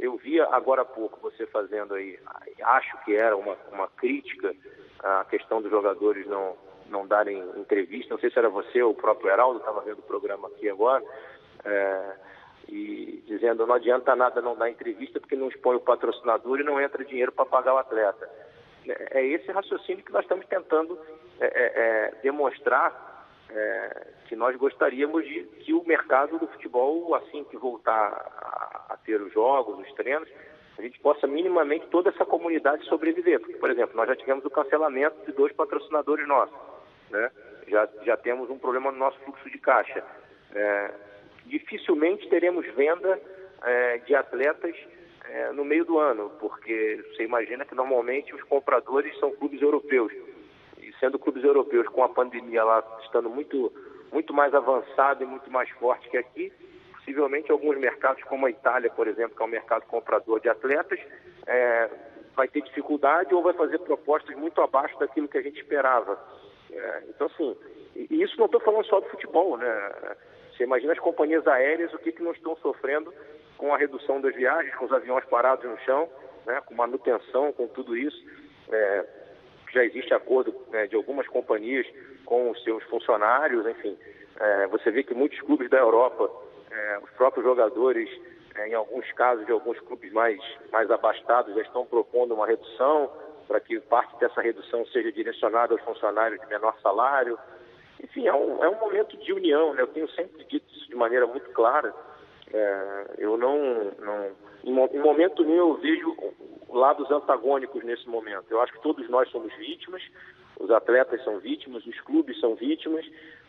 Eu 0.00 0.16
via 0.16 0.46
agora 0.46 0.80
há 0.80 0.86
pouco 0.86 1.20
você 1.20 1.46
fazendo 1.48 1.92
aí, 1.92 2.18
acho 2.62 3.04
que 3.04 3.14
era 3.14 3.36
uma, 3.36 3.54
uma 3.70 3.88
crítica 3.88 4.54
à 5.02 5.26
questão 5.26 5.60
dos 5.60 5.70
jogadores 5.70 6.26
não, 6.26 6.56
não 6.88 7.06
darem 7.06 7.38
entrevista. 7.54 8.14
Não 8.14 8.20
sei 8.20 8.30
se 8.30 8.38
era 8.38 8.48
você 8.48 8.82
ou 8.82 8.92
o 8.92 8.96
próprio 8.96 9.28
Heraldo, 9.28 9.58
estava 9.58 9.82
vendo 9.82 9.98
o 9.98 10.08
programa 10.08 10.48
aqui 10.48 10.70
agora, 10.70 11.04
é, 11.66 12.16
e 12.68 13.22
dizendo 13.26 13.66
não 13.66 13.74
adianta 13.74 14.14
nada 14.16 14.40
não 14.40 14.56
dar 14.56 14.70
entrevista 14.70 15.20
porque 15.20 15.36
não 15.36 15.48
expõe 15.48 15.76
o 15.76 15.80
patrocinador 15.80 16.60
e 16.60 16.64
não 16.64 16.80
entra 16.80 17.04
dinheiro 17.04 17.32
para 17.32 17.46
pagar 17.46 17.74
o 17.74 17.78
atleta. 17.78 18.28
É, 18.86 19.20
é 19.20 19.26
esse 19.26 19.50
raciocínio 19.50 20.04
que 20.04 20.12
nós 20.12 20.22
estamos 20.22 20.46
tentando 20.46 20.98
é, 21.40 21.46
é, 21.46 21.72
é 21.80 22.14
demonstrar 22.22 23.28
é, 23.50 24.06
que 24.28 24.36
nós 24.36 24.56
gostaríamos 24.56 25.24
de 25.24 25.44
que 25.60 25.72
o 25.72 25.84
mercado 25.84 26.38
do 26.38 26.46
futebol, 26.48 27.14
assim 27.14 27.44
que 27.44 27.56
voltar 27.56 27.92
a, 27.92 28.94
a, 28.94 28.96
ter 28.98 29.20
os 29.20 29.32
jogos, 29.32 29.78
os 29.78 29.92
treinos, 29.94 30.28
a 30.78 30.82
gente 30.82 30.98
possa 31.00 31.26
minimamente 31.26 31.86
toda 31.86 32.10
essa 32.10 32.24
comunidade 32.24 32.84
sobreviver. 32.86 33.40
Porque, 33.40 33.56
por 33.56 33.70
exemplo, 33.70 33.96
nós 33.96 34.08
já 34.08 34.16
tivemos 34.16 34.44
o 34.44 34.50
cancelamento 34.50 35.24
de 35.24 35.32
dois 35.32 35.52
patrocinadores 35.52 36.26
nossos 36.26 36.76
né? 37.10 37.30
já, 37.68 37.88
já 38.04 38.16
temos 38.16 38.50
um 38.50 38.58
problema 38.58 38.90
no 38.90 38.98
nosso 38.98 39.18
fluxo 39.20 39.48
de 39.50 39.58
caixa. 39.58 40.02
É, 40.54 40.90
dificilmente 41.46 42.28
teremos 42.28 42.66
venda 42.74 43.20
é, 43.62 43.98
de 43.98 44.14
atletas 44.14 44.74
é, 45.28 45.52
no 45.52 45.64
meio 45.64 45.84
do 45.84 45.98
ano, 45.98 46.30
porque 46.38 47.04
você 47.10 47.24
imagina 47.24 47.64
que 47.64 47.74
normalmente 47.74 48.34
os 48.34 48.42
compradores 48.44 49.16
são 49.18 49.30
clubes 49.32 49.60
europeus. 49.60 50.12
E 50.78 50.92
sendo 51.00 51.18
clubes 51.18 51.42
europeus 51.42 51.88
com 51.88 52.04
a 52.04 52.08
pandemia 52.08 52.62
lá 52.64 52.84
estando 53.04 53.28
muito, 53.28 53.72
muito 54.12 54.32
mais 54.32 54.54
avançado 54.54 55.22
e 55.22 55.26
muito 55.26 55.50
mais 55.50 55.68
forte 55.70 56.08
que 56.08 56.16
aqui, 56.16 56.52
possivelmente 56.92 57.50
alguns 57.50 57.76
mercados 57.78 58.22
como 58.24 58.46
a 58.46 58.50
Itália, 58.50 58.90
por 58.90 59.08
exemplo, 59.08 59.36
que 59.36 59.42
é 59.42 59.46
um 59.46 59.50
mercado 59.50 59.86
comprador 59.86 60.40
de 60.40 60.48
atletas, 60.48 61.00
é, 61.46 61.90
vai 62.34 62.48
ter 62.48 62.60
dificuldade 62.62 63.34
ou 63.34 63.42
vai 63.42 63.54
fazer 63.54 63.78
propostas 63.78 64.36
muito 64.36 64.60
abaixo 64.60 64.98
daquilo 64.98 65.28
que 65.28 65.38
a 65.38 65.42
gente 65.42 65.60
esperava. 65.60 66.18
É, 66.70 67.02
então, 67.08 67.26
assim, 67.26 67.56
e 67.94 68.22
isso 68.22 68.36
não 68.36 68.46
estou 68.46 68.60
falando 68.60 68.84
só 68.84 69.00
do 69.00 69.08
futebol, 69.08 69.56
né? 69.56 69.92
Você 70.56 70.64
imagina 70.64 70.92
as 70.92 70.98
companhias 70.98 71.46
aéreas, 71.46 71.92
o 71.92 71.98
que, 71.98 72.12
que 72.12 72.22
não 72.22 72.32
estão 72.32 72.56
sofrendo 72.56 73.12
com 73.58 73.74
a 73.74 73.78
redução 73.78 74.20
das 74.20 74.34
viagens, 74.34 74.74
com 74.76 74.86
os 74.86 74.92
aviões 74.92 75.24
parados 75.26 75.68
no 75.68 75.78
chão, 75.80 76.08
né? 76.46 76.60
com 76.64 76.74
manutenção, 76.74 77.52
com 77.52 77.66
tudo 77.68 77.96
isso. 77.96 78.24
É, 78.70 79.04
já 79.72 79.84
existe 79.84 80.14
acordo 80.14 80.54
né, 80.70 80.86
de 80.86 80.96
algumas 80.96 81.26
companhias 81.28 81.86
com 82.24 82.50
os 82.50 82.62
seus 82.64 82.82
funcionários, 82.84 83.66
enfim. 83.66 83.98
É, 84.38 84.66
você 84.68 84.90
vê 84.90 85.02
que 85.02 85.14
muitos 85.14 85.40
clubes 85.40 85.68
da 85.68 85.78
Europa, 85.78 86.30
é, 86.70 86.98
os 87.02 87.10
próprios 87.10 87.44
jogadores, 87.44 88.08
é, 88.54 88.68
em 88.68 88.74
alguns 88.74 89.10
casos 89.12 89.44
de 89.44 89.52
alguns 89.52 89.78
clubes 89.80 90.12
mais, 90.12 90.40
mais 90.72 90.90
abastados, 90.90 91.54
já 91.54 91.62
estão 91.62 91.84
propondo 91.84 92.34
uma 92.34 92.46
redução 92.46 93.10
para 93.46 93.60
que 93.60 93.78
parte 93.80 94.18
dessa 94.18 94.40
redução 94.40 94.84
seja 94.86 95.12
direcionada 95.12 95.72
aos 95.72 95.82
funcionários 95.82 96.40
de 96.40 96.46
menor 96.46 96.76
salário. 96.82 97.38
É 98.24 98.32
um, 98.32 98.64
é 98.64 98.68
um 98.68 98.78
momento 98.78 99.16
de 99.16 99.32
união, 99.32 99.74
né? 99.74 99.82
eu 99.82 99.88
tenho 99.88 100.08
sempre 100.10 100.44
dito 100.44 100.64
isso 100.74 100.88
de 100.88 100.94
maneira 100.94 101.26
muito 101.26 101.50
clara. 101.50 101.94
É, 102.52 103.06
eu 103.18 103.36
não, 103.36 103.92
não 103.98 104.30
em, 104.64 105.00
momento 105.00 105.44
nenhum 105.44 105.70
eu 105.70 105.74
vejo 105.74 106.16
lados 106.68 107.10
antagônicos 107.10 107.84
nesse 107.84 108.08
momento. 108.08 108.46
Eu 108.50 108.60
acho 108.60 108.72
que 108.72 108.82
todos 108.82 109.08
nós 109.08 109.28
somos 109.30 109.52
vítimas, 109.54 110.02
os 110.58 110.70
atletas 110.70 111.22
são 111.24 111.38
vítimas, 111.38 111.84
os 111.86 112.00
clubes 112.00 112.38
são 112.40 112.54
vítimas, 112.54 113.04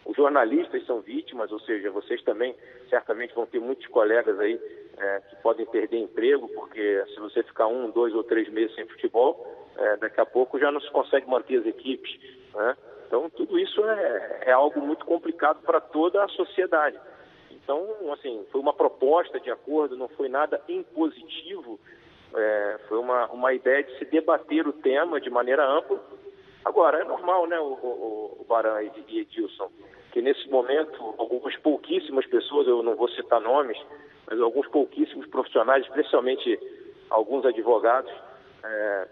os 0.06 0.16
jornalistas 0.16 0.86
são 0.86 1.02
vítimas, 1.02 1.52
ou 1.52 1.60
seja, 1.60 1.90
vocês 1.92 2.22
também 2.24 2.56
certamente 2.90 3.34
vão 3.34 3.46
ter 3.46 3.60
muitos 3.60 3.88
colegas 3.88 4.40
aí 4.40 4.60
é, 4.98 5.22
que 5.22 5.36
podem 5.38 5.66
perder 5.66 5.98
emprego, 5.98 6.48
porque 6.50 7.04
se 7.14 7.20
você 7.20 7.44
ficar 7.44 7.68
um, 7.68 7.90
dois 7.90 8.14
ou 8.14 8.24
três 8.24 8.48
meses 8.50 8.76
sem 8.76 8.86
futebol, 8.88 9.46
é, 9.76 9.98
daqui 9.98 10.22
a 10.22 10.26
pouco 10.26 10.60
já 10.60 10.72
não 10.72 10.80
se 10.80 10.90
consegue 10.92 11.30
manter 11.30 11.60
as 11.60 11.66
equipes. 11.66 12.20
Né? 12.54 12.78
Então, 13.08 13.30
tudo 13.30 13.58
isso 13.58 13.84
é, 13.86 14.40
é 14.48 14.52
algo 14.52 14.82
muito 14.82 15.06
complicado 15.06 15.62
para 15.64 15.80
toda 15.80 16.24
a 16.24 16.28
sociedade. 16.28 17.00
Então, 17.52 17.88
assim, 18.12 18.46
foi 18.52 18.60
uma 18.60 18.74
proposta 18.74 19.40
de 19.40 19.50
acordo, 19.50 19.98
não 19.98 20.10
foi 20.10 20.28
nada 20.28 20.62
impositivo, 20.68 21.80
é, 22.36 22.80
foi 22.88 22.98
uma, 22.98 23.28
uma 23.28 23.54
ideia 23.54 23.84
de 23.84 23.98
se 23.98 24.06
debater 24.06 24.68
o 24.68 24.74
tema 24.74 25.22
de 25.22 25.30
maneira 25.30 25.66
ampla. 25.66 26.00
Agora, 26.66 27.00
é 27.00 27.04
normal, 27.06 27.48
né, 27.48 27.58
o, 27.60 27.64
o, 27.64 28.38
o 28.42 28.46
Baran 28.48 28.84
e 28.84 29.20
Edilson, 29.20 29.72
que 30.12 30.22
nesse 30.22 30.50
momento 30.50 31.16
algumas 31.18 31.56
pouquíssimas 31.58 32.26
pessoas, 32.26 32.68
eu 32.68 32.84
não 32.84 32.96
vou 32.96 33.08
citar 33.10 33.40
nomes, 33.40 33.78
mas 34.30 34.40
alguns 34.42 34.68
pouquíssimos 34.68 35.28
profissionais, 35.28 35.86
especialmente 35.86 36.60
alguns 37.10 37.46
advogados, 37.46 38.12
é, 38.64 39.08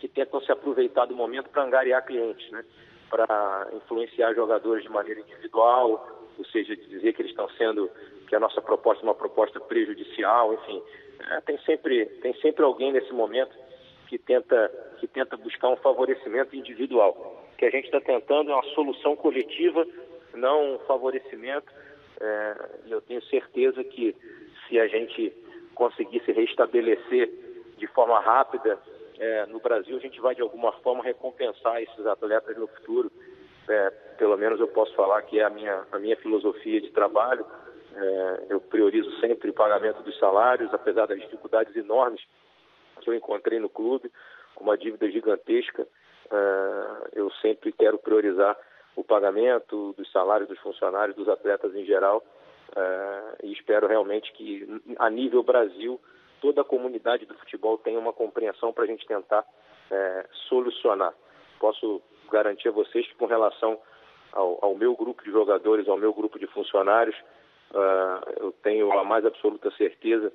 que 0.00 0.08
tentam 0.08 0.40
se 0.40 0.50
aproveitar 0.50 1.06
do 1.06 1.14
momento 1.14 1.48
para 1.50 1.62
angariar 1.62 2.04
clientes, 2.04 2.50
né? 2.50 2.64
Para 3.10 3.68
influenciar 3.74 4.32
jogadores 4.34 4.84
de 4.84 4.88
maneira 4.88 5.20
individual, 5.20 6.08
ou 6.38 6.44
seja, 6.46 6.74
dizer 6.76 7.12
que 7.12 7.22
eles 7.22 7.32
estão 7.32 7.48
sendo, 7.50 7.90
que 8.28 8.36
a 8.36 8.40
nossa 8.40 8.62
proposta 8.62 9.04
é 9.04 9.08
uma 9.08 9.14
proposta 9.14 9.60
prejudicial, 9.60 10.54
enfim. 10.54 10.80
É, 11.28 11.40
tem, 11.40 11.58
sempre, 11.58 12.06
tem 12.22 12.32
sempre 12.40 12.64
alguém 12.64 12.92
nesse 12.92 13.12
momento 13.12 13.54
que 14.08 14.16
tenta, 14.16 14.70
que 14.98 15.06
tenta 15.06 15.36
buscar 15.36 15.68
um 15.68 15.76
favorecimento 15.76 16.56
individual. 16.56 17.44
O 17.52 17.56
que 17.56 17.66
a 17.66 17.70
gente 17.70 17.86
está 17.86 18.00
tentando 18.00 18.50
é 18.50 18.54
uma 18.54 18.74
solução 18.74 19.16
coletiva, 19.16 19.86
não 20.34 20.76
um 20.76 20.78
favorecimento. 20.80 21.70
É, 22.20 22.54
eu 22.86 23.00
tenho 23.02 23.22
certeza 23.24 23.82
que 23.84 24.16
se 24.68 24.78
a 24.78 24.86
gente 24.86 25.32
conseguisse 25.74 26.30
restabelecer 26.32 27.30
de 27.76 27.86
forma 27.88 28.20
rápida 28.20 28.78
é, 29.20 29.46
no 29.46 29.60
Brasil, 29.60 29.96
a 29.96 30.00
gente 30.00 30.20
vai 30.20 30.34
de 30.34 30.40
alguma 30.40 30.72
forma 30.80 31.04
recompensar 31.04 31.80
esses 31.82 32.06
atletas 32.06 32.56
no 32.56 32.66
futuro. 32.66 33.12
É, 33.68 33.90
pelo 34.18 34.36
menos 34.36 34.58
eu 34.58 34.66
posso 34.68 34.94
falar 34.94 35.22
que 35.22 35.38
é 35.38 35.44
a 35.44 35.50
minha, 35.50 35.86
a 35.92 35.98
minha 35.98 36.16
filosofia 36.16 36.80
de 36.80 36.90
trabalho. 36.90 37.44
É, 37.94 38.46
eu 38.48 38.60
priorizo 38.60 39.10
sempre 39.20 39.50
o 39.50 39.54
pagamento 39.54 40.02
dos 40.02 40.18
salários, 40.18 40.72
apesar 40.72 41.06
das 41.06 41.20
dificuldades 41.20 41.76
enormes 41.76 42.20
que 43.00 43.10
eu 43.10 43.14
encontrei 43.14 43.60
no 43.60 43.68
clube, 43.68 44.10
com 44.54 44.64
uma 44.64 44.76
dívida 44.76 45.10
gigantesca. 45.10 45.86
É, 46.32 47.08
eu 47.12 47.30
sempre 47.42 47.72
quero 47.72 47.98
priorizar 47.98 48.56
o 48.96 49.04
pagamento 49.04 49.92
dos 49.98 50.10
salários 50.10 50.48
dos 50.48 50.58
funcionários, 50.60 51.16
dos 51.16 51.28
atletas 51.28 51.74
em 51.74 51.84
geral, 51.84 52.24
Uh, 52.70 53.34
e 53.42 53.52
espero 53.52 53.88
realmente 53.88 54.32
que, 54.32 54.64
a 54.98 55.10
nível 55.10 55.42
Brasil, 55.42 56.00
toda 56.40 56.62
a 56.62 56.64
comunidade 56.64 57.26
do 57.26 57.34
futebol 57.34 57.78
tenha 57.78 57.98
uma 57.98 58.12
compreensão 58.12 58.72
para 58.72 58.84
a 58.84 58.86
gente 58.86 59.06
tentar 59.06 59.40
uh, 59.42 60.28
solucionar. 60.48 61.14
Posso 61.58 62.00
garantir 62.30 62.68
a 62.68 62.72
vocês 62.72 63.06
que, 63.06 63.14
com 63.14 63.26
relação 63.26 63.78
ao, 64.32 64.58
ao, 64.62 64.74
meu 64.74 64.94
grupo 64.94 65.22
de 65.22 65.30
jogadores, 65.30 65.88
ao 65.88 65.96
meu 65.96 66.12
grupo 66.12 66.38
de 66.38 66.46
funcionários, 66.48 67.16
uh, 67.72 68.30
eu 68.40 68.52
tenho 68.62 68.90
a 68.98 69.04
mais 69.04 69.24
absoluta 69.24 69.70
certeza 69.72 70.32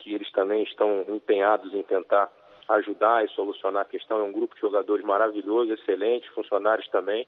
que 0.00 0.14
eles 0.14 0.30
também 0.32 0.62
estão 0.62 1.04
empenhados 1.08 1.72
em 1.72 1.82
tentar 1.82 2.30
ajudar 2.68 3.24
e 3.24 3.28
solucionar 3.28 3.82
a 3.82 3.88
questão. 3.88 4.20
É 4.20 4.22
um 4.22 4.32
grupo 4.32 4.54
de 4.54 4.60
jogadores 4.60 5.04
maravilhoso, 5.04 5.72
excelente, 5.72 6.30
funcionários 6.30 6.88
também. 6.88 7.26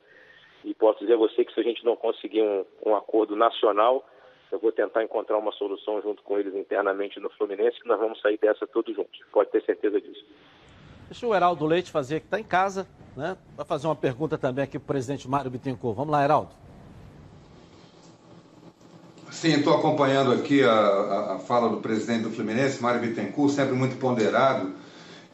E 0.65 0.75
posso 0.75 0.99
dizer 0.99 1.15
a 1.15 1.19
você 1.19 1.45
que 1.45 1.53
se 1.53 1.61
a 1.61 1.63
gente 1.63 1.85
não 1.85 1.97
conseguir 1.97 2.43
um, 2.43 2.65
um 2.85 2.97
acordo 2.97 3.37
nacional, 3.37 4.05
eu 4.53 4.59
vou 4.59 4.73
tentar 4.73 5.03
encontrar 5.03 5.39
uma 5.39 5.53
solução 5.53 6.01
junto 6.01 6.23
com 6.23 6.39
eles 6.39 6.55
internamente 6.55 7.19
no 7.19 7.31
Fluminense, 7.31 7.81
que 7.81 7.89
nós 7.89 7.99
vamos 7.99 8.21
sair 8.21 8.39
dessa 8.39 8.67
todos 8.67 8.95
juntos. 8.95 9.21
Pode 9.33 9.51
ter 9.51 9.63
certeza 9.65 10.01
disso. 10.01 10.25
Deixa 11.09 11.27
o 11.27 11.35
Heraldo 11.35 11.67
Leite 11.67 11.91
fazer, 11.91 12.21
que 12.21 12.27
está 12.27 12.39
em 12.39 12.45
casa, 12.45 12.87
né? 13.17 13.37
Vai 13.57 13.67
fazer 13.67 13.87
uma 13.87 13.97
pergunta 13.97 14.37
também 14.39 14.65
aqui 14.65 14.79
para 14.79 14.85
o 14.85 14.87
presidente 14.87 15.29
Mário 15.29 15.51
Bittencourt. 15.51 15.97
Vamos 15.97 16.13
lá, 16.13 16.23
Heraldo. 16.25 16.51
Sim, 19.31 19.59
estou 19.59 19.75
acompanhando 19.75 20.33
aqui 20.33 20.63
a, 20.63 20.73
a, 20.73 21.35
a, 21.35 21.39
fala 21.39 21.69
do 21.69 21.79
presidente 21.79 22.23
do 22.23 22.31
Fluminense, 22.31 22.83
Mário 22.83 23.01
Bittencourt, 23.01 23.53
sempre 23.53 23.75
muito 23.75 23.97
ponderado, 23.99 24.73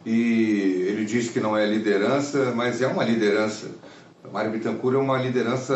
e 0.04 0.86
ele 0.88 1.04
diz 1.04 1.30
que 1.30 1.38
não 1.38 1.56
é 1.56 1.64
liderança, 1.66 2.52
mas 2.56 2.82
é 2.82 2.86
uma 2.86 3.04
liderança. 3.04 3.70
Mário 4.32 4.50
Bittencourt 4.50 4.96
é 4.96 4.98
uma 4.98 5.18
liderança 5.18 5.74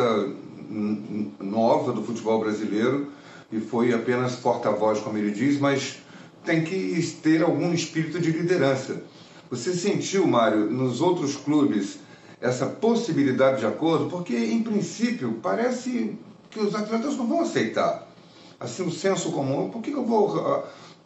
nova 1.38 1.92
do 1.92 2.02
futebol 2.02 2.40
brasileiro 2.40 3.12
e 3.50 3.60
foi 3.60 3.92
apenas 3.92 4.36
porta-voz, 4.36 5.00
como 5.00 5.18
ele 5.18 5.30
diz, 5.30 5.58
mas 5.58 5.98
tem 6.44 6.64
que 6.64 7.00
ter 7.22 7.42
algum 7.42 7.72
espírito 7.72 8.20
de 8.20 8.30
liderança. 8.30 9.02
Você 9.50 9.74
sentiu, 9.74 10.26
Mário, 10.26 10.70
nos 10.70 11.00
outros 11.00 11.36
clubes 11.36 11.98
essa 12.40 12.66
possibilidade 12.66 13.60
de 13.60 13.66
acordo? 13.66 14.06
Porque, 14.06 14.36
em 14.36 14.62
princípio, 14.62 15.38
parece 15.42 16.18
que 16.50 16.60
os 16.60 16.74
atletas 16.74 17.16
não 17.16 17.26
vão 17.26 17.40
aceitar. 17.40 18.06
Assim, 18.58 18.82
o 18.82 18.90
senso 18.90 19.32
comum, 19.32 19.70
por 19.70 19.82
que, 19.82 19.90
eu 19.90 20.04
vou 20.04 20.36
uh, 20.36 20.62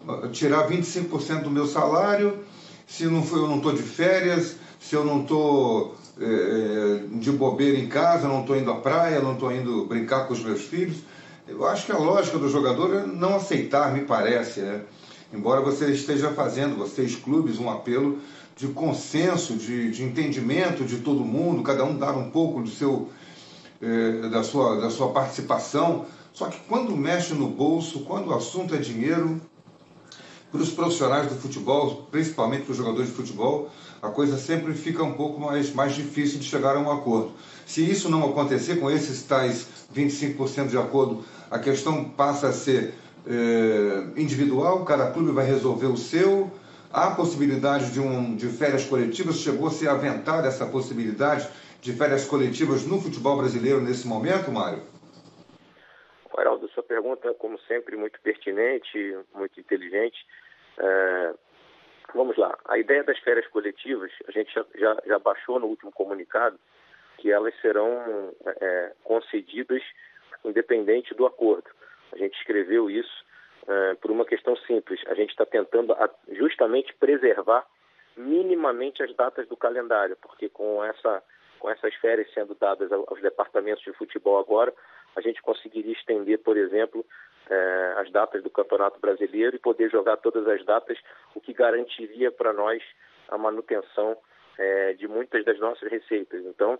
uh, 0.08 0.28
tirar 0.30 0.68
25% 0.68 1.42
do 1.42 1.50
meu 1.50 1.66
salário 1.66 2.38
se 2.90 3.04
não 3.06 3.22
foi, 3.22 3.38
eu 3.38 3.46
não 3.46 3.58
estou 3.58 3.72
de 3.72 3.82
férias, 3.82 4.56
se 4.80 4.96
eu 4.96 5.04
não 5.04 5.22
estou 5.22 5.94
é, 6.20 7.02
de 7.12 7.30
bobeira 7.30 7.78
em 7.78 7.86
casa, 7.86 8.26
não 8.26 8.40
estou 8.40 8.56
indo 8.56 8.68
à 8.68 8.74
praia, 8.74 9.20
não 9.20 9.34
estou 9.34 9.52
indo 9.52 9.86
brincar 9.86 10.26
com 10.26 10.32
os 10.32 10.42
meus 10.42 10.62
filhos? 10.62 10.96
Eu 11.48 11.66
acho 11.66 11.86
que 11.86 11.92
a 11.92 11.98
lógica 11.98 12.38
do 12.38 12.48
jogador 12.48 12.94
é 12.94 13.06
não 13.06 13.36
aceitar, 13.36 13.92
me 13.92 14.04
parece, 14.04 14.60
né? 14.60 14.82
embora 15.32 15.60
você 15.60 15.90
esteja 15.90 16.30
fazendo, 16.30 16.76
vocês 16.76 17.16
clubes, 17.16 17.58
um 17.58 17.70
apelo 17.70 18.18
de 18.56 18.68
consenso, 18.68 19.54
de, 19.56 19.90
de 19.90 20.04
entendimento 20.04 20.84
de 20.84 20.98
todo 20.98 21.24
mundo, 21.24 21.62
cada 21.62 21.84
um 21.84 21.96
dar 21.96 22.16
um 22.16 22.30
pouco 22.30 22.60
do 22.60 22.68
seu, 22.68 23.08
eh, 23.80 24.28
da, 24.28 24.42
sua, 24.42 24.80
da 24.80 24.90
sua 24.90 25.10
participação. 25.12 26.04
Só 26.32 26.46
que 26.46 26.58
quando 26.68 26.96
mexe 26.96 27.32
no 27.32 27.48
bolso, 27.48 28.00
quando 28.00 28.28
o 28.28 28.34
assunto 28.34 28.74
é 28.74 28.78
dinheiro, 28.78 29.40
para 30.50 30.60
os 30.60 30.70
profissionais 30.70 31.28
do 31.28 31.34
futebol, 31.36 32.08
principalmente 32.10 32.64
para 32.64 32.72
os 32.72 32.76
jogadores 32.76 33.08
de 33.08 33.14
futebol, 33.14 33.70
a 34.02 34.08
coisa 34.08 34.36
sempre 34.36 34.74
fica 34.74 35.02
um 35.02 35.12
pouco 35.12 35.40
mais, 35.40 35.72
mais 35.72 35.94
difícil 35.94 36.38
de 36.38 36.44
chegar 36.46 36.76
a 36.76 36.80
um 36.80 36.90
acordo. 36.90 37.32
Se 37.66 37.88
isso 37.88 38.10
não 38.10 38.28
acontecer 38.28 38.76
com 38.80 38.90
esses 38.90 39.22
tais 39.22 39.68
25% 39.94 40.68
de 40.68 40.78
acordo, 40.78 41.24
a 41.50 41.58
questão 41.58 42.04
passa 42.04 42.48
a 42.48 42.52
ser 42.52 42.94
é, 43.26 44.20
individual, 44.20 44.84
cada 44.84 45.10
clube 45.10 45.30
vai 45.30 45.46
resolver 45.46 45.86
o 45.86 45.96
seu. 45.96 46.50
Há 46.92 47.12
possibilidade 47.12 47.92
de, 47.92 48.00
um, 48.00 48.34
de 48.34 48.48
férias 48.48 48.84
coletivas? 48.84 49.36
Chegou 49.36 49.68
a 49.68 49.70
ser 49.70 49.88
aventada 49.88 50.48
essa 50.48 50.66
possibilidade 50.66 51.48
de 51.80 51.92
férias 51.92 52.24
coletivas 52.24 52.84
no 52.84 53.00
futebol 53.00 53.36
brasileiro 53.36 53.80
nesse 53.80 54.06
momento, 54.06 54.50
Mário? 54.50 54.82
Heraldo, 56.40 56.68
sua 56.70 56.82
pergunta, 56.82 57.34
como 57.34 57.58
sempre, 57.60 57.96
muito 57.96 58.20
pertinente, 58.20 59.16
muito 59.34 59.60
inteligente. 59.60 60.16
É, 60.80 61.34
vamos 62.14 62.36
lá. 62.36 62.56
A 62.66 62.78
ideia 62.78 63.04
das 63.04 63.18
férias 63.18 63.46
coletivas, 63.48 64.10
a 64.26 64.30
gente 64.30 64.52
já, 64.52 64.64
já, 64.74 64.96
já 65.06 65.18
baixou 65.18 65.60
no 65.60 65.66
último 65.66 65.92
comunicado 65.92 66.58
que 67.18 67.30
elas 67.30 67.54
serão 67.60 68.34
é, 68.46 68.92
concedidas 69.04 69.82
independente 70.44 71.14
do 71.14 71.26
acordo. 71.26 71.70
A 72.12 72.16
gente 72.16 72.36
escreveu 72.38 72.90
isso 72.90 73.24
uh, 73.64 73.96
por 73.96 74.10
uma 74.10 74.24
questão 74.24 74.56
simples. 74.56 75.00
A 75.06 75.14
gente 75.14 75.30
está 75.30 75.46
tentando 75.46 75.94
justamente 76.32 76.94
preservar 76.94 77.66
minimamente 78.16 79.02
as 79.02 79.14
datas 79.14 79.46
do 79.48 79.56
calendário, 79.56 80.16
porque 80.20 80.48
com 80.48 80.82
essa 80.84 81.22
com 81.58 81.68
essas 81.68 81.94
férias 81.96 82.32
sendo 82.32 82.54
dadas 82.54 82.90
aos 82.90 83.20
departamentos 83.20 83.84
de 83.84 83.92
futebol 83.92 84.38
agora, 84.38 84.72
a 85.14 85.20
gente 85.20 85.42
conseguiria 85.42 85.92
estender, 85.92 86.38
por 86.38 86.56
exemplo, 86.56 87.04
eh, 87.50 87.94
as 87.98 88.10
datas 88.10 88.42
do 88.42 88.50
Campeonato 88.50 88.98
Brasileiro 89.00 89.56
e 89.56 89.58
poder 89.58 89.90
jogar 89.90 90.16
todas 90.18 90.46
as 90.46 90.64
datas, 90.64 90.98
o 91.34 91.40
que 91.40 91.52
garantiria 91.52 92.30
para 92.30 92.52
nós 92.52 92.82
a 93.28 93.36
manutenção 93.36 94.16
eh, 94.58 94.94
de 94.94 95.06
muitas 95.06 95.44
das 95.44 95.58
nossas 95.58 95.90
receitas. 95.90 96.44
Então, 96.46 96.78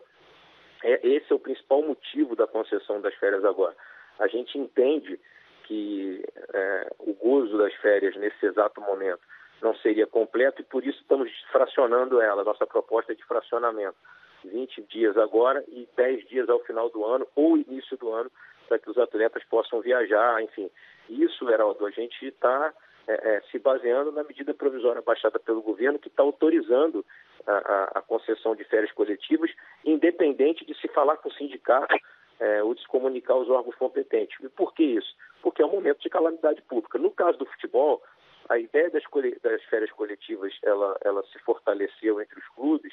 é, 0.83 1.07
esse 1.07 1.31
é 1.31 1.35
o 1.35 1.39
principal 1.39 1.83
motivo 1.83 2.35
da 2.35 2.47
concessão 2.47 3.01
das 3.01 3.15
férias 3.17 3.45
agora 3.45 3.77
a 4.21 4.29
gente 4.29 4.57
entende 4.59 5.19
que 5.65 6.23
é, 6.53 6.93
o 6.99 7.15
gozo 7.15 7.57
das 7.57 7.75
férias 7.77 8.15
nesse 8.17 8.45
exato 8.45 8.81
momento 8.81 9.21
não 9.63 9.75
seria 9.77 10.07
completo 10.07 10.61
e 10.61 10.65
por 10.65 10.85
isso 10.85 11.01
estamos 11.01 11.31
fracionando 11.51 12.21
ela. 12.21 12.45
Nossa 12.45 12.67
proposta 12.67 13.13
é 13.13 13.15
de 13.15 13.25
fracionamento. 13.25 13.97
20 14.45 14.83
dias 14.83 15.17
agora 15.17 15.65
e 15.69 15.89
10 15.97 16.29
dias 16.29 16.49
ao 16.49 16.61
final 16.61 16.89
do 16.91 17.05
ano 17.05 17.27
ou 17.35 17.57
início 17.57 17.97
do 17.97 18.11
ano 18.11 18.31
para 18.71 18.79
que 18.79 18.89
os 18.89 18.97
atletas 18.97 19.43
possam 19.51 19.81
viajar, 19.81 20.41
enfim. 20.41 20.71
Isso, 21.09 21.51
Heraldo, 21.51 21.85
a 21.85 21.91
gente 21.91 22.25
está 22.25 22.73
é, 23.09 23.15
é, 23.15 23.41
se 23.51 23.59
baseando 23.59 24.13
na 24.13 24.23
medida 24.23 24.55
provisória 24.55 25.03
baixada 25.03 25.41
pelo 25.41 25.61
governo 25.61 25.99
que 25.99 26.07
está 26.07 26.23
autorizando 26.23 27.05
a, 27.45 27.53
a, 27.53 27.85
a 27.99 28.03
concessão 28.03 28.55
de 28.55 28.63
férias 28.63 28.93
coletivas, 28.93 29.51
independente 29.85 30.65
de 30.65 30.73
se 30.81 30.87
falar 30.87 31.17
com 31.17 31.29
o 31.29 31.33
sindicato 31.33 31.97
é, 32.39 32.63
ou 32.63 32.73
descomunicar 32.73 33.37
os 33.37 33.51
órgãos 33.51 33.75
competentes. 33.75 34.39
E 34.41 34.49
por 34.49 34.73
que 34.73 34.85
isso? 34.85 35.17
Porque 35.43 35.63
é 35.63 35.67
um 35.67 35.73
momento 35.73 36.01
de 36.01 36.09
calamidade 36.09 36.63
pública. 36.63 36.97
No 36.97 37.11
caso 37.11 37.39
do 37.39 37.47
futebol, 37.47 38.01
a 38.49 38.57
ideia 38.57 38.89
das, 38.89 39.03
das 39.43 39.65
férias 39.65 39.91
coletivas 39.91 40.53
ela, 40.63 40.97
ela 41.05 41.25
se 41.33 41.41
fortaleceu 41.41 42.21
entre 42.21 42.39
os 42.39 42.49
clubes 42.55 42.93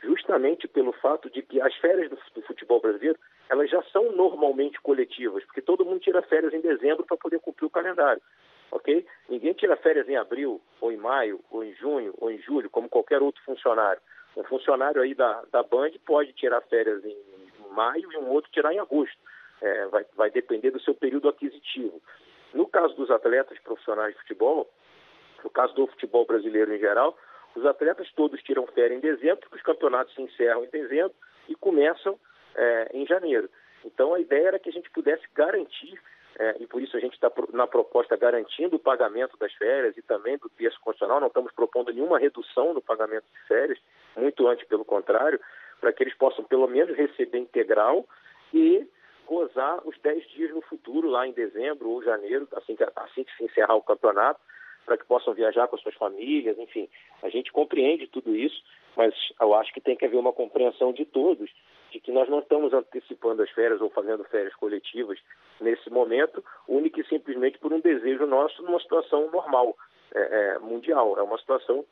justamente 0.00 0.68
pelo 0.68 0.92
fato 0.92 1.28
de 1.28 1.42
que 1.42 1.60
as 1.60 1.74
férias 1.76 2.08
do, 2.08 2.18
do, 2.34 2.42
futebol 2.42 2.80
brasileiro 2.80 3.18
elas 3.48 3.70
já 3.70 3.82
são 3.84 4.12
normalmente 4.12 4.80
coletivas, 4.80 5.44
porque 5.44 5.62
todo 5.62 5.84
mundo 5.84 6.00
tira 6.00 6.22
férias 6.22 6.52
em 6.52 6.60
dezembro 6.60 7.04
para 7.04 7.16
poder 7.16 7.40
cumprir 7.40 7.66
o 7.66 7.70
calendário, 7.70 8.22
ok? 8.70 9.06
Ninguém 9.28 9.52
tira 9.54 9.76
férias 9.76 10.08
em 10.08 10.16
abril, 10.16 10.60
ou 10.80 10.92
em 10.92 10.96
maio, 10.96 11.40
ou 11.50 11.64
em 11.64 11.72
junho, 11.74 12.14
ou 12.18 12.30
em 12.30 12.38
julho, 12.38 12.68
como 12.70 12.88
qualquer 12.88 13.22
outro 13.22 13.42
funcionário. 13.44 14.00
Um 14.36 14.44
funcionário 14.44 15.00
aí 15.00 15.14
da, 15.14 15.42
da 15.50 15.62
Band 15.62 15.92
pode 16.04 16.32
tirar 16.34 16.60
férias 16.62 17.04
em 17.04 17.16
maio 17.70 18.12
e 18.12 18.16
um 18.16 18.28
outro 18.30 18.50
tirar 18.50 18.72
em 18.72 18.78
agosto. 18.78 19.18
É, 19.60 19.86
vai, 19.86 20.06
vai 20.14 20.30
depender 20.30 20.70
do 20.70 20.80
seu 20.80 20.94
período 20.94 21.28
aquisitivo. 21.28 22.00
No 22.54 22.66
caso 22.66 22.94
dos 22.94 23.10
atletas 23.10 23.58
profissionais 23.58 24.14
de 24.14 24.20
futebol, 24.20 24.70
no 25.42 25.50
caso 25.50 25.74
do 25.74 25.86
futebol 25.88 26.24
brasileiro 26.24 26.72
em 26.72 26.78
geral, 26.78 27.16
os 27.56 27.66
atletas 27.66 28.10
todos 28.12 28.40
tiram 28.42 28.66
férias 28.68 28.98
em 28.98 29.00
dezembro, 29.00 29.40
porque 29.40 29.56
os 29.56 29.62
campeonatos 29.62 30.14
se 30.14 30.22
encerram 30.22 30.64
em 30.64 30.68
dezembro 30.68 31.14
e 31.48 31.54
começam 31.54 32.18
é, 32.58 32.90
em 32.92 33.06
janeiro. 33.06 33.48
Então 33.84 34.12
a 34.12 34.20
ideia 34.20 34.48
era 34.48 34.58
que 34.58 34.68
a 34.68 34.72
gente 34.72 34.90
pudesse 34.90 35.24
garantir, 35.34 35.98
é, 36.38 36.56
e 36.60 36.66
por 36.66 36.82
isso 36.82 36.96
a 36.96 37.00
gente 37.00 37.14
está 37.14 37.30
na 37.52 37.66
proposta 37.66 38.16
garantindo 38.16 38.76
o 38.76 38.80
pagamento 38.80 39.36
das 39.38 39.52
férias 39.54 39.96
e 39.96 40.02
também 40.02 40.36
do 40.38 40.48
terço 40.50 40.78
constitucional, 40.80 41.20
não 41.20 41.28
estamos 41.28 41.52
propondo 41.52 41.92
nenhuma 41.92 42.18
redução 42.18 42.74
no 42.74 42.82
pagamento 42.82 43.24
de 43.32 43.46
férias, 43.46 43.78
muito 44.16 44.46
antes 44.46 44.66
pelo 44.66 44.84
contrário, 44.84 45.40
para 45.80 45.92
que 45.92 46.02
eles 46.02 46.14
possam 46.14 46.44
pelo 46.44 46.66
menos 46.66 46.96
receber 46.96 47.38
integral 47.38 48.06
e 48.52 48.86
gozar 49.26 49.86
os 49.86 49.96
10 49.98 50.26
dias 50.30 50.50
no 50.54 50.62
futuro, 50.62 51.08
lá 51.08 51.26
em 51.26 51.32
dezembro 51.32 51.90
ou 51.90 52.02
janeiro, 52.02 52.48
assim 52.52 52.74
que, 52.74 52.84
assim 52.96 53.24
que 53.24 53.36
se 53.36 53.44
encerrar 53.44 53.74
o 53.74 53.82
campeonato, 53.82 54.40
para 54.86 54.96
que 54.96 55.04
possam 55.04 55.34
viajar 55.34 55.68
com 55.68 55.76
suas 55.76 55.94
famílias, 55.94 56.58
enfim. 56.58 56.88
A 57.22 57.28
gente 57.28 57.52
compreende 57.52 58.06
tudo 58.06 58.34
isso, 58.34 58.64
mas 58.96 59.14
eu 59.38 59.54
acho 59.54 59.72
que 59.72 59.82
tem 59.82 59.94
que 59.94 60.06
haver 60.06 60.16
uma 60.16 60.32
compreensão 60.32 60.94
de 60.94 61.04
todos 61.04 61.50
de 61.90 62.00
que 62.00 62.12
nós 62.12 62.28
não 62.28 62.40
estamos 62.40 62.72
antecipando 62.72 63.42
as 63.42 63.50
férias 63.50 63.80
ou 63.80 63.90
fazendo 63.90 64.24
férias 64.24 64.54
coletivas 64.56 65.18
nesse 65.60 65.90
momento, 65.90 66.44
única 66.66 67.00
e 67.00 67.06
simplesmente 67.06 67.58
por 67.58 67.72
um 67.72 67.80
desejo 67.80 68.26
nosso 68.26 68.62
numa 68.62 68.80
situação 68.80 69.30
normal, 69.30 69.76
é, 70.14 70.20
é, 70.20 70.58
mundial. 70.58 71.18
É 71.18 71.22
uma 71.22 71.38
situação 71.38 71.84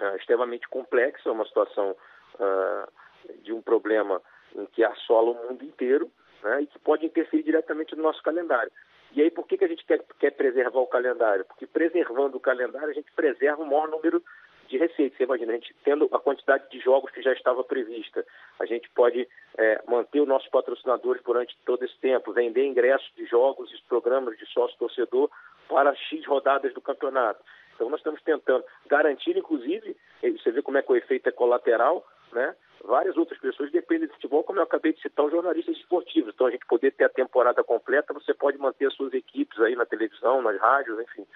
é, 0.00 0.16
extremamente 0.16 0.68
complexa, 0.68 1.28
é 1.28 1.32
uma 1.32 1.46
situação 1.46 1.96
uh, 2.34 3.42
de 3.42 3.52
um 3.52 3.62
problema 3.62 4.20
em 4.54 4.66
que 4.66 4.82
assola 4.82 5.30
o 5.30 5.48
mundo 5.48 5.64
inteiro 5.64 6.10
né, 6.42 6.62
e 6.62 6.66
que 6.66 6.78
pode 6.78 7.06
interferir 7.06 7.42
diretamente 7.42 7.94
no 7.96 8.02
nosso 8.02 8.22
calendário. 8.22 8.70
E 9.12 9.22
aí, 9.22 9.30
por 9.30 9.46
que, 9.46 9.56
que 9.56 9.64
a 9.64 9.68
gente 9.68 9.84
quer, 9.84 10.04
quer 10.18 10.32
preservar 10.32 10.80
o 10.80 10.86
calendário? 10.86 11.44
Porque 11.44 11.66
preservando 11.66 12.36
o 12.36 12.40
calendário, 12.40 12.90
a 12.90 12.92
gente 12.92 13.10
preserva 13.12 13.62
o 13.62 13.66
maior 13.66 13.88
número 13.88 14.22
de 14.68 14.78
receitas. 14.78 15.16
Você 15.16 15.24
imagina, 15.24 15.52
a 15.52 15.54
gente 15.56 15.74
tendo 15.84 16.08
a 16.12 16.18
quantidade 16.18 16.68
de 16.70 16.78
jogos 16.80 17.10
que 17.10 17.22
já 17.22 17.32
estava 17.32 17.64
prevista, 17.64 18.24
a 18.58 18.66
gente 18.66 18.88
pode 18.90 19.28
é, 19.56 19.82
manter 19.88 20.20
os 20.20 20.28
nossos 20.28 20.48
patrocinadores 20.48 21.22
durante 21.22 21.56
todo 21.64 21.84
esse 21.84 21.96
tempo, 21.98 22.32
vender 22.32 22.64
ingressos 22.64 23.10
de 23.16 23.26
jogos 23.26 23.72
e 23.72 23.82
programas 23.88 24.36
de 24.38 24.46
sócio-torcedor 24.46 25.30
para 25.68 25.94
X 25.94 26.26
rodadas 26.26 26.72
do 26.74 26.80
campeonato. 26.80 27.42
Então, 27.74 27.88
nós 27.88 28.00
estamos 28.00 28.20
tentando 28.22 28.64
garantir, 28.88 29.36
inclusive, 29.36 29.96
você 30.20 30.50
vê 30.50 30.62
como 30.62 30.78
é 30.78 30.82
que 30.82 30.90
o 30.90 30.96
efeito 30.96 31.28
é 31.28 31.32
colateral, 31.32 32.04
né? 32.32 32.54
Várias 32.84 33.16
outras 33.16 33.38
pessoas 33.40 33.70
dependem 33.70 34.06
de 34.08 34.14
futebol, 34.14 34.42
como 34.44 34.58
eu 34.58 34.64
acabei 34.64 34.92
de 34.92 35.00
citar, 35.00 35.26
os 35.26 35.32
jornalistas 35.32 35.76
esportivos. 35.76 36.32
Então, 36.34 36.46
a 36.46 36.50
gente 36.50 36.66
poder 36.66 36.92
ter 36.92 37.04
a 37.04 37.08
temporada 37.08 37.62
completa, 37.62 38.14
você 38.14 38.34
pode 38.34 38.58
manter 38.58 38.86
as 38.86 38.94
suas 38.94 39.12
equipes 39.12 39.60
aí 39.60 39.76
na 39.76 39.86
televisão, 39.86 40.42
nas 40.42 40.58
rádios, 40.60 40.98
enfim, 41.00 41.26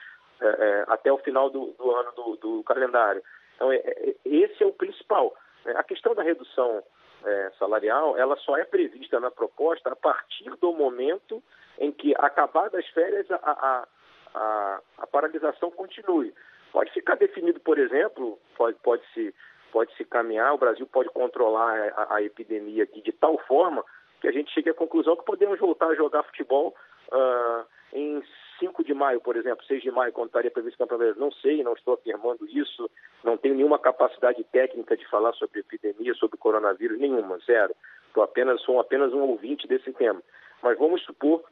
é, 0.43 0.57
é, 0.59 0.85
até 0.89 1.13
o 1.13 1.19
final 1.19 1.49
do, 1.51 1.73
do 1.79 1.91
ano 1.91 2.13
do, 2.13 2.37
do, 2.37 2.63
calendário. 2.65 3.23
Então, 3.55 3.73
é, 3.73 3.77
é 3.77 4.15
esse 4.25 4.63
é 4.63 4.67
o 4.67 4.73
principal. 4.73 5.35
Né? 5.65 5.75
A 5.77 5.83
questão 5.83 6.15
da 6.15 6.23
redução 6.23 6.83
é, 7.25 7.53
salarial, 7.59 8.17
ela 8.19 8.37
só 8.37 8.57
é 8.57 8.65
prevista 8.65 9.21
na 9.21 9.31
proposta 9.31 9.91
a 9.91 9.97
partir 9.97 10.51
do 10.57 10.73
momento 10.73 11.43
em 11.79 11.93
que, 11.93 12.15
acabadas 12.19 12.75
as 12.75 12.87
férias, 12.89 13.31
a, 13.31 13.37
a, 13.37 13.87
a, 14.35 14.81
a, 14.99 15.07
paralisação 15.07 15.71
continue. 15.71 16.35
Pode 16.73 16.91
ficar 16.93 17.17
definido, 17.17 17.61
por 17.61 17.79
exemplo, 17.79 18.39
pode, 18.57 18.77
pode, 18.79 19.03
se, 19.13 19.35
pode 19.71 19.95
se 19.97 20.05
caminhar, 20.05 20.55
o 20.55 20.59
Brasil 20.59 20.87
pode 20.87 21.09
controlar 21.11 21.93
a, 21.97 22.17
a 22.17 22.23
epidemia 22.23 22.85
aqui 22.85 23.01
de 23.01 23.13
tal 23.13 23.39
forma 23.47 23.85
que 24.21 24.29
a 24.29 24.33
gente 24.33 24.53
chegue 24.53 24.71
à 24.71 24.75
conclusão 24.75 25.17
que 25.17 25.25
podemos 25.25 25.59
voltar 25.59 25.89
a 25.89 25.95
jogar 25.95 26.23
futebol 26.23 26.75
uh, 27.13 27.67
em 27.93 28.23
5 28.63 28.85
de 28.85 28.95
maio, 28.95 29.21
por 29.21 29.37
exemplo, 29.37 29.65
6 29.67 29.83
de 29.83 29.91
maio, 29.91 30.13
quando 30.13 30.29
estaria 30.29 30.51
previsto 30.51 30.77
o 30.77 30.87
campeonato 30.87 31.19
não 31.19 31.33
sei, 31.33 31.65
não 31.65 31.73
estou 31.73 31.95
afirmando 31.95 32.47
isso, 32.49 32.89
não 33.25 33.37
tenho 33.37 33.57
nenhuma 33.57 33.77
capacidade 33.77 34.43
técnica 34.45 34.97
de 34.97 35.05
falar 35.09 35.33
sobre 35.33 35.61
epidemia, 35.61 36.15
sobre 36.15 36.39
coronavírus, 36.39 36.99
nenhuma, 37.01 37.39
zero. 37.41 37.75
Estou 38.07 38.23
apenas, 38.23 38.63
sou 38.63 38.79
apenas 38.79 39.13
um 39.13 39.23
ouvinte 39.23 39.67
desse 39.67 39.93
tema. 39.93 40.23
Mas 40.63 40.79
vamos 40.79 41.03
supor 41.03 41.43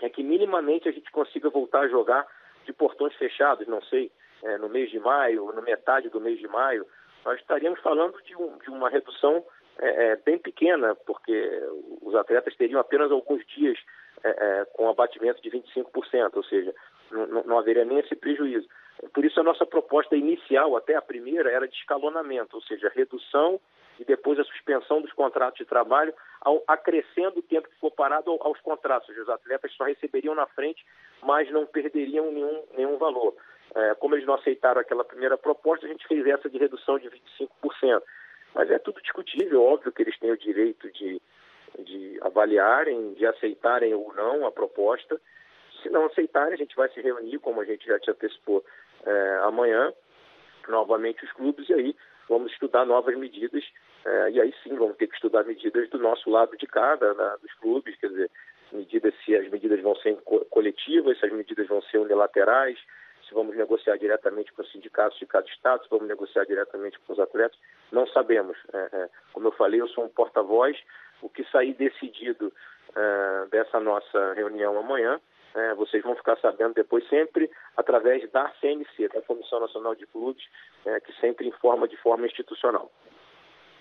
é 0.00 0.08
que 0.08 0.22
minimamente 0.22 0.88
a 0.88 0.92
gente 0.92 1.10
consiga 1.10 1.50
voltar 1.50 1.80
a 1.80 1.88
jogar 1.88 2.24
de 2.64 2.72
portões 2.72 3.12
fechados, 3.16 3.66
não 3.66 3.82
sei, 3.82 4.12
é, 4.44 4.56
no 4.58 4.68
mês 4.68 4.90
de 4.92 5.00
maio, 5.00 5.52
na 5.52 5.60
metade 5.60 6.08
do 6.08 6.20
mês 6.20 6.38
de 6.38 6.46
maio, 6.46 6.86
nós 7.24 7.40
estaríamos 7.40 7.80
falando 7.80 8.22
de, 8.22 8.36
um, 8.36 8.58
de 8.58 8.70
uma 8.70 8.88
redução 8.88 9.44
é, 9.80 10.12
é, 10.12 10.16
bem 10.16 10.38
pequena, 10.38 10.94
porque 10.94 11.50
os 12.00 12.14
atletas 12.14 12.54
teriam 12.54 12.80
apenas 12.80 13.10
alguns 13.10 13.44
dias 13.46 13.76
é, 14.24 14.28
é, 14.30 14.64
com 14.72 14.88
abatimento 14.88 15.42
de 15.42 15.50
25%, 15.50 16.30
ou 16.34 16.44
seja, 16.44 16.74
não, 17.10 17.42
não 17.44 17.58
haveria 17.58 17.84
nem 17.84 17.98
esse 17.98 18.14
prejuízo. 18.14 18.68
Por 19.14 19.24
isso, 19.24 19.38
a 19.40 19.44
nossa 19.44 19.64
proposta 19.64 20.16
inicial, 20.16 20.76
até 20.76 20.96
a 20.96 21.02
primeira, 21.02 21.50
era 21.50 21.68
de 21.68 21.74
escalonamento, 21.74 22.56
ou 22.56 22.62
seja, 22.62 22.92
redução 22.94 23.60
e 23.98 24.04
depois 24.04 24.38
a 24.38 24.44
suspensão 24.44 25.00
dos 25.00 25.12
contratos 25.12 25.58
de 25.58 25.64
trabalho, 25.64 26.14
ao, 26.40 26.62
acrescendo 26.68 27.40
o 27.40 27.42
tempo 27.42 27.68
que 27.68 27.80
for 27.80 27.90
parado 27.90 28.30
aos 28.40 28.60
contratos. 28.60 29.16
Os 29.16 29.28
atletas 29.28 29.72
só 29.74 29.84
receberiam 29.84 30.34
na 30.34 30.46
frente, 30.46 30.84
mas 31.22 31.50
não 31.50 31.66
perderiam 31.66 32.30
nenhum, 32.30 32.62
nenhum 32.76 32.96
valor. 32.96 33.34
É, 33.74 33.94
como 33.94 34.14
eles 34.14 34.26
não 34.26 34.34
aceitaram 34.34 34.80
aquela 34.80 35.04
primeira 35.04 35.36
proposta, 35.36 35.84
a 35.84 35.88
gente 35.88 36.06
fez 36.06 36.24
essa 36.26 36.48
de 36.48 36.58
redução 36.58 36.98
de 36.98 37.08
25%. 37.10 38.02
Mas 38.54 38.70
é 38.70 38.78
tudo 38.78 39.02
discutível, 39.02 39.62
óbvio 39.62 39.92
que 39.92 40.02
eles 40.02 40.18
têm 40.18 40.30
o 40.30 40.38
direito 40.38 40.90
de, 40.92 41.20
de 41.78 42.18
avaliarem, 42.22 43.14
de 43.14 43.26
aceitarem 43.26 43.94
ou 43.94 44.12
não 44.14 44.46
a 44.46 44.52
proposta. 44.52 45.20
Se 45.82 45.88
não 45.90 46.06
aceitarem, 46.06 46.54
a 46.54 46.56
gente 46.56 46.76
vai 46.76 46.88
se 46.90 47.00
reunir, 47.00 47.38
como 47.38 47.60
a 47.60 47.64
gente 47.64 47.86
já 47.86 47.98
te 47.98 48.10
antecipou, 48.10 48.64
é, 49.04 49.40
amanhã, 49.42 49.92
novamente 50.68 51.24
os 51.24 51.32
clubes, 51.32 51.68
e 51.68 51.74
aí 51.74 51.96
vamos 52.28 52.52
estudar 52.52 52.84
novas 52.84 53.16
medidas, 53.16 53.64
é, 54.04 54.30
e 54.30 54.40
aí 54.40 54.54
sim 54.62 54.74
vamos 54.74 54.96
ter 54.96 55.06
que 55.06 55.14
estudar 55.14 55.44
medidas 55.44 55.88
do 55.90 55.98
nosso 55.98 56.28
lado 56.28 56.56
de 56.56 56.66
cada, 56.66 57.14
dos 57.36 57.54
clubes, 57.54 57.96
quer 57.96 58.08
dizer, 58.08 58.30
medidas 58.72 59.14
se 59.24 59.34
as 59.34 59.48
medidas 59.48 59.80
vão 59.80 59.94
ser 59.96 60.16
coletivas, 60.50 61.18
se 61.18 61.26
as 61.26 61.32
medidas 61.32 61.66
vão 61.68 61.80
ser 61.82 61.98
unilaterais, 61.98 62.78
se 63.26 63.34
vamos 63.34 63.56
negociar 63.56 63.96
diretamente 63.98 64.52
com 64.52 64.62
os 64.62 64.72
sindicatos 64.72 65.18
de 65.18 65.26
cada 65.26 65.46
estado, 65.46 65.84
se 65.84 65.90
vamos 65.90 66.08
negociar 66.08 66.44
diretamente 66.44 66.98
com 67.00 67.12
os 67.12 67.18
atletas, 67.18 67.58
não 67.92 68.06
sabemos. 68.08 68.56
É, 68.72 68.78
é, 68.92 69.08
como 69.32 69.48
eu 69.48 69.52
falei, 69.52 69.80
eu 69.80 69.88
sou 69.88 70.04
um 70.04 70.08
porta-voz, 70.08 70.76
o 71.22 71.28
que 71.28 71.44
sair 71.44 71.74
decidido 71.74 72.52
é, 72.94 73.46
dessa 73.50 73.80
nossa 73.80 74.34
reunião 74.34 74.78
amanhã, 74.78 75.20
é, 75.54 75.74
vocês 75.74 76.02
vão 76.02 76.14
ficar 76.14 76.36
sabendo 76.38 76.74
depois 76.74 77.06
sempre 77.08 77.50
através 77.76 78.30
da 78.30 78.50
CNC, 78.60 79.08
da 79.08 79.22
Comissão 79.22 79.60
Nacional 79.60 79.94
de 79.94 80.06
Clubes, 80.06 80.44
é, 80.86 81.00
que 81.00 81.12
sempre 81.20 81.48
informa 81.48 81.88
de 81.88 81.96
forma 81.96 82.26
institucional. 82.26 82.90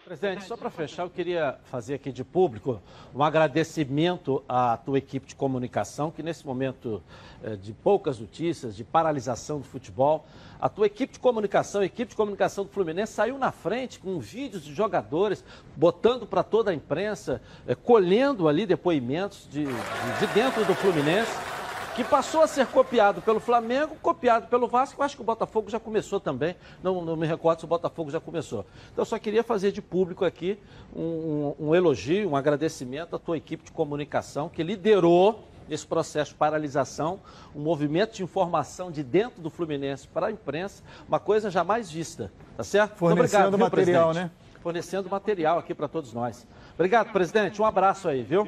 Presidente, 0.08 0.46
só 0.46 0.56
para 0.56 0.70
fechar, 0.70 1.04
eu 1.04 1.10
queria 1.10 1.58
fazer 1.66 1.96
aqui 1.96 2.14
de 2.14 2.24
público 2.24 2.82
um 3.14 3.22
agradecimento 3.22 4.42
à 4.48 4.78
tua 4.78 5.00
equipe 5.00 5.28
de 5.28 5.36
comunicação, 5.36 6.10
que 6.10 6.24
nesse 6.24 6.48
momento 6.48 7.04
eh, 7.44 7.58
de 7.58 7.74
poucas 7.74 8.18
notícias, 8.18 8.74
de 8.74 8.86
paralisação 8.86 9.58
do 9.58 9.66
futebol, 9.66 10.26
a 10.62 10.70
tua 10.70 10.86
equipe 10.86 11.12
de 11.12 11.20
comunicação, 11.20 11.82
a 11.82 11.86
equipe 11.86 12.12
de 12.12 12.16
comunicação 12.16 12.64
do 12.64 12.72
Fluminense 12.72 13.12
saiu 13.12 13.38
na 13.38 13.52
frente 13.52 14.00
com 14.00 14.18
vídeos 14.18 14.64
de 14.64 14.74
jogadores, 14.74 15.44
botando 15.76 16.26
para 16.26 16.42
toda 16.42 16.72
a 16.72 16.74
imprensa, 16.74 17.42
eh, 17.68 17.76
colhendo 17.76 18.48
ali 18.48 18.66
depoimentos 18.66 19.46
de, 19.52 19.66
de, 19.66 20.20
de 20.26 20.34
dentro 20.34 20.64
do 20.64 20.74
Fluminense 20.74 21.57
que 21.98 22.04
passou 22.04 22.42
a 22.42 22.48
ser 22.48 22.68
copiado 22.68 23.24
pelo 23.24 23.40
Flamengo, 23.40 23.96
copiado 24.00 24.48
pelo 24.48 24.68
Vasco. 24.68 25.02
Eu 25.02 25.06
acho 25.06 25.16
que 25.16 25.22
o 25.24 25.26
Botafogo 25.26 25.68
já 25.68 25.80
começou 25.80 26.20
também. 26.20 26.56
Não, 26.84 27.04
não 27.04 27.16
me 27.16 27.26
recordo 27.26 27.58
se 27.58 27.66
o 27.66 27.68
Botafogo 27.68 28.12
já 28.12 28.20
começou. 28.20 28.68
Então, 28.94 29.02
eu 29.02 29.06
só 29.06 29.18
queria 29.18 29.42
fazer 29.42 29.72
de 29.72 29.82
público 29.82 30.24
aqui 30.24 30.60
um, 30.96 31.56
um, 31.60 31.70
um 31.70 31.76
elogio, 31.76 32.30
um 32.30 32.36
agradecimento 32.36 33.16
à 33.16 33.20
tua 33.20 33.36
equipe 33.36 33.64
de 33.64 33.72
comunicação 33.72 34.48
que 34.48 34.62
liderou 34.62 35.44
esse 35.68 35.88
processo 35.88 36.34
de 36.34 36.38
paralisação, 36.38 37.20
um 37.56 37.62
movimento 37.62 38.14
de 38.14 38.24
informação 38.24 38.92
de 38.92 39.02
dentro 39.02 39.42
do 39.42 39.50
Fluminense 39.50 40.08
para 40.08 40.28
a 40.28 40.32
imprensa, 40.32 40.84
uma 41.08 41.20
coisa 41.20 41.50
jamais 41.50 41.90
vista, 41.90 42.32
tá 42.56 42.64
certo? 42.64 42.96
Fornecendo 42.96 43.48
obrigado, 43.48 43.58
material, 43.58 44.14
né? 44.14 44.30
Fornecendo 44.62 45.10
material 45.10 45.58
aqui 45.58 45.74
para 45.74 45.88
todos 45.88 46.14
nós. 46.14 46.48
Obrigado, 46.76 47.12
presidente. 47.12 47.60
Um 47.60 47.66
abraço 47.66 48.08
aí, 48.08 48.22
viu? 48.22 48.48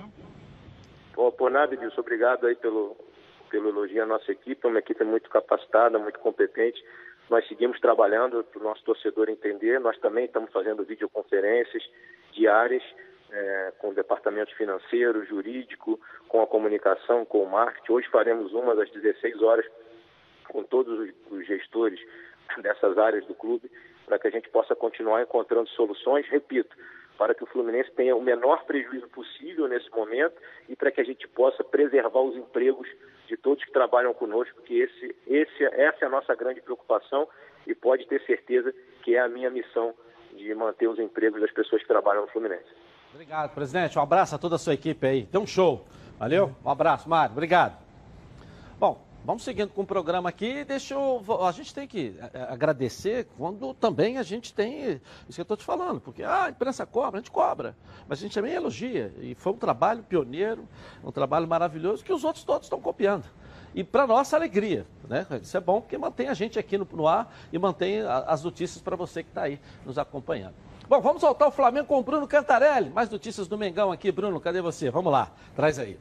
Pô, 1.16 1.32
por 1.32 1.50
nada, 1.50 1.74
Edilson. 1.74 2.00
Obrigado 2.00 2.46
aí 2.46 2.56
pelo, 2.56 2.96
pelo 3.50 3.70
elogio 3.70 4.04
à 4.04 4.06
nossa 4.06 4.32
equipe, 4.32 4.68
uma 4.68 4.80
equipe 4.80 5.04
muito 5.04 5.30
capacitada, 5.30 6.00
muito 6.00 6.20
competente. 6.20 6.84
Nós 7.30 7.48
seguimos 7.48 7.80
trabalhando 7.80 8.44
para 8.44 8.60
o 8.60 8.64
nosso 8.64 8.84
torcedor 8.84 9.30
entender. 9.30 9.80
Nós 9.80 9.98
também 10.00 10.26
estamos 10.26 10.52
fazendo 10.52 10.84
videoconferências 10.84 11.84
diárias 12.32 12.84
é, 13.32 13.74
com 13.78 13.90
o 13.90 13.94
departamento 13.94 14.56
financeiro, 14.56 15.26
jurídico, 15.26 16.00
com 16.28 16.42
a 16.42 16.48
comunicação, 16.48 17.26
com 17.26 17.44
o 17.44 17.50
marketing. 17.50 17.92
Hoje 17.92 18.08
faremos 18.10 18.54
uma 18.54 18.76
das 18.76 18.90
16 18.90 19.42
horas 19.42 19.66
com 20.48 20.64
todos 20.64 21.14
os 21.30 21.46
gestores 21.46 22.00
dessas 22.58 22.98
áreas 22.98 23.26
do 23.28 23.36
clube, 23.36 23.70
para 24.06 24.18
que 24.18 24.28
a 24.28 24.32
gente 24.32 24.50
possa 24.50 24.76
continuar 24.76 25.22
encontrando 25.22 25.70
soluções, 25.70 26.28
repito, 26.28 26.76
para 27.20 27.36
que 27.36 27.44
o 27.44 27.48
Fluminense 27.48 27.92
tenha 27.92 28.16
o 28.16 28.22
menor 28.22 28.64
prejuízo 28.64 29.06
possível 29.10 29.68
nesse 29.68 29.90
momento 29.92 30.36
e 30.70 30.76
para 30.76 30.90
que 30.90 31.02
a 31.02 31.04
gente 31.04 31.28
possa 31.28 31.66
preservar 31.66 32.22
os 32.22 32.34
empregos 32.38 32.88
de 33.28 33.36
todos 33.36 33.62
que 33.66 33.74
trabalham 33.74 34.14
conosco, 34.14 34.62
que 34.62 34.80
esse, 34.80 35.16
esse, 35.28 35.64
essa 35.66 36.06
é 36.06 36.06
a 36.06 36.10
nossa 36.10 36.34
grande 36.34 36.62
preocupação 36.62 37.28
e 37.68 37.76
pode 37.76 38.08
ter 38.08 38.22
certeza 38.26 38.74
que 39.04 39.18
é 39.18 39.20
a 39.20 39.28
minha 39.28 39.50
missão 39.50 39.94
de 40.32 40.56
manter 40.56 40.88
os 40.88 40.98
empregos 40.98 41.42
das 41.42 41.52
pessoas 41.52 41.82
que 41.82 41.88
trabalham 41.90 42.22
no 42.22 42.30
Fluminense. 42.30 42.70
Obrigado, 43.14 43.54
presidente. 43.54 44.00
Um 44.00 44.02
abraço 44.02 44.36
a 44.36 44.38
toda 44.38 44.56
a 44.56 44.60
sua 44.60 44.74
equipe 44.74 45.06
aí. 45.06 45.24
Deu 45.24 45.42
um 45.42 45.48
show. 45.48 45.86
Valeu? 46.18 46.56
Um 46.64 46.70
abraço, 46.70 47.10
Mário. 47.10 47.34
Obrigado. 47.34 47.78
Bom, 48.80 49.04
Vamos 49.26 49.44
seguindo 49.44 49.70
com 49.70 49.82
o 49.82 49.86
programa 49.86 50.30
aqui. 50.30 50.64
Deixa 50.64 50.94
eu, 50.94 51.24
a 51.46 51.52
gente 51.52 51.74
tem 51.74 51.88
que 51.88 52.16
é, 52.20 52.40
é, 52.40 52.44
agradecer 52.44 53.28
quando 53.38 53.74
também 53.74 54.18
a 54.18 54.24
gente 54.24 54.54
tem 54.54 55.02
isso 55.28 55.36
que 55.36 55.42
eu 55.42 55.44
estou 55.44 55.58
te 55.58 55.64
falando, 55.64 56.00
porque 56.00 56.24
ah, 56.24 56.46
a 56.46 56.50
imprensa 56.50 56.86
cobra, 56.86 57.20
a 57.20 57.22
gente 57.22 57.32
cobra, 57.32 57.76
mas 58.08 58.20
a 58.20 58.22
gente 58.22 58.34
também 58.34 58.54
elogia. 58.54 59.14
E 59.20 59.36
foi 59.36 59.54
um 59.54 59.58
trabalho 59.58 60.04
pioneiro, 60.04 60.68
um 61.04 61.12
trabalho 61.12 61.48
maravilhoso 61.48 62.04
que 62.04 62.14
os 62.14 62.24
outros 62.24 62.44
todos 62.44 62.66
estão 62.66 62.80
copiando. 62.80 63.26
E 63.76 63.84
para 63.84 64.08
nossa 64.08 64.36
alegria, 64.36 64.88
né? 65.08 65.28
Isso 65.42 65.56
é 65.56 65.60
bom 65.60 65.80
porque 65.80 65.98
mantém 65.98 66.28
a 66.28 66.34
gente 66.34 66.58
aqui 66.58 66.78
no, 66.78 66.88
no 66.92 67.08
ar 67.08 67.32
e 67.52 67.60
mantém 67.60 68.02
a, 68.02 68.20
as 68.20 68.44
notícias 68.44 68.82
para 68.82 68.96
você 68.96 69.22
que 69.22 69.30
está 69.30 69.44
aí 69.44 69.60
nos 69.86 69.98
acompanhando. 69.98 70.56
Bom, 70.88 71.00
vamos 71.02 71.22
voltar 71.22 71.46
ao 71.46 71.52
Flamengo 71.52 71.86
com 71.86 72.00
o 72.00 72.04
Bruno 72.04 72.28
Cantarelli. 72.28 72.90
Mais 72.90 73.10
notícias 73.12 73.48
do 73.48 73.58
Mengão 73.58 73.92
aqui. 73.92 74.12
Bruno, 74.12 74.40
cadê 74.40 74.60
você? 74.60 74.90
Vamos 74.90 75.12
lá, 75.12 75.32
traz 75.56 75.78
aí. 75.78 76.00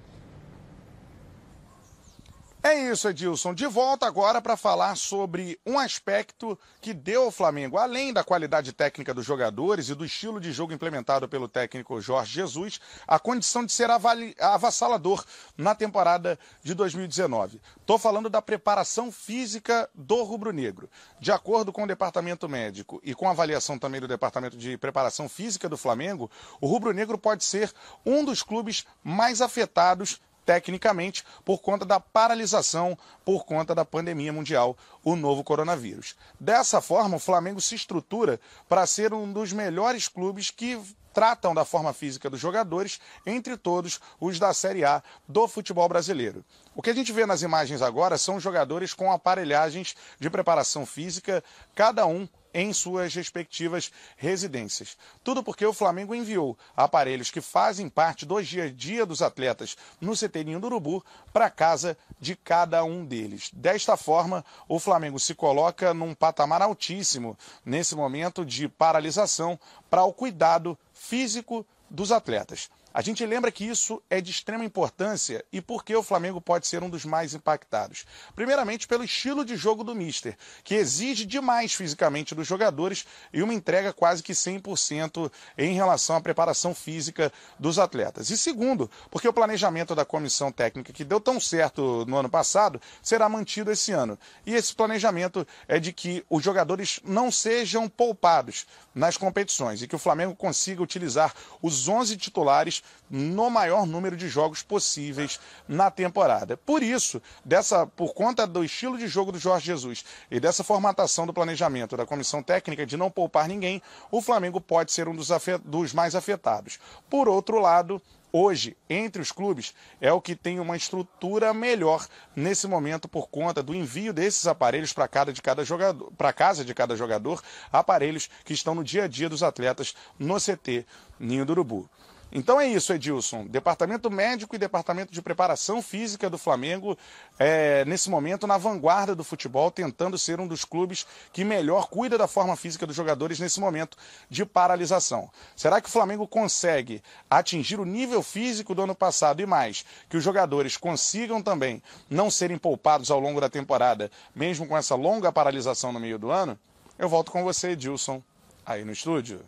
É 2.60 2.74
isso, 2.90 3.08
Edilson. 3.08 3.54
De 3.54 3.66
volta 3.66 4.04
agora 4.04 4.42
para 4.42 4.56
falar 4.56 4.96
sobre 4.96 5.60
um 5.64 5.78
aspecto 5.78 6.58
que 6.80 6.92
deu 6.92 7.24
ao 7.24 7.30
Flamengo, 7.30 7.78
além 7.78 8.12
da 8.12 8.24
qualidade 8.24 8.72
técnica 8.72 9.14
dos 9.14 9.24
jogadores 9.24 9.88
e 9.88 9.94
do 9.94 10.04
estilo 10.04 10.40
de 10.40 10.50
jogo 10.50 10.72
implementado 10.72 11.28
pelo 11.28 11.46
técnico 11.46 12.00
Jorge 12.00 12.32
Jesus, 12.32 12.80
a 13.06 13.16
condição 13.16 13.64
de 13.64 13.70
ser 13.70 13.88
avassalador 13.90 15.24
na 15.56 15.72
temporada 15.72 16.36
de 16.60 16.74
2019. 16.74 17.60
Estou 17.80 17.96
falando 17.96 18.28
da 18.28 18.42
preparação 18.42 19.12
física 19.12 19.88
do 19.94 20.24
rubro-negro. 20.24 20.90
De 21.20 21.30
acordo 21.30 21.72
com 21.72 21.84
o 21.84 21.88
departamento 21.88 22.48
médico 22.48 23.00
e 23.04 23.14
com 23.14 23.28
a 23.28 23.30
avaliação 23.30 23.78
também 23.78 24.00
do 24.00 24.08
departamento 24.08 24.56
de 24.56 24.76
preparação 24.76 25.28
física 25.28 25.68
do 25.68 25.76
Flamengo, 25.76 26.28
o 26.60 26.66
rubro-negro 26.66 27.18
pode 27.18 27.44
ser 27.44 27.72
um 28.04 28.24
dos 28.24 28.42
clubes 28.42 28.84
mais 29.04 29.40
afetados 29.40 30.20
tecnicamente, 30.48 31.26
por 31.44 31.58
conta 31.58 31.84
da 31.84 32.00
paralisação 32.00 32.96
por 33.22 33.44
conta 33.44 33.74
da 33.74 33.84
pandemia 33.84 34.32
mundial, 34.32 34.78
o 35.04 35.14
novo 35.14 35.44
coronavírus. 35.44 36.16
Dessa 36.40 36.80
forma, 36.80 37.16
o 37.16 37.20
Flamengo 37.20 37.60
se 37.60 37.74
estrutura 37.74 38.40
para 38.66 38.86
ser 38.86 39.12
um 39.12 39.30
dos 39.30 39.52
melhores 39.52 40.08
clubes 40.08 40.50
que 40.50 40.80
tratam 41.18 41.52
da 41.52 41.64
forma 41.64 41.92
física 41.92 42.30
dos 42.30 42.38
jogadores, 42.38 43.00
entre 43.26 43.56
todos 43.56 43.98
os 44.20 44.38
da 44.38 44.54
Série 44.54 44.84
A 44.84 45.02
do 45.26 45.48
futebol 45.48 45.88
brasileiro. 45.88 46.44
O 46.76 46.80
que 46.80 46.90
a 46.90 46.94
gente 46.94 47.10
vê 47.10 47.26
nas 47.26 47.42
imagens 47.42 47.82
agora 47.82 48.16
são 48.16 48.38
jogadores 48.38 48.94
com 48.94 49.10
aparelhagens 49.10 49.96
de 50.20 50.30
preparação 50.30 50.86
física, 50.86 51.42
cada 51.74 52.06
um 52.06 52.28
em 52.54 52.72
suas 52.72 53.14
respectivas 53.14 53.90
residências. 54.16 54.96
Tudo 55.24 55.42
porque 55.42 55.66
o 55.66 55.72
Flamengo 55.72 56.14
enviou 56.14 56.56
aparelhos 56.76 57.30
que 57.30 57.40
fazem 57.40 57.88
parte 57.88 58.24
do 58.24 58.40
dia 58.40 58.64
a 58.64 58.70
dia 58.70 59.04
dos 59.04 59.20
atletas 59.20 59.76
no 60.00 60.16
CTninho 60.16 60.60
do 60.60 60.66
Urubu 60.66 61.04
para 61.32 61.50
casa 61.50 61.96
de 62.20 62.34
cada 62.36 62.84
um 62.84 63.04
deles. 63.04 63.50
Desta 63.52 63.96
forma, 63.96 64.44
o 64.68 64.78
Flamengo 64.78 65.18
se 65.18 65.34
coloca 65.34 65.92
num 65.92 66.14
patamar 66.14 66.62
altíssimo 66.62 67.36
nesse 67.64 67.94
momento 67.94 68.44
de 68.44 68.68
paralisação 68.68 69.58
para 69.90 70.04
o 70.04 70.12
cuidado 70.12 70.78
físico 70.98 71.64
dos 71.88 72.12
atletas. 72.12 72.68
A 72.92 73.02
gente 73.02 73.24
lembra 73.24 73.52
que 73.52 73.64
isso 73.64 74.02
é 74.08 74.20
de 74.20 74.30
extrema 74.30 74.64
importância 74.64 75.44
e 75.52 75.60
por 75.60 75.84
que 75.84 75.94
o 75.94 76.02
Flamengo 76.02 76.40
pode 76.40 76.66
ser 76.66 76.82
um 76.82 76.88
dos 76.88 77.04
mais 77.04 77.34
impactados. 77.34 78.06
Primeiramente, 78.34 78.88
pelo 78.88 79.04
estilo 79.04 79.44
de 79.44 79.56
jogo 79.56 79.84
do 79.84 79.94
Mister, 79.94 80.36
que 80.64 80.74
exige 80.74 81.26
demais 81.26 81.74
fisicamente 81.74 82.34
dos 82.34 82.46
jogadores 82.46 83.06
e 83.32 83.42
uma 83.42 83.52
entrega 83.52 83.92
quase 83.92 84.22
que 84.22 84.32
100% 84.32 85.30
em 85.58 85.74
relação 85.74 86.16
à 86.16 86.20
preparação 86.20 86.74
física 86.74 87.30
dos 87.58 87.78
atletas. 87.78 88.30
E 88.30 88.38
segundo, 88.38 88.90
porque 89.10 89.28
o 89.28 89.32
planejamento 89.32 89.94
da 89.94 90.04
comissão 90.04 90.50
técnica, 90.50 90.92
que 90.92 91.04
deu 91.04 91.20
tão 91.20 91.38
certo 91.38 92.06
no 92.06 92.16
ano 92.16 92.30
passado, 92.30 92.80
será 93.02 93.28
mantido 93.28 93.70
esse 93.70 93.92
ano. 93.92 94.18
E 94.46 94.54
esse 94.54 94.74
planejamento 94.74 95.46
é 95.68 95.78
de 95.78 95.92
que 95.92 96.24
os 96.28 96.42
jogadores 96.42 97.00
não 97.04 97.30
sejam 97.30 97.86
poupados 97.86 98.66
nas 98.98 99.16
competições 99.16 99.80
e 99.80 99.86
que 99.86 99.94
o 99.94 99.98
Flamengo 99.98 100.34
consiga 100.34 100.82
utilizar 100.82 101.32
os 101.62 101.88
11 101.88 102.16
titulares 102.16 102.82
no 103.08 103.48
maior 103.48 103.86
número 103.86 104.16
de 104.16 104.28
jogos 104.28 104.60
possíveis 104.60 105.38
na 105.68 105.88
temporada. 105.88 106.56
Por 106.56 106.82
isso, 106.82 107.22
dessa, 107.44 107.86
por 107.86 108.12
conta 108.12 108.44
do 108.44 108.64
estilo 108.64 108.98
de 108.98 109.06
jogo 109.06 109.30
do 109.30 109.38
Jorge 109.38 109.66
Jesus 109.66 110.04
e 110.28 110.40
dessa 110.40 110.64
formatação 110.64 111.26
do 111.26 111.32
planejamento 111.32 111.96
da 111.96 112.04
comissão 112.04 112.42
técnica 112.42 112.84
de 112.84 112.96
não 112.96 113.08
poupar 113.08 113.46
ninguém, 113.46 113.80
o 114.10 114.20
Flamengo 114.20 114.60
pode 114.60 114.90
ser 114.90 115.06
um 115.06 115.14
dos, 115.14 115.28
dos 115.64 115.92
mais 115.92 116.16
afetados. 116.16 116.80
Por 117.08 117.28
outro 117.28 117.60
lado, 117.60 118.02
hoje, 118.32 118.76
entre 118.88 119.20
os 119.20 119.32
clubes, 119.32 119.74
é 120.00 120.12
o 120.12 120.20
que 120.20 120.36
tem 120.36 120.60
uma 120.60 120.76
estrutura 120.76 121.52
melhor 121.54 122.06
nesse 122.34 122.66
momento 122.66 123.08
por 123.08 123.28
conta 123.28 123.62
do 123.62 123.74
envio 123.74 124.12
desses 124.12 124.46
aparelhos 124.46 124.92
para 124.92 125.08
cada 125.08 125.32
de 125.32 125.42
cada 125.42 125.64
jogador, 125.64 126.12
para 126.16 126.32
casa 126.32 126.64
de 126.64 126.74
cada 126.74 126.96
jogador, 126.96 127.42
aparelhos 127.72 128.28
que 128.44 128.52
estão 128.52 128.74
no 128.74 128.84
dia 128.84 129.04
a 129.04 129.08
dia 129.08 129.28
dos 129.28 129.42
atletas 129.42 129.94
no 130.18 130.36
CT 130.36 130.86
Ninho 131.18 131.44
do 131.44 131.52
Urubu. 131.52 131.88
Então 132.30 132.60
é 132.60 132.66
isso, 132.68 132.92
Edilson. 132.92 133.46
Departamento 133.46 134.10
médico 134.10 134.54
e 134.54 134.58
departamento 134.58 135.12
de 135.12 135.22
preparação 135.22 135.80
física 135.80 136.28
do 136.28 136.36
Flamengo, 136.36 136.96
é, 137.38 137.84
nesse 137.86 138.10
momento, 138.10 138.46
na 138.46 138.58
vanguarda 138.58 139.14
do 139.14 139.24
futebol, 139.24 139.70
tentando 139.70 140.18
ser 140.18 140.38
um 140.38 140.46
dos 140.46 140.64
clubes 140.64 141.06
que 141.32 141.42
melhor 141.42 141.88
cuida 141.88 142.18
da 142.18 142.28
forma 142.28 142.54
física 142.54 142.86
dos 142.86 142.94
jogadores 142.94 143.40
nesse 143.40 143.60
momento 143.60 143.96
de 144.28 144.44
paralisação. 144.44 145.30
Será 145.56 145.80
que 145.80 145.88
o 145.88 145.92
Flamengo 145.92 146.26
consegue 146.26 147.02
atingir 147.30 147.80
o 147.80 147.86
nível 147.86 148.22
físico 148.22 148.74
do 148.74 148.82
ano 148.82 148.94
passado 148.94 149.40
e 149.40 149.46
mais, 149.46 149.84
que 150.08 150.16
os 150.16 150.22
jogadores 150.22 150.76
consigam 150.76 151.42
também 151.42 151.82
não 152.10 152.30
serem 152.30 152.58
poupados 152.58 153.10
ao 153.10 153.20
longo 153.20 153.40
da 153.40 153.48
temporada, 153.48 154.10
mesmo 154.34 154.66
com 154.66 154.76
essa 154.76 154.94
longa 154.94 155.32
paralisação 155.32 155.92
no 155.92 156.00
meio 156.00 156.18
do 156.18 156.30
ano? 156.30 156.58
Eu 156.98 157.08
volto 157.08 157.32
com 157.32 157.42
você, 157.42 157.70
Edilson, 157.70 158.22
aí 158.66 158.84
no 158.84 158.92
estúdio. 158.92 159.40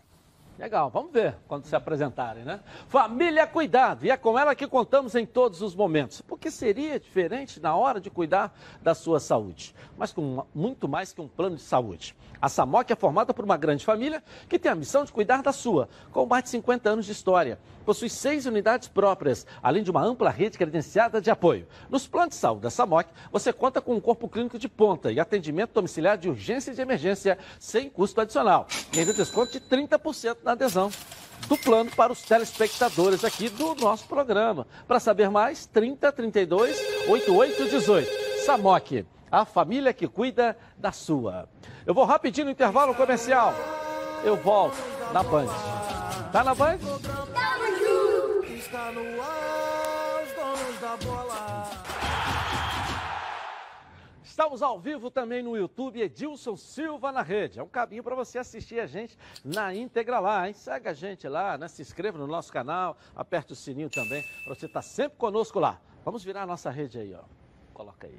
Legal, 0.60 0.90
vamos 0.90 1.10
ver 1.10 1.36
quando 1.48 1.64
se 1.64 1.74
apresentarem, 1.74 2.44
né? 2.44 2.60
Família 2.86 3.46
Cuidado, 3.46 4.04
e 4.04 4.10
é 4.10 4.16
com 4.18 4.38
ela 4.38 4.54
que 4.54 4.66
contamos 4.66 5.14
em 5.14 5.24
todos 5.24 5.62
os 5.62 5.74
momentos. 5.74 6.20
Porque 6.20 6.50
seria 6.50 7.00
diferente 7.00 7.58
na 7.58 7.74
hora 7.74 7.98
de 7.98 8.10
cuidar 8.10 8.54
da 8.82 8.94
sua 8.94 9.18
saúde, 9.20 9.74
mas 9.96 10.12
com 10.12 10.44
muito 10.54 10.86
mais 10.86 11.14
que 11.14 11.20
um 11.22 11.26
plano 11.28 11.56
de 11.56 11.62
saúde. 11.62 12.14
A 12.42 12.48
SAMOC 12.48 12.90
é 12.90 12.96
formada 12.96 13.34
por 13.34 13.44
uma 13.44 13.56
grande 13.56 13.84
família 13.84 14.22
que 14.48 14.58
tem 14.58 14.72
a 14.72 14.74
missão 14.74 15.04
de 15.04 15.12
cuidar 15.12 15.42
da 15.42 15.52
sua, 15.52 15.88
com 16.10 16.24
mais 16.24 16.44
de 16.44 16.50
50 16.50 16.88
anos 16.88 17.06
de 17.06 17.12
história. 17.12 17.58
Possui 17.84 18.08
seis 18.08 18.46
unidades 18.46 18.88
próprias, 18.88 19.46
além 19.62 19.82
de 19.82 19.90
uma 19.90 20.02
ampla 20.02 20.30
rede 20.30 20.56
credenciada 20.56 21.20
de 21.20 21.30
apoio. 21.30 21.66
Nos 21.90 22.06
planos 22.06 22.30
de 22.30 22.40
saúde 22.40 22.62
da 22.62 22.70
SAMOC, 22.70 23.10
você 23.30 23.52
conta 23.52 23.80
com 23.80 23.94
um 23.94 24.00
corpo 24.00 24.28
clínico 24.28 24.58
de 24.58 24.68
ponta 24.68 25.12
e 25.12 25.20
atendimento 25.20 25.72
domiciliar 25.74 26.16
de 26.16 26.30
urgência 26.30 26.70
e 26.70 26.74
de 26.74 26.80
emergência 26.80 27.36
sem 27.58 27.90
custo 27.90 28.20
adicional. 28.20 28.66
E 28.94 29.00
ainda 29.00 29.12
desconto 29.12 29.52
de 29.52 29.60
30% 29.60 30.38
na 30.42 30.49
adesão 30.52 30.90
do 31.48 31.56
plano 31.56 31.90
para 31.90 32.12
os 32.12 32.22
telespectadores 32.22 33.24
aqui 33.24 33.48
do 33.48 33.74
nosso 33.74 34.06
programa. 34.06 34.66
Para 34.86 35.00
saber 35.00 35.30
mais, 35.30 35.66
30 35.66 36.12
32 36.12 36.76
88 37.08 37.70
18. 37.70 38.44
Samok, 38.44 39.06
a 39.30 39.44
família 39.44 39.92
que 39.92 40.08
cuida 40.08 40.56
da 40.76 40.92
sua. 40.92 41.48
Eu 41.86 41.94
vou 41.94 42.04
rapidinho 42.04 42.46
no 42.46 42.52
intervalo 42.52 42.94
comercial. 42.94 43.54
Eu 44.22 44.36
volto 44.36 44.76
na 45.12 45.22
Band. 45.22 45.48
Tá 46.32 46.44
na 46.44 46.54
Band? 46.54 46.78
Está 48.54 48.92
no 48.92 49.20
ar, 49.20 50.22
os 50.22 50.32
donos 50.34 50.80
da 50.80 50.96
bola. 51.04 51.49
Estamos 54.40 54.62
ao 54.62 54.80
vivo 54.80 55.10
também 55.10 55.42
no 55.42 55.54
YouTube, 55.54 56.00
Edilson 56.00 56.56
Silva 56.56 57.12
na 57.12 57.20
rede. 57.20 57.60
É 57.60 57.62
um 57.62 57.68
caminho 57.68 58.02
para 58.02 58.14
você 58.14 58.38
assistir 58.38 58.80
a 58.80 58.86
gente 58.86 59.14
na 59.44 59.74
íntegra 59.74 60.18
lá, 60.18 60.48
hein? 60.48 60.54
Segue 60.54 60.88
a 60.88 60.94
gente 60.94 61.28
lá, 61.28 61.58
né? 61.58 61.68
se 61.68 61.82
inscreva 61.82 62.16
no 62.16 62.26
nosso 62.26 62.50
canal, 62.50 62.96
aperte 63.14 63.52
o 63.52 63.54
sininho 63.54 63.90
também, 63.90 64.24
para 64.46 64.54
você 64.54 64.64
estar 64.64 64.80
tá 64.80 64.82
sempre 64.82 65.18
conosco 65.18 65.60
lá. 65.60 65.78
Vamos 66.06 66.24
virar 66.24 66.44
a 66.44 66.46
nossa 66.46 66.70
rede 66.70 66.98
aí, 66.98 67.14
ó. 67.14 67.20
Coloca 67.74 68.06
aí. 68.06 68.18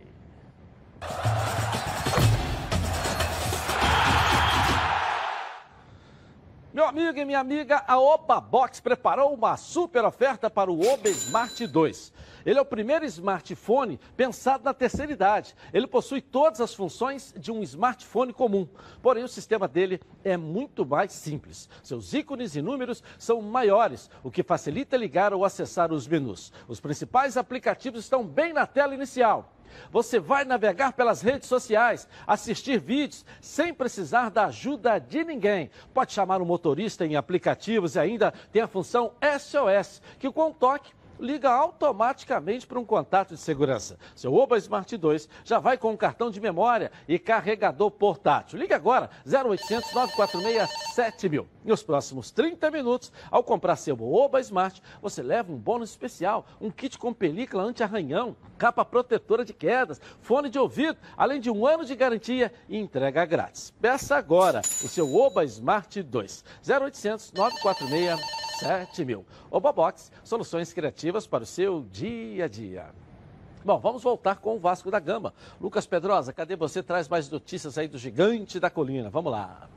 Meu 6.73 6.85
amigo 6.85 7.19
e 7.19 7.25
minha 7.25 7.39
amiga, 7.39 7.83
a 7.85 7.99
Oba 7.99 8.39
Box 8.39 8.79
preparou 8.79 9.33
uma 9.33 9.57
super 9.57 10.05
oferta 10.05 10.49
para 10.49 10.71
o 10.71 10.87
Oba 10.87 11.09
Smart 11.09 11.67
2. 11.67 12.13
Ele 12.45 12.57
é 12.57 12.61
o 12.61 12.65
primeiro 12.65 13.03
smartphone 13.03 13.99
pensado 14.15 14.63
na 14.63 14.73
terceira 14.73 15.11
idade. 15.11 15.53
Ele 15.73 15.85
possui 15.85 16.21
todas 16.21 16.61
as 16.61 16.73
funções 16.73 17.33
de 17.35 17.51
um 17.51 17.61
smartphone 17.61 18.31
comum, 18.31 18.65
porém 19.01 19.21
o 19.21 19.27
sistema 19.27 19.67
dele 19.67 19.99
é 20.23 20.37
muito 20.37 20.85
mais 20.85 21.11
simples. 21.11 21.67
Seus 21.83 22.13
ícones 22.13 22.55
e 22.55 22.61
números 22.61 23.03
são 23.19 23.41
maiores, 23.41 24.09
o 24.23 24.31
que 24.31 24.41
facilita 24.41 24.95
ligar 24.95 25.33
ou 25.33 25.43
acessar 25.43 25.91
os 25.91 26.07
menus. 26.07 26.53
Os 26.69 26.79
principais 26.79 27.35
aplicativos 27.35 28.05
estão 28.05 28.25
bem 28.25 28.53
na 28.53 28.65
tela 28.65 28.95
inicial. 28.95 29.53
Você 29.91 30.19
vai 30.19 30.45
navegar 30.45 30.93
pelas 30.93 31.21
redes 31.21 31.47
sociais, 31.47 32.07
assistir 32.25 32.79
vídeos 32.79 33.25
sem 33.39 33.73
precisar 33.73 34.29
da 34.29 34.45
ajuda 34.45 34.99
de 34.99 35.23
ninguém. 35.23 35.69
Pode 35.93 36.13
chamar 36.13 36.41
o 36.41 36.45
motorista 36.45 37.05
em 37.05 37.15
aplicativos 37.15 37.95
e 37.95 37.99
ainda 37.99 38.33
tem 38.51 38.61
a 38.61 38.67
função 38.67 39.11
SOS, 39.39 40.01
que 40.19 40.31
com 40.31 40.47
um 40.47 40.53
toque 40.53 40.91
liga 41.21 41.49
automaticamente 41.49 42.65
para 42.65 42.79
um 42.79 42.85
contato 42.85 43.35
de 43.35 43.39
segurança. 43.39 43.97
Seu 44.15 44.33
Oba 44.33 44.57
Smart 44.57 44.97
2 44.97 45.29
já 45.45 45.59
vai 45.59 45.77
com 45.77 45.91
um 45.91 45.97
cartão 45.97 46.31
de 46.31 46.41
memória 46.41 46.91
e 47.07 47.19
carregador 47.19 47.91
portátil. 47.91 48.57
Ligue 48.57 48.73
agora, 48.73 49.09
0800 49.25 49.93
946 49.93 50.69
7000. 50.95 51.47
Nos 51.63 51.83
próximos 51.83 52.31
30 52.31 52.71
minutos, 52.71 53.11
ao 53.29 53.43
comprar 53.43 53.75
seu 53.75 54.01
Oba 54.01 54.41
Smart, 54.41 54.81
você 55.01 55.21
leva 55.21 55.51
um 55.51 55.57
bônus 55.57 55.91
especial, 55.91 56.45
um 56.59 56.71
kit 56.71 56.97
com 56.97 57.13
película 57.13 57.63
anti-arranhão, 57.63 58.35
capa 58.57 58.83
protetora 58.83 59.45
de 59.45 59.53
quedas, 59.53 60.01
fone 60.21 60.49
de 60.49 60.57
ouvido, 60.57 60.97
além 61.15 61.39
de 61.39 61.51
um 61.51 61.67
ano 61.67 61.85
de 61.85 61.95
garantia 61.95 62.51
e 62.67 62.77
entrega 62.77 63.25
grátis. 63.25 63.71
Peça 63.79 64.15
agora 64.15 64.61
o 64.61 64.87
seu 64.87 65.15
Oba 65.15 65.43
Smart 65.45 66.01
2, 66.01 66.43
0800 66.67 67.31
946 67.33 67.91
7000. 67.91 68.50
Oba 69.49 69.71
Box, 69.71 70.11
soluções 70.23 70.73
criativas 70.73 71.25
para 71.27 71.43
o 71.43 71.47
seu 71.47 71.85
dia 71.91 72.45
a 72.45 72.47
dia. 72.47 72.85
Bom, 73.63 73.79
vamos 73.79 74.01
voltar 74.01 74.37
com 74.37 74.55
o 74.55 74.59
Vasco 74.59 74.89
da 74.89 74.99
Gama. 74.99 75.33
Lucas 75.59 75.85
Pedrosa, 75.85 76.33
cadê 76.33 76.55
você? 76.55 76.81
Traz 76.81 77.07
mais 77.07 77.29
notícias 77.29 77.77
aí 77.77 77.87
do 77.87 77.97
gigante 77.97 78.59
da 78.59 78.69
colina. 78.69 79.09
Vamos 79.09 79.31
lá. 79.31 79.69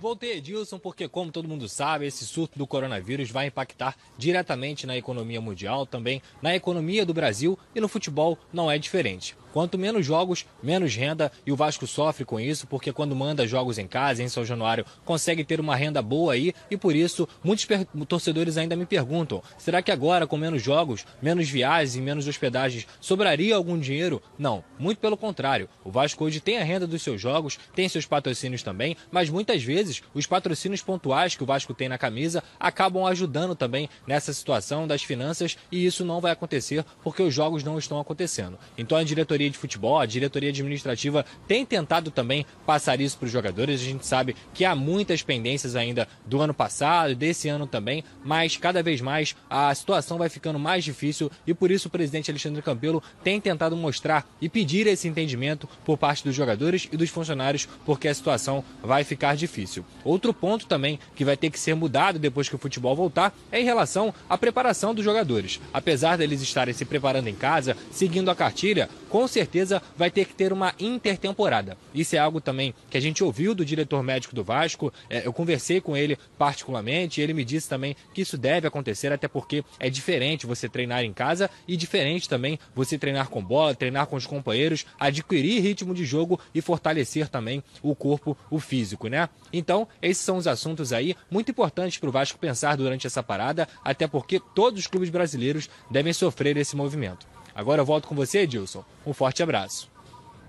Voltei, 0.00 0.38
Edilson, 0.38 0.80
porque, 0.80 1.06
como 1.06 1.30
todo 1.30 1.46
mundo 1.46 1.68
sabe, 1.68 2.06
esse 2.06 2.26
surto 2.26 2.58
do 2.58 2.66
coronavírus 2.66 3.30
vai 3.30 3.46
impactar 3.46 3.94
diretamente 4.18 4.84
na 4.84 4.96
economia 4.96 5.40
mundial, 5.40 5.86
também 5.86 6.20
na 6.42 6.56
economia 6.56 7.06
do 7.06 7.14
Brasil 7.14 7.56
e 7.72 7.80
no 7.80 7.86
futebol 7.86 8.36
não 8.52 8.68
é 8.68 8.78
diferente. 8.78 9.36
Quanto 9.52 9.78
menos 9.78 10.06
jogos, 10.06 10.46
menos 10.62 10.94
renda, 10.94 11.30
e 11.46 11.52
o 11.52 11.56
Vasco 11.56 11.86
sofre 11.86 12.24
com 12.24 12.40
isso, 12.40 12.66
porque 12.66 12.92
quando 12.92 13.14
manda 13.14 13.46
jogos 13.46 13.78
em 13.78 13.86
casa, 13.86 14.22
em 14.22 14.28
São 14.28 14.44
Januário, 14.44 14.86
consegue 15.04 15.44
ter 15.44 15.60
uma 15.60 15.76
renda 15.76 16.00
boa 16.00 16.32
aí, 16.32 16.54
e 16.70 16.76
por 16.76 16.96
isso 16.96 17.28
muitos 17.44 17.66
torcedores 18.08 18.56
ainda 18.56 18.74
me 18.74 18.86
perguntam: 18.86 19.42
será 19.58 19.82
que 19.82 19.90
agora, 19.90 20.26
com 20.26 20.36
menos 20.36 20.62
jogos, 20.62 21.04
menos 21.20 21.48
viagens 21.48 21.96
e 21.96 22.00
menos 22.00 22.26
hospedagens, 22.26 22.86
sobraria 23.00 23.54
algum 23.54 23.78
dinheiro? 23.78 24.22
Não, 24.38 24.64
muito 24.78 24.98
pelo 24.98 25.16
contrário. 25.16 25.68
O 25.84 25.90
Vasco 25.90 26.24
hoje 26.24 26.40
tem 26.40 26.58
a 26.58 26.64
renda 26.64 26.86
dos 26.86 27.02
seus 27.02 27.20
jogos, 27.20 27.58
tem 27.74 27.88
seus 27.88 28.06
patrocínios 28.06 28.62
também, 28.62 28.96
mas 29.10 29.28
muitas 29.28 29.62
vezes 29.62 30.02
os 30.14 30.26
patrocínios 30.26 30.82
pontuais 30.82 31.34
que 31.34 31.42
o 31.42 31.46
Vasco 31.46 31.74
tem 31.74 31.88
na 31.88 31.98
camisa 31.98 32.42
acabam 32.58 33.04
ajudando 33.04 33.54
também 33.54 33.88
nessa 34.06 34.32
situação 34.32 34.86
das 34.86 35.02
finanças, 35.02 35.58
e 35.70 35.84
isso 35.84 36.04
não 36.04 36.20
vai 36.20 36.32
acontecer 36.32 36.84
porque 37.02 37.22
os 37.22 37.34
jogos 37.34 37.62
não 37.62 37.78
estão 37.78 38.00
acontecendo. 38.00 38.58
Então 38.78 38.96
a 38.96 39.04
diretoria 39.04 39.41
diretoria 39.42 39.50
de 39.50 39.58
futebol, 39.58 39.98
a 39.98 40.06
diretoria 40.06 40.50
administrativa 40.50 41.24
tem 41.48 41.64
tentado 41.64 42.10
também 42.10 42.46
passar 42.66 43.00
isso 43.00 43.18
para 43.18 43.26
os 43.26 43.32
jogadores. 43.32 43.80
A 43.80 43.84
gente 43.84 44.06
sabe 44.06 44.36
que 44.54 44.64
há 44.64 44.74
muitas 44.74 45.22
pendências 45.22 45.74
ainda 45.74 46.06
do 46.26 46.40
ano 46.40 46.54
passado, 46.54 47.14
desse 47.14 47.48
ano 47.48 47.66
também, 47.66 48.04
mas 48.24 48.56
cada 48.56 48.82
vez 48.82 49.00
mais 49.00 49.34
a 49.48 49.74
situação 49.74 50.18
vai 50.18 50.28
ficando 50.28 50.58
mais 50.58 50.84
difícil 50.84 51.30
e 51.46 51.54
por 51.54 51.70
isso 51.70 51.88
o 51.88 51.90
presidente 51.90 52.30
Alexandre 52.30 52.62
Campelo 52.62 53.02
tem 53.22 53.40
tentado 53.40 53.76
mostrar 53.76 54.26
e 54.40 54.48
pedir 54.48 54.86
esse 54.86 55.08
entendimento 55.08 55.68
por 55.84 55.98
parte 55.98 56.24
dos 56.24 56.34
jogadores 56.34 56.88
e 56.92 56.96
dos 56.96 57.10
funcionários, 57.10 57.68
porque 57.84 58.08
a 58.08 58.14
situação 58.14 58.64
vai 58.82 59.04
ficar 59.04 59.36
difícil. 59.36 59.84
Outro 60.04 60.32
ponto 60.32 60.66
também 60.66 60.98
que 61.14 61.24
vai 61.24 61.36
ter 61.36 61.50
que 61.50 61.58
ser 61.58 61.74
mudado 61.74 62.18
depois 62.18 62.48
que 62.48 62.54
o 62.54 62.58
futebol 62.58 62.94
voltar 62.94 63.34
é 63.50 63.60
em 63.60 63.64
relação 63.64 64.14
à 64.28 64.36
preparação 64.36 64.94
dos 64.94 65.04
jogadores. 65.04 65.60
Apesar 65.72 66.16
deles 66.16 66.42
estarem 66.42 66.74
se 66.74 66.84
preparando 66.84 67.28
em 67.28 67.34
casa, 67.34 67.76
seguindo 67.90 68.30
a 68.30 68.34
cartilha, 68.34 68.88
com 69.12 69.28
certeza 69.28 69.82
vai 69.94 70.10
ter 70.10 70.24
que 70.24 70.32
ter 70.32 70.54
uma 70.54 70.72
intertemporada. 70.80 71.76
Isso 71.94 72.16
é 72.16 72.18
algo 72.18 72.40
também 72.40 72.74
que 72.88 72.96
a 72.96 73.00
gente 73.00 73.22
ouviu 73.22 73.54
do 73.54 73.62
diretor 73.62 74.02
médico 74.02 74.34
do 74.34 74.42
Vasco. 74.42 74.90
É, 75.10 75.26
eu 75.26 75.34
conversei 75.34 75.82
com 75.82 75.94
ele 75.94 76.18
particularmente 76.38 77.20
ele 77.20 77.34
me 77.34 77.44
disse 77.44 77.68
também 77.68 77.94
que 78.14 78.22
isso 78.22 78.38
deve 78.38 78.66
acontecer, 78.66 79.12
até 79.12 79.28
porque 79.28 79.62
é 79.78 79.90
diferente 79.90 80.46
você 80.46 80.66
treinar 80.66 81.04
em 81.04 81.12
casa 81.12 81.50
e 81.68 81.76
diferente 81.76 82.26
também 82.26 82.58
você 82.74 82.96
treinar 82.96 83.28
com 83.28 83.44
bola, 83.44 83.74
treinar 83.74 84.06
com 84.06 84.16
os 84.16 84.24
companheiros, 84.24 84.86
adquirir 84.98 85.60
ritmo 85.60 85.94
de 85.94 86.06
jogo 86.06 86.40
e 86.54 86.62
fortalecer 86.62 87.28
também 87.28 87.62
o 87.82 87.94
corpo, 87.94 88.34
o 88.50 88.58
físico, 88.58 89.08
né? 89.08 89.28
Então, 89.52 89.86
esses 90.00 90.24
são 90.24 90.38
os 90.38 90.46
assuntos 90.46 90.90
aí 90.90 91.14
muito 91.30 91.50
importantes 91.50 91.98
para 91.98 92.08
o 92.08 92.12
Vasco 92.12 92.38
pensar 92.38 92.78
durante 92.78 93.06
essa 93.06 93.22
parada, 93.22 93.68
até 93.84 94.08
porque 94.08 94.40
todos 94.54 94.80
os 94.80 94.86
clubes 94.86 95.10
brasileiros 95.10 95.68
devem 95.90 96.14
sofrer 96.14 96.56
esse 96.56 96.74
movimento. 96.74 97.31
Agora 97.54 97.82
eu 97.82 97.86
volto 97.86 98.08
com 98.08 98.14
você, 98.14 98.40
Edilson. 98.40 98.84
Um 99.06 99.12
forte 99.12 99.42
abraço. 99.42 99.90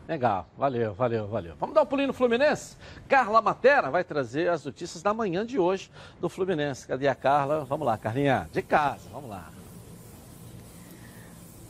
Legal, 0.08 0.48
valeu, 0.58 0.94
valeu, 0.94 1.28
valeu. 1.28 1.56
Vamos 1.58 1.74
dar 1.74 1.84
um 1.84 1.86
pulinho 1.86 2.08
no 2.08 2.14
Fluminense? 2.14 2.76
Carla 3.08 3.42
Matera 3.42 3.90
vai 3.90 4.04
trazer 4.04 4.50
as 4.50 4.66
notícias 4.66 5.02
da 5.02 5.14
manhã 5.14 5.46
de 5.46 5.58
hoje 5.58 5.90
do 6.20 6.28
Fluminense. 6.28 6.86
Cadê 6.86 7.08
a 7.08 7.16
Carla? 7.16 7.64
Vamos 7.64 7.86
lá, 7.86 7.98
Carlinha, 7.98 8.50
de 8.52 8.62
casa, 8.62 9.08
vamos 9.12 9.30
lá. 9.30 9.50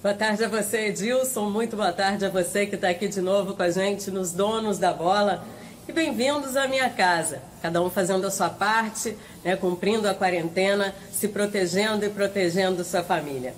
Boa 0.01 0.15
tarde 0.15 0.43
a 0.43 0.49
você, 0.49 0.87
Edilson. 0.87 1.49
Muito 1.49 1.75
boa 1.75 1.93
tarde 1.93 2.25
a 2.25 2.29
você 2.29 2.65
que 2.65 2.75
está 2.75 2.89
aqui 2.89 3.07
de 3.07 3.21
novo 3.21 3.53
com 3.55 3.63
a 3.63 3.69
gente 3.69 4.09
nos 4.09 4.33
Donos 4.33 4.79
da 4.79 4.91
Bola. 4.91 5.45
E 5.87 5.91
bem-vindos 5.91 6.55
à 6.55 6.67
minha 6.67 6.89
casa. 6.89 7.41
Cada 7.61 7.81
um 7.81 7.89
fazendo 7.89 8.25
a 8.25 8.31
sua 8.31 8.49
parte, 8.49 9.15
né, 9.43 9.55
cumprindo 9.55 10.09
a 10.09 10.13
quarentena, 10.13 10.93
se 11.11 11.27
protegendo 11.27 12.03
e 12.03 12.09
protegendo 12.09 12.83
sua 12.83 13.03
família. 13.03 13.53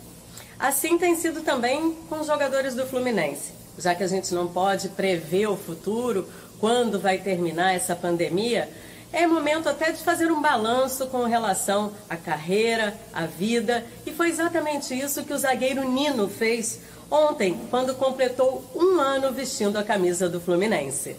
Assim 0.57 0.97
tem 0.97 1.15
sido 1.15 1.41
também 1.41 1.93
com 2.09 2.19
os 2.19 2.27
jogadores 2.27 2.75
do 2.75 2.85
Fluminense. 2.85 3.53
Já 3.77 3.93
que 3.93 4.03
a 4.03 4.07
gente 4.07 4.33
não 4.33 4.47
pode 4.47 4.89
prever 4.89 5.47
o 5.47 5.57
futuro, 5.57 6.25
quando 6.59 6.99
vai 6.99 7.17
terminar 7.17 7.73
essa 7.73 7.95
pandemia, 7.95 8.69
é 9.11 9.27
momento 9.27 9.67
até 9.67 9.91
de 9.91 10.01
fazer 10.01 10.31
um 10.31 10.41
balanço 10.41 11.07
com 11.07 11.25
relação 11.25 11.91
à 12.09 12.15
carreira, 12.15 12.95
à 13.13 13.25
vida, 13.25 13.85
e 14.05 14.11
foi 14.11 14.29
exatamente 14.29 14.97
isso 14.97 15.25
que 15.25 15.33
o 15.33 15.37
zagueiro 15.37 15.87
Nino 15.89 16.27
fez 16.29 16.81
ontem, 17.11 17.59
quando 17.69 17.93
completou 17.95 18.63
um 18.73 18.99
ano 18.99 19.31
vestindo 19.33 19.77
a 19.77 19.83
camisa 19.83 20.29
do 20.29 20.39
Fluminense. 20.39 21.17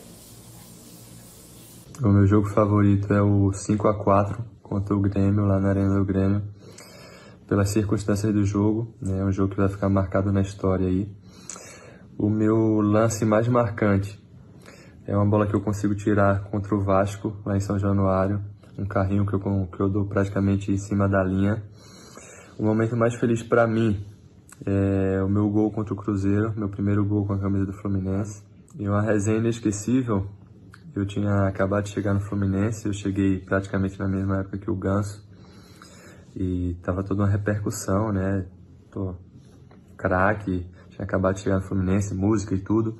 O 2.02 2.08
meu 2.08 2.26
jogo 2.26 2.48
favorito 2.48 3.12
é 3.12 3.22
o 3.22 3.52
5 3.52 3.88
a 3.88 3.94
4 3.94 4.44
contra 4.62 4.94
o 4.94 5.00
Grêmio, 5.00 5.46
lá 5.46 5.58
na 5.60 5.68
Arena 5.70 5.94
do 5.94 6.04
Grêmio 6.04 6.42
pelas 7.46 7.70
circunstâncias 7.70 8.32
do 8.32 8.44
jogo, 8.44 8.94
né? 9.00 9.20
É 9.20 9.24
um 9.24 9.32
jogo 9.32 9.50
que 9.50 9.56
vai 9.56 9.68
ficar 9.68 9.88
marcado 9.88 10.32
na 10.32 10.40
história 10.40 10.86
aí. 10.86 11.08
O 12.18 12.28
meu 12.28 12.80
lance 12.80 13.24
mais 13.24 13.46
marcante 13.46 14.18
é 15.06 15.16
uma 15.16 15.26
bola 15.26 15.46
que 15.46 15.54
eu 15.54 15.60
consigo 15.60 15.94
tirar 15.94 16.44
contra 16.50 16.74
o 16.74 16.80
Vasco, 16.80 17.36
lá 17.44 17.56
em 17.56 17.60
São 17.60 17.78
Januário. 17.78 18.40
Um 18.78 18.86
carrinho 18.86 19.24
que 19.24 19.34
eu, 19.34 19.40
que 19.40 19.80
eu 19.80 19.88
dou 19.88 20.06
praticamente 20.06 20.72
em 20.72 20.76
cima 20.76 21.08
da 21.08 21.22
linha. 21.22 21.62
O 22.58 22.64
momento 22.64 22.96
mais 22.96 23.14
feliz 23.14 23.42
para 23.42 23.66
mim 23.66 24.04
é 24.64 25.22
o 25.22 25.28
meu 25.28 25.48
gol 25.48 25.70
contra 25.70 25.94
o 25.94 25.96
Cruzeiro, 25.96 26.52
meu 26.56 26.68
primeiro 26.68 27.04
gol 27.04 27.26
com 27.26 27.34
a 27.34 27.38
camisa 27.38 27.66
do 27.66 27.72
Fluminense. 27.72 28.42
E 28.78 28.88
uma 28.88 29.02
resenha 29.02 29.38
inesquecível. 29.38 30.26
Eu 30.94 31.06
tinha 31.06 31.46
acabado 31.46 31.84
de 31.84 31.90
chegar 31.90 32.14
no 32.14 32.20
Fluminense, 32.20 32.86
eu 32.86 32.92
cheguei 32.92 33.38
praticamente 33.38 33.98
na 33.98 34.08
mesma 34.08 34.40
época 34.40 34.58
que 34.58 34.70
o 34.70 34.74
Ganso. 34.74 35.25
E 36.38 36.76
tava 36.82 37.02
toda 37.02 37.22
uma 37.22 37.30
repercussão, 37.30 38.12
né? 38.12 38.46
Tô 38.90 39.14
craque, 39.96 40.66
tinha 40.90 41.04
acabado 41.04 41.36
de 41.36 41.40
chegar 41.40 41.56
no 41.56 41.62
Fluminense, 41.62 42.14
música 42.14 42.54
e 42.54 42.58
tudo. 42.58 42.98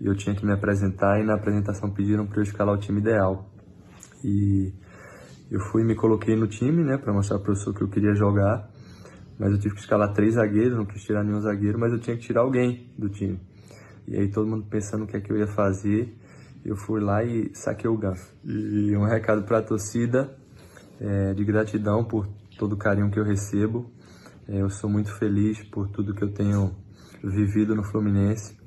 E 0.00 0.06
eu 0.06 0.16
tinha 0.16 0.34
que 0.34 0.46
me 0.46 0.52
apresentar 0.52 1.20
e 1.20 1.24
na 1.24 1.34
apresentação 1.34 1.90
pediram 1.90 2.26
para 2.26 2.38
eu 2.38 2.42
escalar 2.42 2.74
o 2.74 2.78
time 2.78 3.00
ideal. 3.00 3.50
E 4.24 4.72
eu 5.50 5.60
fui 5.60 5.82
e 5.82 5.84
me 5.84 5.94
coloquei 5.94 6.34
no 6.34 6.46
time, 6.46 6.82
né, 6.82 6.96
para 6.96 7.12
mostrar 7.12 7.36
pro 7.38 7.46
professor 7.46 7.74
que 7.74 7.82
eu 7.82 7.88
queria 7.88 8.14
jogar. 8.14 8.70
Mas 9.38 9.52
eu 9.52 9.58
tive 9.58 9.74
que 9.74 9.80
escalar 9.80 10.12
três 10.14 10.34
zagueiros, 10.34 10.76
não 10.76 10.86
quis 10.86 11.02
tirar 11.02 11.22
nenhum 11.22 11.40
zagueiro, 11.40 11.78
mas 11.78 11.92
eu 11.92 11.98
tinha 11.98 12.16
que 12.16 12.22
tirar 12.22 12.40
alguém 12.40 12.90
do 12.98 13.08
time. 13.08 13.38
E 14.06 14.16
aí 14.16 14.28
todo 14.30 14.48
mundo 14.48 14.66
pensando 14.68 15.04
o 15.04 15.06
que 15.06 15.16
é 15.16 15.20
que 15.20 15.30
eu 15.30 15.36
ia 15.36 15.46
fazer, 15.46 16.16
eu 16.64 16.74
fui 16.74 17.00
lá 17.00 17.22
e 17.22 17.50
saquei 17.54 17.88
o 17.88 17.96
ganso. 17.96 18.34
E 18.44 18.96
um 18.96 19.04
recado 19.04 19.42
para 19.44 19.58
a 19.58 19.62
torcida 19.62 20.34
é, 21.00 21.34
de 21.34 21.44
gratidão 21.44 22.04
por 22.04 22.26
todo 22.58 22.74
o 22.74 22.76
carinho 22.76 23.10
que 23.10 23.18
eu 23.18 23.24
recebo. 23.24 23.90
É, 24.48 24.60
eu 24.60 24.68
sou 24.68 24.90
muito 24.90 25.12
feliz 25.14 25.62
por 25.62 25.88
tudo 25.88 26.14
que 26.14 26.22
eu 26.22 26.32
tenho 26.32 26.74
vivido 27.22 27.74
no 27.74 27.82
Fluminense. 27.82 28.58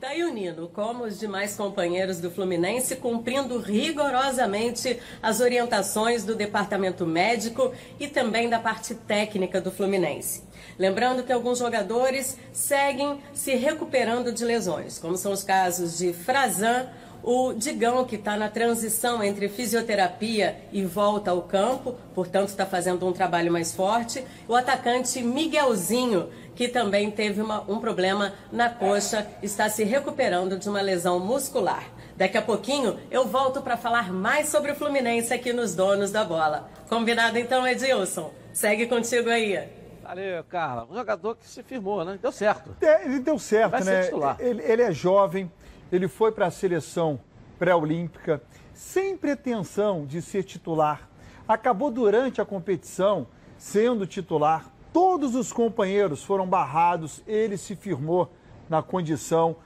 Daí 0.00 0.20
tá 0.20 0.26
o 0.26 0.34
Nino, 0.34 0.68
como 0.68 1.04
os 1.04 1.20
demais 1.20 1.54
companheiros 1.54 2.18
do 2.18 2.28
Fluminense, 2.28 2.96
cumprindo 2.96 3.60
rigorosamente 3.60 4.98
as 5.22 5.40
orientações 5.40 6.24
do 6.24 6.34
departamento 6.34 7.06
médico 7.06 7.72
e 8.00 8.08
também 8.08 8.48
da 8.48 8.58
parte 8.58 8.96
técnica 8.96 9.60
do 9.60 9.70
Fluminense. 9.70 10.42
Lembrando 10.76 11.22
que 11.22 11.32
alguns 11.32 11.60
jogadores 11.60 12.36
seguem 12.52 13.20
se 13.32 13.54
recuperando 13.54 14.32
de 14.32 14.44
lesões, 14.44 14.98
como 14.98 15.16
são 15.16 15.30
os 15.30 15.44
casos 15.44 15.98
de 15.98 16.12
Frazan, 16.12 16.88
o 17.22 17.52
Digão, 17.52 18.04
que 18.04 18.16
está 18.16 18.36
na 18.36 18.48
transição 18.48 19.22
entre 19.22 19.48
fisioterapia 19.48 20.56
e 20.72 20.84
volta 20.84 21.30
ao 21.30 21.42
campo, 21.42 21.94
portanto 22.14 22.48
está 22.48 22.66
fazendo 22.66 23.06
um 23.06 23.12
trabalho 23.12 23.52
mais 23.52 23.74
forte. 23.74 24.24
O 24.48 24.54
atacante 24.54 25.22
Miguelzinho, 25.22 26.28
que 26.54 26.68
também 26.68 27.10
teve 27.10 27.40
uma, 27.40 27.62
um 27.70 27.78
problema 27.78 28.32
na 28.50 28.68
coxa, 28.68 29.26
está 29.42 29.68
se 29.68 29.84
recuperando 29.84 30.58
de 30.58 30.68
uma 30.68 30.80
lesão 30.80 31.20
muscular. 31.20 31.84
Daqui 32.16 32.36
a 32.36 32.42
pouquinho 32.42 32.98
eu 33.10 33.26
volto 33.26 33.62
para 33.62 33.76
falar 33.76 34.12
mais 34.12 34.48
sobre 34.48 34.72
o 34.72 34.74
Fluminense 34.74 35.32
aqui 35.32 35.52
nos 35.52 35.74
Donos 35.74 36.10
da 36.10 36.24
Bola. 36.24 36.68
Combinado 36.88 37.38
então, 37.38 37.66
Edilson? 37.66 38.32
Segue 38.52 38.86
contigo 38.86 39.30
aí. 39.30 39.58
Valeu, 40.02 40.44
Carla. 40.44 40.86
Um 40.90 40.94
jogador 40.94 41.36
que 41.36 41.48
se 41.48 41.62
firmou, 41.62 42.04
né? 42.04 42.18
Deu 42.20 42.32
certo. 42.32 42.76
É, 42.82 43.04
ele 43.04 43.20
deu 43.20 43.38
certo, 43.38 43.70
Vai 43.70 43.84
né? 43.84 44.10
Ele, 44.40 44.62
ele 44.62 44.82
é 44.82 44.92
jovem, 44.92 45.50
ele 45.92 46.08
foi 46.08 46.32
para 46.32 46.46
a 46.46 46.50
seleção 46.50 47.20
pré-olímpica 47.58 48.42
sem 48.72 49.16
pretensão 49.16 50.06
de 50.06 50.22
ser 50.22 50.42
titular. 50.42 51.08
Acabou 51.46 51.90
durante 51.90 52.40
a 52.40 52.44
competição 52.46 53.26
sendo 53.58 54.06
titular. 54.06 54.72
Todos 54.92 55.34
os 55.34 55.52
companheiros 55.52 56.24
foram 56.24 56.46
barrados, 56.46 57.22
ele 57.26 57.58
se 57.58 57.76
firmou 57.76 58.32
na 58.68 58.82
condição. 58.82 59.56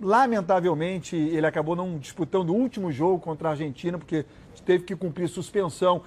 Lamentavelmente, 0.00 1.16
ele 1.16 1.46
acabou 1.46 1.76
não 1.76 1.98
disputando 1.98 2.50
o 2.50 2.54
último 2.54 2.90
jogo 2.90 3.20
contra 3.20 3.48
a 3.48 3.50
Argentina, 3.52 3.96
porque 3.96 4.26
teve 4.64 4.84
que 4.84 4.96
cumprir 4.96 5.28
suspensão. 5.28 6.02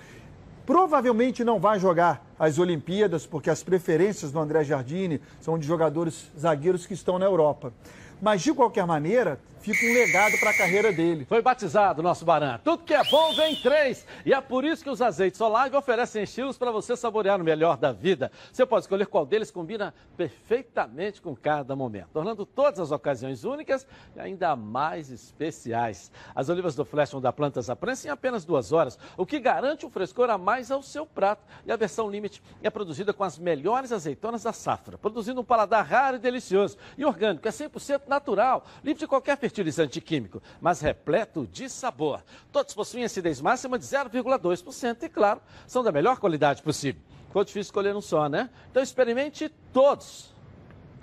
Provavelmente 0.66 1.44
não 1.44 1.60
vai 1.60 1.80
jogar 1.80 2.24
as 2.38 2.60
Olimpíadas, 2.60 3.26
porque 3.26 3.50
as 3.50 3.64
preferências 3.64 4.32
do 4.32 4.40
André 4.40 4.64
Jardine 4.64 5.20
são 5.42 5.58
de 5.58 5.66
jogadores 5.66 6.32
zagueiros 6.38 6.86
que 6.86 6.94
estão 6.94 7.18
na 7.18 7.26
Europa. 7.26 7.74
Mas, 8.22 8.42
de 8.42 8.54
qualquer 8.54 8.86
maneira, 8.86 9.40
fica 9.60 9.86
um 9.86 9.94
legado 9.94 10.38
para 10.40 10.52
a 10.52 10.58
carreira 10.58 10.92
dele. 10.92 11.26
Foi 11.26 11.42
batizado 11.42 12.02
nosso 12.02 12.26
Baran. 12.26 12.60
Tudo 12.64 12.84
que 12.84 12.94
é 12.94 13.04
bom 13.04 13.34
vem 13.34 13.54
em 13.54 13.56
três. 13.62 14.06
E 14.26 14.34
é 14.34 14.42
por 14.42 14.66
isso 14.66 14.84
que 14.84 14.90
os 14.90 15.02
azeites 15.02 15.40
Olive 15.42 15.76
oferecem 15.76 16.24
estilos 16.24 16.58
para 16.58 16.72
você 16.72 16.96
saborear 16.96 17.40
o 17.40 17.44
melhor 17.44 17.78
da 17.78 17.92
vida. 17.92 18.32
Você 18.52 18.66
pode 18.66 18.84
escolher 18.84 19.08
qual 19.08 19.26
deles 19.26 19.52
combina 19.52 19.94
perfeitamente 20.18 21.22
com 21.22 21.36
cada 21.36 21.76
momento, 21.76 22.10
tornando 22.14 22.46
todas 22.46 22.80
as 22.80 22.92
ocasiões 22.92 23.44
únicas 23.44 23.86
e 24.16 24.20
ainda 24.20 24.56
mais 24.56 25.12
especiais. 25.12 26.12
As 26.34 26.50
olivas 26.50 26.76
do 26.76 26.86
Flash 26.86 27.12
vão 27.12 27.22
dar 27.22 27.34
plantas 27.34 27.70
à 27.70 27.76
prensa 27.76 28.08
em 28.08 28.12
apenas 28.12 28.46
duas 28.46 28.72
horas, 28.72 28.98
o 29.18 29.26
que 29.26 29.40
garante 29.40 29.86
um 29.86 29.90
frescor 29.90 30.30
a 30.30 30.38
mais 30.38 30.72
ao 30.72 30.82
seu 30.82 31.06
prato. 31.06 31.44
E 31.66 31.72
a 31.72 31.76
versão 31.76 32.10
Limite 32.10 32.42
é 32.62 32.70
produzida 32.70 33.14
com 33.14 33.24
as 33.24 33.38
melhores 33.38 33.92
azeitonas 33.92 34.44
da 34.44 34.54
safra, 34.54 34.98
produzindo 34.98 35.42
um 35.42 35.44
paladar 35.44 35.86
raro 35.86 36.18
e 36.18 36.20
delicioso. 36.20 36.78
E 36.98 37.06
orgânico, 37.06 37.48
é 37.48 37.52
100% 37.52 38.02
natural, 38.08 38.66
livre 38.84 39.00
de 39.00 39.08
qualquer 39.08 39.38
fertilizante 39.50 40.00
químico, 40.00 40.42
mas 40.62 40.80
repleto 40.80 41.48
de 41.48 41.68
sabor. 41.68 42.24
Todos 42.52 42.74
possuem 42.74 43.04
acidez 43.04 43.42
máxima 43.42 43.78
de 43.80 43.86
0,2% 43.86 45.04
e, 45.04 45.10
claro, 45.10 45.42
são 45.68 45.84
da 45.84 45.92
melhor 45.92 46.20
qualidade 46.20 46.62
possível. 46.62 47.02
Ficou 47.28 47.44
difícil 47.44 47.62
escolher 47.62 47.96
um 47.96 48.02
só, 48.02 48.30
né? 48.30 48.50
Então 48.70 48.82
experimente 48.82 49.50
todos. 49.74 50.34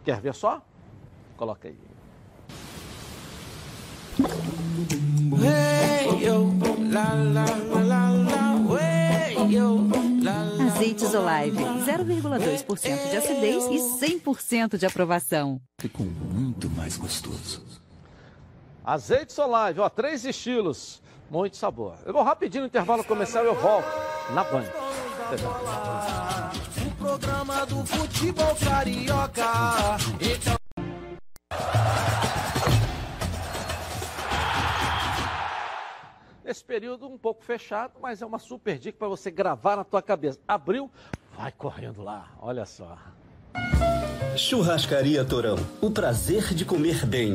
Quer 0.04 0.20
ver 0.20 0.34
só? 0.34 0.64
Coloca 1.36 1.68
aí. 1.68 1.76
Azeites 10.66 11.14
Olive, 11.14 11.62
0,2% 11.84 13.10
de 13.10 13.16
acidez 13.16 13.64
e 13.66 13.78
100% 14.06 14.78
de 14.78 14.86
aprovação. 14.86 15.60
Ficou 15.80 16.06
muito 16.06 16.70
mais 16.70 16.96
gostoso. 16.96 17.65
Azeites 18.86 19.36
Olive, 19.40 19.80
ó, 19.80 19.88
três 19.88 20.24
estilos, 20.24 21.02
muito 21.28 21.56
sabor. 21.56 21.96
Eu 22.06 22.12
vou 22.12 22.22
rapidinho 22.22 22.62
no 22.62 22.68
intervalo 22.68 23.02
comercial 23.02 23.42
e 23.42 23.48
eu 23.48 23.54
volto 23.56 23.88
na 24.30 24.44
Band. 24.44 24.62
O 26.86 26.90
programa 26.94 27.66
do 27.66 27.84
futebol 27.84 28.54
carioca. 28.54 29.42
Então... 30.20 30.54
Esse 36.44 36.64
período 36.64 37.08
um 37.08 37.18
pouco 37.18 37.42
fechado, 37.42 37.94
mas 38.00 38.22
é 38.22 38.26
uma 38.26 38.38
super 38.38 38.78
dica 38.78 38.96
para 38.96 39.08
você 39.08 39.32
gravar 39.32 39.74
na 39.74 39.82
tua 39.82 40.00
cabeça. 40.00 40.38
Abriu, 40.46 40.88
vai 41.36 41.50
correndo 41.50 42.04
lá, 42.04 42.28
olha 42.40 42.64
só. 42.64 42.96
Churrascaria 44.36 45.24
Torão, 45.24 45.56
o 45.82 45.90
prazer 45.90 46.54
de 46.54 46.64
comer 46.64 47.04
bem. 47.04 47.34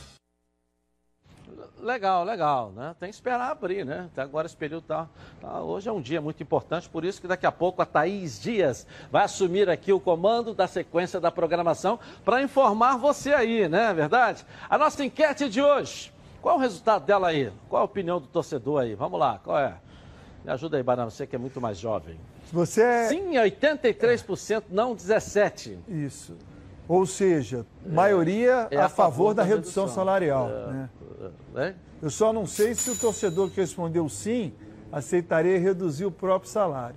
Legal, 1.81 2.23
legal, 2.23 2.71
né? 2.75 2.95
Tem 2.99 3.09
que 3.09 3.15
esperar 3.15 3.51
abrir, 3.51 3.83
né? 3.83 4.07
Até 4.11 4.21
agora 4.21 4.45
esse 4.45 4.55
período 4.55 4.83
tá, 4.83 5.07
tá, 5.41 5.61
Hoje 5.61 5.89
é 5.89 5.91
um 5.91 5.99
dia 5.99 6.21
muito 6.21 6.41
importante, 6.43 6.87
por 6.87 7.03
isso 7.03 7.19
que 7.19 7.27
daqui 7.27 7.45
a 7.45 7.51
pouco 7.51 7.81
a 7.81 7.85
Thaís 7.85 8.39
Dias 8.39 8.85
vai 9.11 9.23
assumir 9.23 9.67
aqui 9.69 9.91
o 9.91 9.99
comando 9.99 10.53
da 10.53 10.67
sequência 10.67 11.19
da 11.19 11.31
programação 11.31 11.99
para 12.23 12.41
informar 12.41 12.97
você 12.97 13.33
aí, 13.33 13.67
né? 13.67 13.89
É 13.89 13.93
verdade? 13.93 14.45
A 14.69 14.77
nossa 14.77 15.03
enquete 15.03 15.49
de 15.49 15.61
hoje. 15.61 16.13
Qual 16.41 16.55
é 16.55 16.57
o 16.57 16.61
resultado 16.61 17.05
dela 17.05 17.29
aí? 17.29 17.51
Qual 17.67 17.81
a 17.81 17.85
opinião 17.85 18.19
do 18.19 18.27
torcedor 18.27 18.81
aí? 18.81 18.93
Vamos 18.93 19.19
lá, 19.19 19.39
qual 19.43 19.57
é? 19.57 19.75
Me 20.45 20.51
ajuda 20.51 20.77
aí, 20.77 20.83
Barão, 20.83 21.09
você 21.09 21.25
que 21.25 21.35
é 21.35 21.39
muito 21.39 21.59
mais 21.59 21.79
jovem. 21.79 22.19
Você 22.51 22.81
é... 22.81 23.07
Sim, 23.07 23.33
83%, 23.33 24.63
não 24.69 24.95
17%. 24.95 25.77
Isso. 25.87 26.35
Ou 26.87 27.05
seja, 27.05 27.65
maioria 27.85 28.67
é, 28.69 28.75
é 28.75 28.81
a, 28.81 28.89
favor, 28.89 29.11
favor 29.11 29.33
da, 29.33 29.43
da 29.43 29.47
redução, 29.47 29.83
redução, 29.83 30.03
salarial. 30.03 30.49
É, 30.49 30.67
né? 30.67 30.89
É. 31.55 31.73
Eu 32.01 32.09
só 32.09 32.33
não 32.33 32.45
sei 32.45 32.73
se 32.73 32.89
o 32.89 32.95
torcedor 32.95 33.49
que 33.49 33.61
respondeu 33.61 34.07
sim 34.09 34.53
aceitaria 34.91 35.59
reduzir 35.59 36.05
o 36.05 36.11
próprio 36.11 36.49
salário. 36.49 36.95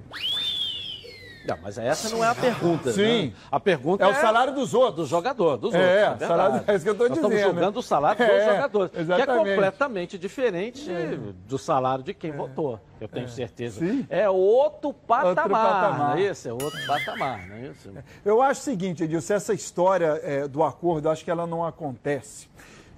Não, 1.46 1.58
mas 1.62 1.76
essa 1.76 2.08
não 2.08 2.24
é 2.24 2.28
a 2.28 2.34
pergunta. 2.34 2.90
Sim. 2.90 3.26
Né? 3.26 3.32
A 3.52 3.60
pergunta 3.60 4.02
é, 4.02 4.08
é 4.08 4.10
o 4.10 4.14
salário 4.14 4.54
dos 4.54 4.72
outros. 4.72 4.94
Do 4.96 5.06
jogador, 5.06 5.58
dos 5.58 5.74
é, 5.74 6.08
outros. 6.08 6.22
É, 6.22 6.26
salário, 6.26 6.64
é 6.66 6.74
isso 6.74 6.84
que 6.84 6.88
eu 6.88 6.92
estou 6.92 7.08
dizendo. 7.08 7.26
Estamos 7.26 7.42
julgando 7.42 7.72
né? 7.72 7.78
o 7.78 7.82
salário 7.82 8.26
dos 8.26 8.34
é, 8.34 8.54
jogadores, 8.54 8.90
exatamente. 8.94 9.26
que 9.26 9.30
é 9.30 9.36
completamente 9.36 10.18
diferente 10.18 10.90
é. 10.90 11.18
do 11.46 11.58
salário 11.58 12.02
de 12.02 12.14
quem 12.14 12.30
é. 12.30 12.32
votou. 12.32 12.80
Eu 12.98 13.08
tenho 13.08 13.28
certeza. 13.28 13.80
Sim. 13.80 14.06
É 14.08 14.28
outro 14.30 14.94
patamar, 14.94 15.26
outro 15.26 15.50
patamar. 15.50 16.16
não 16.16 16.16
é? 16.16 16.24
É 16.24 16.52
outro 16.52 16.86
patamar, 16.86 17.46
não 17.46 17.56
é 17.56 17.66
isso? 17.66 17.92
Eu 18.24 18.40
acho 18.40 18.62
o 18.62 18.64
seguinte, 18.64 19.04
Edilson, 19.04 19.34
essa 19.34 19.52
história 19.52 20.48
do 20.48 20.62
acordo, 20.62 21.10
acho 21.10 21.22
que 21.22 21.30
ela 21.30 21.46
não 21.46 21.62
acontece. 21.62 22.48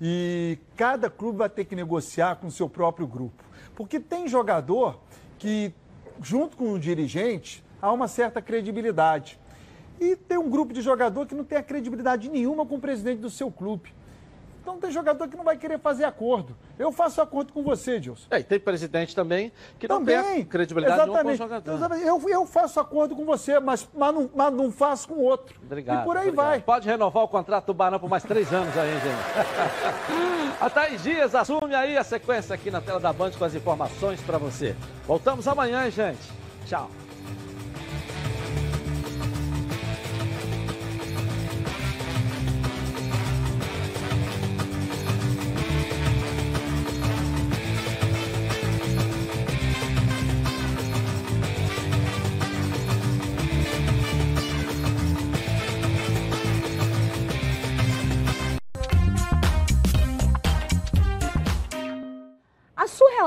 E 0.00 0.58
cada 0.76 1.08
clube 1.08 1.38
vai 1.38 1.48
ter 1.48 1.64
que 1.64 1.74
negociar 1.74 2.36
com 2.36 2.48
o 2.48 2.50
seu 2.50 2.68
próprio 2.68 3.06
grupo. 3.06 3.42
Porque 3.74 3.98
tem 3.98 4.28
jogador 4.28 5.00
que, 5.38 5.72
junto 6.22 6.56
com 6.56 6.72
o 6.72 6.78
dirigente, 6.78 7.64
há 7.80 7.92
uma 7.92 8.08
certa 8.08 8.42
credibilidade. 8.42 9.38
E 9.98 10.14
tem 10.14 10.36
um 10.36 10.50
grupo 10.50 10.72
de 10.72 10.82
jogador 10.82 11.26
que 11.26 11.34
não 11.34 11.44
tem 11.44 11.58
a 11.58 11.62
credibilidade 11.62 12.28
nenhuma 12.28 12.66
com 12.66 12.76
o 12.76 12.80
presidente 12.80 13.20
do 13.20 13.30
seu 13.30 13.50
clube. 13.50 13.94
Então 14.66 14.80
tem 14.80 14.90
jogador 14.90 15.28
que 15.28 15.36
não 15.36 15.44
vai 15.44 15.56
querer 15.56 15.78
fazer 15.78 16.02
acordo. 16.02 16.56
Eu 16.76 16.90
faço 16.90 17.22
acordo 17.22 17.52
com 17.52 17.62
você, 17.62 18.00
Dilson. 18.00 18.26
É, 18.28 18.40
e 18.40 18.42
tem 18.42 18.58
presidente 18.58 19.14
também 19.14 19.52
que 19.78 19.86
não 19.86 20.00
também, 20.00 20.24
tem 20.24 20.44
credibilidade 20.44 21.02
exatamente, 21.02 21.38
nenhuma 21.38 21.60
com 21.60 21.70
o 21.70 21.78
jogador. 21.78 22.04
Eu, 22.04 22.28
eu 22.28 22.44
faço 22.44 22.80
acordo 22.80 23.14
com 23.14 23.24
você, 23.24 23.60
mas, 23.60 23.88
mas, 23.94 24.12
não, 24.12 24.28
mas 24.34 24.52
não 24.52 24.72
faço 24.72 25.06
com 25.06 25.20
outro. 25.20 25.56
Obrigado. 25.64 26.02
E 26.02 26.04
por 26.04 26.16
aí 26.16 26.30
obrigado. 26.30 26.46
vai. 26.46 26.60
Pode 26.60 26.88
renovar 26.88 27.22
o 27.22 27.28
contrato 27.28 27.66
do 27.66 27.74
Barão 27.74 28.00
por 28.00 28.10
mais 28.10 28.24
três 28.24 28.52
anos 28.52 28.76
aí, 28.76 28.92
gente. 28.94 30.58
a 30.60 30.68
Thaís 30.68 31.00
Dias 31.00 31.32
assume 31.36 31.72
aí 31.76 31.96
a 31.96 32.02
sequência 32.02 32.52
aqui 32.52 32.68
na 32.68 32.80
tela 32.80 32.98
da 32.98 33.12
Band 33.12 33.30
com 33.38 33.44
as 33.44 33.54
informações 33.54 34.20
para 34.22 34.36
você. 34.36 34.74
Voltamos 35.06 35.46
amanhã, 35.46 35.88
gente. 35.88 36.28
Tchau. 36.66 36.90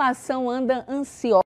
Relação 0.09 0.49
anda 0.49 0.83
ansiosa? 0.89 1.37